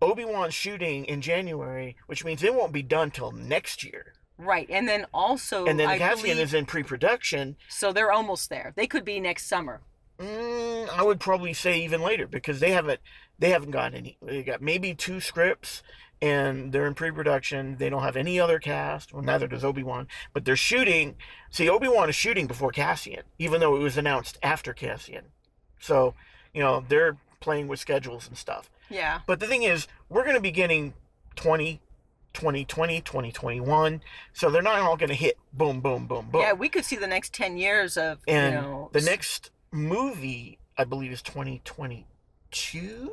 Obi 0.00 0.24
Wan's 0.24 0.54
shooting 0.54 1.04
in 1.06 1.20
January, 1.20 1.96
which 2.06 2.24
means 2.24 2.42
it 2.42 2.54
won't 2.54 2.72
be 2.72 2.82
done 2.82 3.10
till 3.10 3.32
next 3.32 3.82
year. 3.82 4.12
Right, 4.38 4.68
and 4.68 4.86
then 4.86 5.06
also, 5.14 5.64
and 5.64 5.80
then 5.80 5.88
I 5.88 5.96
Cassian 5.96 6.22
believe, 6.22 6.38
is 6.38 6.52
in 6.52 6.66
pre 6.66 6.82
production. 6.82 7.56
so 7.68 7.92
they're 7.92 8.12
almost 8.12 8.50
there. 8.50 8.74
They 8.76 8.86
could 8.86 9.04
be 9.04 9.18
next 9.18 9.46
summer. 9.46 9.80
Mm, 10.18 10.90
I 10.90 11.02
would 11.02 11.20
probably 11.20 11.54
say 11.54 11.80
even 11.80 12.02
later 12.02 12.26
because 12.26 12.60
they 12.60 12.72
haven't 12.72 13.00
they 13.38 13.50
haven't 13.50 13.70
got 13.70 13.94
any. 13.94 14.18
They 14.20 14.42
got 14.42 14.60
maybe 14.60 14.94
two 14.94 15.20
scripts 15.20 15.82
and 16.22 16.72
they're 16.72 16.86
in 16.86 16.94
pre 16.94 17.10
production. 17.10 17.76
They 17.78 17.90
don't 17.90 18.02
have 18.02 18.16
any 18.16 18.40
other 18.40 18.58
cast. 18.58 19.12
Well, 19.12 19.22
neither 19.22 19.46
does 19.46 19.64
Obi 19.64 19.82
Wan. 19.82 20.08
But 20.32 20.44
they're 20.44 20.56
shooting. 20.56 21.16
See, 21.50 21.68
Obi 21.68 21.88
Wan 21.88 22.08
is 22.08 22.14
shooting 22.14 22.46
before 22.46 22.70
Cassian, 22.70 23.22
even 23.38 23.60
though 23.60 23.76
it 23.76 23.80
was 23.80 23.96
announced 23.96 24.38
after 24.42 24.72
Cassian. 24.72 25.26
So 25.80 26.14
you 26.54 26.62
know 26.62 26.84
they're 26.88 27.16
playing 27.40 27.68
with 27.68 27.78
schedules 27.80 28.26
and 28.28 28.36
stuff. 28.36 28.70
Yeah, 28.88 29.20
But 29.26 29.40
the 29.40 29.46
thing 29.48 29.64
is, 29.64 29.88
we're 30.08 30.22
going 30.22 30.36
to 30.36 30.40
be 30.40 30.52
getting 30.52 30.94
20, 31.34 31.80
2020, 32.34 33.00
2021. 33.00 34.00
So 34.32 34.48
they're 34.48 34.62
not 34.62 34.78
all 34.80 34.96
going 34.96 35.08
to 35.08 35.14
hit 35.14 35.36
boom, 35.52 35.80
boom, 35.80 36.06
boom, 36.06 36.28
boom. 36.30 36.40
yeah. 36.40 36.52
We 36.52 36.68
could 36.68 36.84
see 36.84 36.94
the 36.96 37.08
next 37.08 37.32
ten 37.34 37.56
years 37.56 37.96
of 37.96 38.18
and 38.28 38.54
you 38.54 38.60
know 38.60 38.90
the 38.92 39.00
next 39.00 39.50
movie, 39.72 40.58
I 40.78 40.84
believe, 40.84 41.10
is 41.10 41.20
2022. 41.22 43.12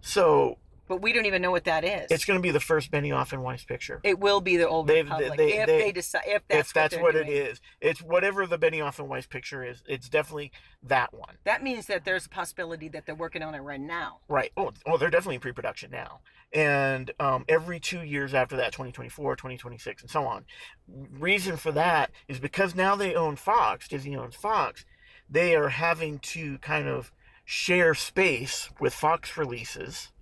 So 0.00 0.58
But 0.88 1.02
we 1.02 1.12
don't 1.12 1.26
even 1.26 1.42
know 1.42 1.50
what 1.50 1.64
that 1.64 1.84
is. 1.84 2.10
It's 2.10 2.24
going 2.24 2.38
to 2.38 2.42
be 2.42 2.50
the 2.50 2.60
first 2.60 2.90
Benioff 2.90 3.32
and 3.32 3.42
Weiss 3.42 3.64
picture. 3.64 4.00
it 4.04 4.18
will 4.18 4.40
be 4.40 4.56
the 4.56 4.68
old 4.68 4.86
They've- 4.86 5.04
Republic 5.04 5.36
they- 5.36 5.58
if 5.58 5.66
they- 5.66 5.78
they, 5.78 5.92
decide 5.92 6.22
if 6.26 6.46
that's 6.48 6.68
if 6.68 6.74
that's 6.74 6.94
what, 6.94 7.02
what, 7.02 7.12
doing. 7.14 7.28
is, 7.28 7.60
it's 7.80 8.02
whatever 8.02 8.46
the 8.46 8.58
Benioff 8.58 8.98
and 8.98 9.08
Weiss 9.08 9.26
picture 9.26 9.64
is. 9.64 9.82
It's 9.86 10.08
definitely 10.08 10.52
that 10.82 11.12
one. 11.12 11.36
That 11.44 11.62
means 11.62 11.86
that 11.86 12.04
there's 12.04 12.26
a 12.26 12.28
possibility 12.28 12.88
that 12.88 13.06
they're 13.06 13.14
working 13.14 13.42
on 13.42 13.54
it 13.54 13.60
right 13.60 13.80
now. 13.80 14.18
Right. 14.28 14.52
Oh, 14.56 14.72
oh 14.86 14.96
they're 14.96 15.10
definitely 15.10 15.36
in 15.36 15.40
pre-production 15.40 15.90
now. 15.90 16.20
And 16.52 17.10
um, 17.18 17.44
every 17.48 17.80
two 17.80 18.02
years 18.02 18.32
after 18.32 18.56
that, 18.56 18.72
2024, 18.72 19.36
2026, 19.36 20.02
and 20.02 20.10
so 20.10 20.24
on. 20.24 20.44
Reason 20.88 21.56
for 21.56 21.72
that 21.72 22.12
is 22.28 22.38
because 22.38 22.74
now 22.74 22.94
they 22.94 23.14
own 23.14 23.36
Fox, 23.36 23.88
Disney 23.88 24.16
owns 24.16 24.36
Fox, 24.36 24.84
they 25.28 25.56
are 25.56 25.70
having 25.70 26.20
to 26.20 26.58
kind 26.58 26.86
of 26.86 27.12
share 27.44 27.94
space 27.94 28.70
with 28.80 28.94
Fox 28.94 29.36
releases. 29.36 30.12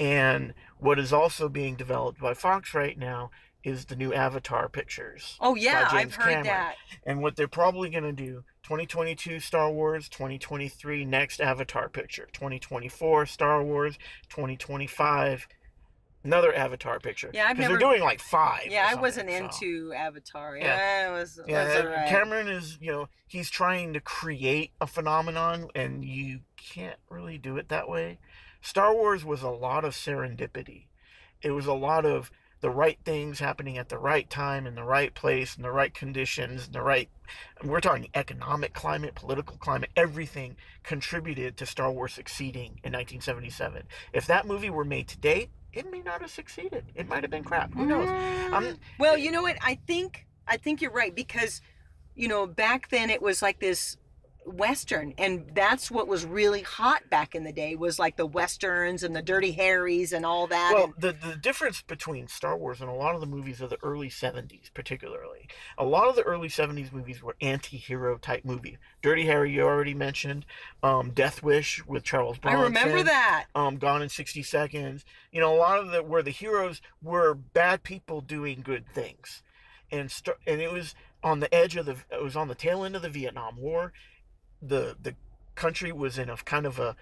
And 0.00 0.54
what 0.78 0.98
is 0.98 1.12
also 1.12 1.48
being 1.48 1.76
developed 1.76 2.18
by 2.20 2.32
Fox 2.34 2.74
right 2.74 2.98
now 2.98 3.30
is 3.62 3.84
the 3.84 3.96
new 3.96 4.14
Avatar 4.14 4.68
pictures. 4.70 5.36
Oh 5.40 5.54
yeah, 5.54 5.88
I've 5.92 6.14
heard 6.14 6.24
Cameron. 6.24 6.46
that. 6.46 6.76
And 7.04 7.20
what 7.20 7.36
they're 7.36 7.46
probably 7.46 7.90
going 7.90 8.04
to 8.04 8.12
do 8.12 8.44
2022 8.62 9.38
Star 9.40 9.70
Wars, 9.70 10.08
2023 10.08 11.04
next 11.04 11.40
Avatar 11.40 11.90
picture, 11.90 12.28
2024 12.32 13.26
Star 13.26 13.62
Wars, 13.62 13.98
2025 14.30 15.46
another 16.24 16.54
Avatar 16.54 16.98
picture. 17.00 17.30
Yeah, 17.32 17.46
I've 17.48 17.58
never- 17.58 17.78
they're 17.78 17.88
doing 17.88 18.02
like 18.02 18.20
five. 18.20 18.66
Yeah, 18.66 18.86
I 18.88 18.94
wasn't 18.94 19.30
so. 19.30 19.36
into 19.36 19.92
Avatar. 19.94 20.56
Yeah. 20.56 20.64
Yeah, 20.64 21.08
it 21.08 21.12
was, 21.12 21.40
Yeah, 21.46 21.64
was 21.64 21.74
and 21.76 21.88
alright. 21.88 22.08
Cameron 22.08 22.48
is, 22.48 22.78
you 22.80 22.92
know, 22.92 23.08
he's 23.26 23.48
trying 23.50 23.92
to 23.94 24.00
create 24.00 24.72
a 24.80 24.86
phenomenon, 24.86 25.68
and 25.74 26.04
you 26.04 26.40
can't 26.56 26.98
really 27.08 27.38
do 27.38 27.56
it 27.56 27.68
that 27.70 27.88
way. 27.88 28.18
Star 28.60 28.94
Wars 28.94 29.24
was 29.24 29.42
a 29.42 29.48
lot 29.48 29.84
of 29.84 29.94
serendipity. 29.94 30.84
It 31.42 31.52
was 31.52 31.66
a 31.66 31.72
lot 31.72 32.04
of 32.04 32.30
the 32.60 32.70
right 32.70 32.98
things 33.04 33.38
happening 33.38 33.78
at 33.78 33.88
the 33.88 33.98
right 33.98 34.28
time, 34.28 34.66
in 34.66 34.74
the 34.74 34.84
right 34.84 35.14
place, 35.14 35.56
in 35.56 35.62
the 35.62 35.70
right 35.70 35.94
conditions, 35.94 36.66
in 36.66 36.72
the 36.72 36.82
right. 36.82 37.08
We're 37.64 37.80
talking 37.80 38.08
economic 38.14 38.74
climate, 38.74 39.14
political 39.14 39.56
climate, 39.56 39.90
everything 39.96 40.56
contributed 40.82 41.56
to 41.56 41.66
Star 41.66 41.90
Wars 41.90 42.12
succeeding 42.12 42.80
in 42.84 42.92
1977. 42.92 43.84
If 44.12 44.26
that 44.26 44.46
movie 44.46 44.70
were 44.70 44.84
made 44.84 45.08
today, 45.08 45.48
it 45.72 45.90
may 45.90 46.00
not 46.00 46.20
have 46.20 46.30
succeeded. 46.30 46.84
It 46.94 47.08
might 47.08 47.22
have 47.22 47.30
been 47.30 47.44
crap. 47.44 47.72
Who 47.74 47.86
knows? 47.86 48.08
Mm, 48.08 48.76
well, 48.98 49.16
you 49.16 49.30
know 49.30 49.42
what? 49.42 49.56
I 49.62 49.76
think 49.86 50.26
I 50.46 50.56
think 50.56 50.82
you're 50.82 50.90
right 50.90 51.14
because 51.14 51.62
you 52.16 52.26
know 52.26 52.46
back 52.46 52.90
then 52.90 53.08
it 53.08 53.22
was 53.22 53.40
like 53.40 53.60
this 53.60 53.96
western 54.46 55.12
and 55.18 55.50
that's 55.54 55.90
what 55.90 56.08
was 56.08 56.24
really 56.24 56.62
hot 56.62 57.08
back 57.10 57.34
in 57.34 57.44
the 57.44 57.52
day 57.52 57.76
was 57.76 57.98
like 57.98 58.16
the 58.16 58.26
westerns 58.26 59.02
and 59.02 59.14
the 59.14 59.22
dirty 59.22 59.52
harrys 59.52 60.12
and 60.12 60.24
all 60.24 60.46
that 60.46 60.72
Well, 60.74 60.94
the 60.98 61.12
the 61.12 61.36
difference 61.36 61.82
between 61.82 62.26
Star 62.26 62.56
Wars 62.56 62.80
and 62.80 62.88
a 62.88 62.94
lot 62.94 63.14
of 63.14 63.20
the 63.20 63.26
movies 63.26 63.60
of 63.60 63.70
the 63.70 63.78
early 63.82 64.08
'70s, 64.08 64.72
particularly, 64.72 65.48
a 65.76 65.84
lot 65.84 66.08
of 66.08 66.16
the 66.16 66.22
early 66.22 66.48
'70s 66.48 66.92
movies 66.92 67.22
were 67.22 67.36
anti-hero 67.40 68.16
type 68.18 68.44
movies. 68.44 68.78
Dirty 69.02 69.26
Harry, 69.26 69.52
you 69.52 69.62
already 69.62 69.94
mentioned. 69.94 70.46
Um, 70.82 71.10
Death 71.10 71.42
Wish 71.42 71.84
with 71.86 72.02
Charles 72.02 72.38
Brown. 72.38 72.56
i 72.56 72.62
remember 72.62 73.02
that 73.02 73.46
Um, 73.54 73.76
Gone 73.76 74.02
in 74.02 74.08
60 74.08 74.42
Seconds. 74.42 75.04
You 75.30 75.40
know, 75.40 75.54
a 75.54 75.58
lot 75.58 75.78
of 75.78 75.90
the 75.90 76.02
where 76.02 76.22
the 76.22 76.30
heroes 76.30 76.80
were 77.02 77.34
bad 77.34 77.82
people 77.82 78.20
doing 78.20 78.62
good 78.62 78.84
things, 78.92 79.42
and 79.92 80.10
st- 80.10 80.36
and 80.46 80.60
it 80.60 80.72
was 80.72 80.94
on 81.22 81.40
the 81.40 81.54
edge 81.54 81.76
of 81.76 81.86
the 81.86 81.96
it 82.10 82.22
was 82.22 82.36
on 82.36 82.48
the 82.48 82.54
tail 82.54 82.84
end 82.84 82.96
of 82.96 83.02
the 83.02 83.10
Vietnam 83.10 83.56
War. 83.58 83.92
The 84.62 84.96
the 85.00 85.14
country 85.54 85.92
was 85.92 86.18
in 86.18 86.28
a 86.30 86.36
kind 86.38 86.66
of 86.66 86.78
a 86.78 86.96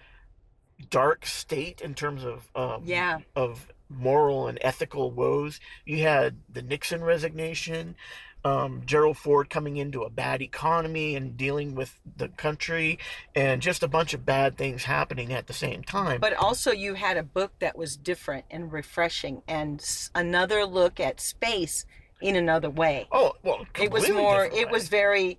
dark 0.90 1.26
state 1.26 1.80
in 1.80 1.94
terms 1.94 2.24
of 2.24 2.48
um, 2.54 2.82
Yeah. 2.84 3.20
of 3.34 3.68
moral 3.88 4.46
and 4.48 4.58
ethical 4.62 5.10
woes. 5.10 5.60
You 5.84 6.02
had 6.02 6.36
the 6.48 6.62
Nixon 6.62 7.02
resignation, 7.02 7.96
um, 8.44 8.82
Gerald 8.84 9.16
Ford 9.16 9.50
coming 9.50 9.76
into 9.76 10.02
a 10.02 10.10
bad 10.10 10.40
economy 10.42 11.16
and 11.16 11.36
dealing 11.36 11.74
with 11.74 11.98
the 12.16 12.28
country, 12.28 12.98
and 13.34 13.60
just 13.62 13.82
a 13.82 13.88
bunch 13.88 14.14
of 14.14 14.24
bad 14.24 14.56
things 14.56 14.84
happening 14.84 15.32
at 15.32 15.46
the 15.46 15.52
same 15.52 15.82
time. 15.82 16.20
but 16.20 16.34
also 16.34 16.70
you 16.70 16.94
had 16.94 17.16
a 17.16 17.22
book 17.22 17.52
that 17.58 17.76
was 17.76 17.96
different 17.96 18.44
and 18.50 18.72
refreshing 18.72 19.42
and 19.48 20.08
another 20.14 20.64
look 20.64 21.00
at 21.00 21.20
space 21.20 21.84
in 22.20 22.34
another 22.36 22.68
way 22.70 23.06
oh 23.12 23.32
well, 23.44 23.64
it 23.80 23.90
was 23.92 24.08
more 24.10 24.44
it 24.44 24.68
was 24.70 24.88
very 24.88 25.38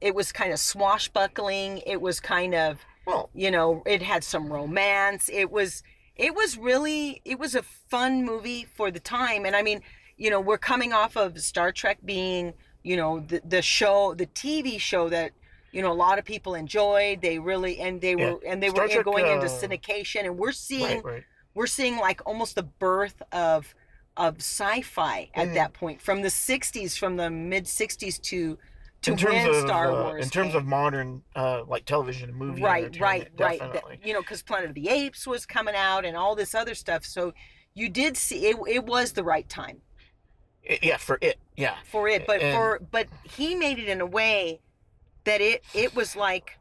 it 0.00 0.14
was 0.14 0.32
kind 0.32 0.52
of 0.52 0.58
swashbuckling 0.58 1.78
it 1.86 2.00
was 2.00 2.20
kind 2.20 2.54
of 2.54 2.78
well. 3.06 3.30
you 3.34 3.50
know 3.50 3.82
it 3.86 4.02
had 4.02 4.22
some 4.24 4.52
romance 4.52 5.28
it 5.32 5.50
was 5.50 5.82
it 6.16 6.34
was 6.34 6.56
really 6.58 7.20
it 7.24 7.38
was 7.38 7.54
a 7.54 7.62
fun 7.62 8.24
movie 8.24 8.66
for 8.76 8.90
the 8.90 9.00
time 9.00 9.44
and 9.44 9.54
i 9.56 9.62
mean 9.62 9.80
you 10.16 10.30
know 10.30 10.40
we're 10.40 10.58
coming 10.58 10.92
off 10.92 11.16
of 11.16 11.38
star 11.40 11.72
trek 11.72 11.98
being 12.04 12.52
you 12.82 12.96
know 12.96 13.20
the, 13.20 13.40
the 13.44 13.62
show 13.62 14.14
the 14.14 14.26
tv 14.26 14.78
show 14.80 15.08
that 15.08 15.32
you 15.72 15.82
know 15.82 15.92
a 15.92 15.94
lot 15.94 16.18
of 16.18 16.24
people 16.24 16.54
enjoyed 16.54 17.20
they 17.22 17.38
really 17.38 17.78
and 17.80 18.00
they 18.00 18.14
Yeah. 18.16 18.32
were 18.32 18.40
and 18.46 18.62
they 18.62 18.68
Star 18.70 18.84
were 18.84 18.88
Trek, 18.88 19.04
going 19.04 19.26
into 19.26 19.46
uh, 19.46 19.48
syndication 19.48 20.24
and 20.24 20.36
we're 20.38 20.52
seeing 20.52 21.02
Right, 21.02 21.04
right. 21.04 21.24
we're 21.54 21.66
seeing 21.66 21.96
like 21.98 22.20
almost 22.26 22.54
the 22.54 22.62
birth 22.64 23.22
of 23.32 23.74
of 24.16 24.38
sci-fi 24.38 25.30
at 25.34 25.48
Mhm. 25.48 25.54
that 25.54 25.72
point 25.72 26.02
from 26.02 26.22
the 26.22 26.28
60s 26.30 26.98
from 26.98 27.16
the 27.16 27.30
mid 27.30 27.64
60s 27.66 28.20
to 28.22 28.58
to 29.02 29.12
in 29.12 29.16
terms 29.16 29.34
when 29.34 29.48
of 29.48 29.56
Star 29.66 29.90
uh, 29.90 30.02
Wars 30.04 30.24
in 30.24 30.30
terms 30.30 30.54
of 30.54 30.66
modern 30.66 31.22
uh, 31.34 31.64
like 31.66 31.84
television 31.84 32.28
and 32.30 32.38
movie 32.38 32.62
right 32.62 32.96
right 33.00 33.28
right. 33.38 33.58
That- 33.58 33.82
you 34.04 34.12
know 34.12 34.20
because 34.20 34.42
planet 34.42 34.68
of 34.68 34.74
the 34.74 34.88
apes 34.88 35.26
was 35.26 35.46
coming 35.46 35.74
out 35.74 36.04
and 36.04 36.16
all 36.16 36.34
this 36.34 36.54
other 36.54 36.74
stuff. 36.74 37.04
So 37.04 37.32
you 37.74 37.88
did 37.88 38.16
see 38.16 38.46
it, 38.46 38.56
it 38.68 38.84
was 38.84 39.12
the 39.12 39.24
right 39.24 39.48
time. 39.48 39.80
I- 40.68 40.78
yeah 40.82 40.96
for 40.98 41.18
it. 41.22 41.38
Yeah. 41.56 41.76
For 41.90 42.08
it 42.08 42.26
but 42.26 42.42
And- 42.42 42.54
for 42.54 42.80
but 42.90 43.06
he 43.24 43.54
made 43.54 43.78
it 43.78 43.88
in 43.88 44.00
a 44.00 44.06
way 44.06 44.60
that 45.24 45.40
it 45.40 45.62
it 45.74 45.94
was 45.94 46.14
like 46.16 46.58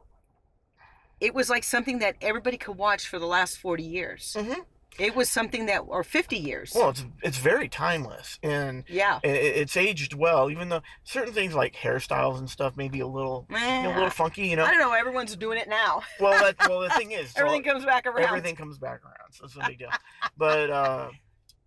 it 1.20 1.34
was 1.34 1.50
like 1.50 1.66
something 1.66 2.00
that 2.00 2.16
everybody 2.22 2.58
could 2.58 2.78
watch 2.78 3.06
for 3.08 3.20
the 3.20 3.28
last 3.28 3.58
40 3.58 3.84
years. 3.84 4.36
Mhm. 4.40 4.64
It 5.00 5.16
was 5.16 5.30
something 5.30 5.66
that 5.68 5.80
or 5.88 6.04
50 6.04 6.38
years 6.38 6.74
well 6.76 6.90
it's 6.90 7.06
it's 7.24 7.38
very 7.38 7.68
timeless 7.70 8.38
and 8.44 8.84
yeah 8.88 9.20
i- 9.24 9.28
i- 9.28 9.32
it's 9.32 9.76
aged 9.78 10.14
well 10.14 10.52
even 10.52 10.70
though 10.70 10.82
certain 11.04 11.34
things 11.34 11.54
like 11.56 11.74
hairstyles 11.76 12.38
and 12.38 12.50
stuff 12.50 12.76
may 12.78 12.90
be 12.90 13.00
a 13.00 13.08
little 13.08 13.48
you 13.50 13.56
know, 13.58 13.92
a 13.92 13.96
little 13.96 14.10
funky 14.10 14.48
you 14.48 14.56
know 14.56 14.66
I 14.66 14.72
don't 14.72 14.80
know. 14.80 14.94
Everyone's 14.94 15.36
doing 15.36 15.58
it 15.58 15.68
now. 15.70 16.02
well 16.20 16.40
that 16.44 16.56
well 16.70 16.82
the 16.82 16.90
thing 16.92 17.12
is 17.12 17.32
so 17.32 17.42
Everything 17.42 17.64
comes 17.64 17.86
back 17.86 18.06
around. 18.06 18.26
everything 18.28 18.56
comes 18.56 18.78
back 18.78 19.04
around 19.04 19.32
so 19.32 19.46
it's 19.46 19.56
no 19.56 19.66
big 19.68 19.80
deal 19.80 19.90
but 20.38 20.70
uh 20.70 21.10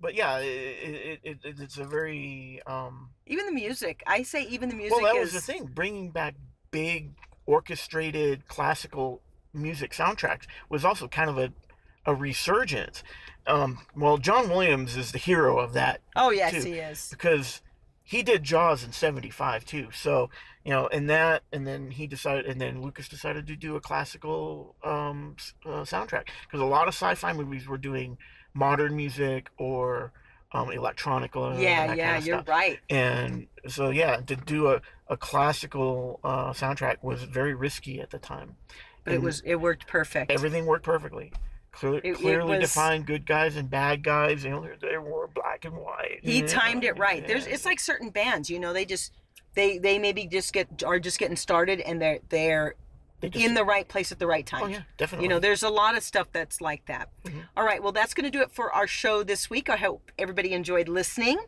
but 0.01 0.15
yeah 0.15 0.39
it, 0.39 0.45
it, 0.47 1.21
it, 1.23 1.39
it 1.45 1.55
it's 1.61 1.79
a 1.79 1.85
very 1.85 2.61
um 2.67 3.11
Even 3.27 3.47
the 3.47 3.53
music. 3.53 4.03
I 4.07 4.23
say 4.25 4.43
even 4.45 4.69
the 4.69 4.75
music 4.75 5.01
well 5.01 5.15
that 5.15 5.21
is. 5.21 5.33
was 5.33 5.45
the 5.47 5.53
thing 5.53 5.65
bringing 5.73 6.11
back 6.11 6.35
big 6.71 7.13
orchestrated 7.47 8.47
classical 8.49 9.23
music 9.55 9.93
soundtracks 9.93 10.47
was 10.69 10.85
also 10.85 11.07
kind 11.07 11.31
of 11.31 11.39
a 11.39 11.53
a 12.07 12.15
resurgence 12.15 13.03
um 13.47 13.79
well 13.97 14.19
john 14.19 14.49
williams 14.49 14.97
is 14.97 15.13
the 15.13 15.19
hero 15.19 15.59
of 15.59 15.73
that 15.73 16.01
Oh 16.17 16.31
yes, 16.31 16.53
too. 16.53 16.71
he 16.71 16.75
is. 16.79 17.09
because 17.11 17.61
he 18.05 18.23
did 18.23 18.43
Jaws 18.43 18.85
in 18.85 18.93
75 18.93 19.65
too. 19.65 19.89
So, 19.95 20.29
you 20.65 20.71
know, 20.73 20.87
and 20.89 21.09
that, 21.09 21.45
and 21.53 21.67
then 21.67 21.93
he 21.93 22.07
decided, 22.07 22.45
and 22.47 22.61
then 22.61 22.83
Lucas 22.83 23.09
decided 23.09 23.47
to 23.47 23.57
do 23.57 23.75
a 23.77 23.81
classical 23.81 24.75
um, 24.85 25.37
uh, 25.65 25.83
soundtrack 25.83 26.25
because 26.45 26.61
a 26.61 26.65
lot 26.67 26.89
of 26.89 26.95
sci 26.95 27.15
fi 27.15 27.33
movies 27.33 27.67
were 27.67 27.79
doing 27.79 28.19
modern 28.53 28.97
music 28.97 29.51
or 29.57 30.13
um, 30.53 30.71
electronic. 30.73 31.35
yeah, 31.35 31.95
yeah, 31.95 32.19
you're 32.19 32.39
stuff. 32.39 32.49
right. 32.49 32.81
And 32.91 33.47
so, 33.69 33.89
yeah, 33.91 34.17
to 34.17 34.37
do 34.37 34.67
a, 34.67 34.83
a 35.09 35.17
classical 35.17 36.21
uh, 36.23 36.53
soundtrack 36.53 36.97
was 37.03 37.23
very 37.23 37.55
risky 37.55 38.01
at 38.01 38.11
the 38.11 38.19
time. 38.19 38.57
But 39.05 39.15
it 39.15 39.23
was 39.23 39.41
it 39.47 39.57
worked 39.57 39.87
perfect. 39.87 40.31
Everything 40.31 40.67
worked 40.67 40.85
perfectly. 40.85 41.33
Clearly, 41.73 42.01
It- 42.05 42.21
it 42.21 42.45
was- 42.45 42.61
defined 42.61 43.07
good 43.07 43.27
guys 43.27 43.57
and 43.57 43.69
bad 43.71 44.03
guys. 44.05 44.45
You 44.45 44.51
know, 44.51 44.69
they, 44.81 44.99
were 44.99 45.27
black 45.29 45.65
and 45.65 45.75
white. 45.77 46.21
he 46.23 46.39
you 46.41 46.47
timed 46.47 46.85
it 46.85 46.99
right. 46.99 47.27
There's 47.27 47.47
it's 47.47 47.65
like 47.65 47.81
certain 47.81 48.11
bands, 48.11 48.49
you 48.51 48.61
know, 48.61 48.73
they 48.73 48.85
just 48.85 49.13
they 49.55 49.79
they 49.79 49.99
maybe 49.99 50.27
just 50.27 50.53
get 50.53 50.83
are 50.85 50.99
just 51.01 51.19
getting 51.19 51.37
started 51.37 51.81
and 51.81 52.01
they're 52.01 52.19
they're 52.29 52.75
They 53.21 53.31
just- 53.31 53.45
in 53.45 53.55
the 53.55 53.65
right 53.65 53.87
place 53.89 54.13
at 54.13 54.19
the 54.19 54.27
right 54.27 54.45
time. 54.47 54.63
Oh 54.65 54.67
yeah, 54.67 54.83
definitely. 54.99 55.25
You 55.25 55.29
know, 55.31 55.39
there's 55.39 55.63
a 55.63 55.69
lot 55.71 55.97
of 55.97 56.03
stuff 56.03 56.29
that's 56.33 56.61
like 56.61 56.85
that. 56.87 57.09
Mhm. 57.25 57.45
All 57.57 57.65
right, 57.65 57.83
well, 57.83 57.93
that's 57.93 58.13
going 58.15 58.25
to 58.25 58.31
do 58.31 58.43
it 58.43 58.51
for 58.51 58.71
our 58.73 58.87
show 58.87 59.23
this 59.23 59.49
week. 59.49 59.71
I 59.71 59.77
hope 59.77 60.11
everybody 60.19 60.53
enjoyed 60.53 60.89
listening. 60.89 61.39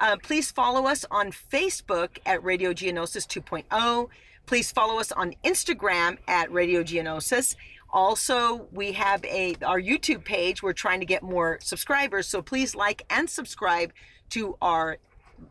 Uh, 0.00 0.16
please 0.22 0.50
follow 0.50 0.86
us 0.86 1.04
on 1.10 1.32
Facebook 1.32 2.18
at 2.24 2.42
Radio 2.42 2.72
Geonosis 2.72 3.26
2.0. 3.26 4.08
Please 4.46 4.70
follow 4.70 5.00
us 5.00 5.10
on 5.10 5.34
Instagram 5.44 6.18
at 6.28 6.50
Radio 6.52 6.82
Geonosis. 6.84 7.56
Also, 7.90 8.68
we 8.72 8.92
have 8.92 9.24
a 9.24 9.56
our 9.64 9.80
YouTube 9.80 10.24
page. 10.24 10.62
We're 10.62 10.72
trying 10.72 11.00
to 11.00 11.06
get 11.06 11.22
more 11.22 11.58
subscribers, 11.62 12.26
so 12.26 12.42
please 12.42 12.74
like 12.74 13.04
and 13.08 13.28
subscribe 13.30 13.92
to 14.30 14.56
our 14.60 14.98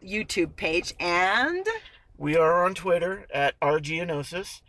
YouTube 0.04 0.56
page. 0.56 0.94
And 1.00 1.66
we 2.18 2.38
are 2.38 2.66
on 2.66 2.76
Twitter 2.76 3.26
at 3.34 3.60
RGeonosis, 3.62 4.62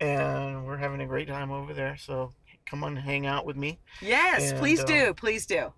and 0.00 0.66
we're 0.66 0.78
having 0.78 1.00
a 1.00 1.06
great 1.06 1.28
time 1.28 1.50
over 1.50 1.72
there. 1.72 1.96
So 1.98 2.32
come 2.66 2.84
on, 2.84 2.96
hang 2.96 3.26
out 3.26 3.44
with 3.44 3.56
me. 3.56 3.78
yes, 4.00 4.50
And, 4.50 4.58
please 4.58 4.82
do, 4.84 5.12
please 5.14 5.44
do. 5.46 5.72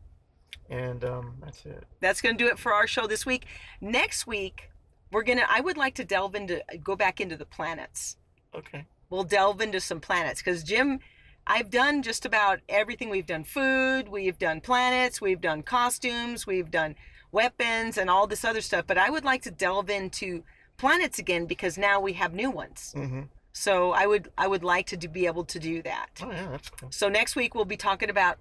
And 0.68 1.04
um, 1.04 1.34
that's 1.42 1.64
it. 1.66 1.84
That's 2.00 2.20
going 2.20 2.36
to 2.36 2.44
do 2.44 2.50
it 2.50 2.58
for 2.58 2.72
our 2.72 2.86
show 2.86 3.06
this 3.06 3.26
week. 3.26 3.46
Next 3.80 4.26
week, 4.26 4.70
we're 5.10 5.22
going 5.22 5.38
to, 5.38 5.50
I 5.50 5.60
would 5.60 5.76
like 5.76 5.94
to 5.96 6.04
delve 6.04 6.34
into, 6.34 6.62
go 6.82 6.96
back 6.96 7.20
into 7.20 7.36
the 7.36 7.44
planets. 7.44 8.16
Okay. 8.54 8.86
We'll 9.10 9.24
delve 9.24 9.60
into 9.60 9.80
some 9.80 10.00
planets 10.00 10.40
because 10.40 10.62
Jim, 10.62 11.00
I've 11.46 11.70
done 11.70 12.02
just 12.02 12.24
about 12.24 12.60
everything. 12.68 13.10
We've 13.10 13.26
done 13.26 13.44
food, 13.44 14.08
we've 14.08 14.38
done 14.38 14.60
planets, 14.60 15.20
we've 15.20 15.40
done 15.40 15.62
costumes, 15.62 16.46
we've 16.46 16.70
done 16.70 16.94
weapons, 17.32 17.98
and 17.98 18.08
all 18.08 18.26
this 18.26 18.44
other 18.44 18.60
stuff. 18.60 18.86
But 18.86 18.98
I 18.98 19.10
would 19.10 19.24
like 19.24 19.42
to 19.42 19.50
delve 19.50 19.90
into 19.90 20.44
planets 20.76 21.18
again 21.18 21.46
because 21.46 21.76
now 21.78 22.00
we 22.00 22.12
have 22.14 22.32
new 22.32 22.50
ones. 22.50 22.94
Mm-hmm. 22.96 23.22
So 23.52 23.92
I 23.92 24.06
would 24.06 24.30
I 24.38 24.46
would 24.46 24.64
like 24.64 24.86
to 24.88 24.96
do, 24.96 25.08
be 25.08 25.26
able 25.26 25.44
to 25.44 25.58
do 25.58 25.82
that. 25.82 26.08
Oh 26.22 26.30
yeah, 26.30 26.48
that's 26.50 26.70
cool. 26.70 26.90
So 26.90 27.08
next 27.08 27.36
week 27.36 27.54
we'll 27.54 27.64
be 27.64 27.76
talking 27.76 28.08
about 28.08 28.38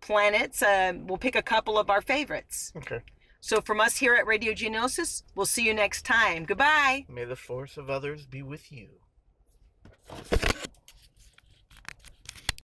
planets. 0.00 0.62
Uh, 0.62 0.94
we'll 1.06 1.18
pick 1.18 1.36
a 1.36 1.42
couple 1.42 1.78
of 1.78 1.90
our 1.90 2.00
favorites. 2.00 2.72
Okay. 2.76 3.00
So 3.40 3.60
from 3.60 3.78
us 3.78 3.96
here 3.96 4.14
at 4.14 4.26
Radio 4.26 4.54
Geonosis, 4.54 5.22
we'll 5.34 5.44
see 5.44 5.66
you 5.66 5.74
next 5.74 6.06
time. 6.06 6.44
Goodbye. 6.44 7.04
May 7.10 7.24
the 7.24 7.36
force 7.36 7.76
of 7.76 7.90
others 7.90 8.24
be 8.24 8.42
with 8.42 8.72
you. 8.72 8.88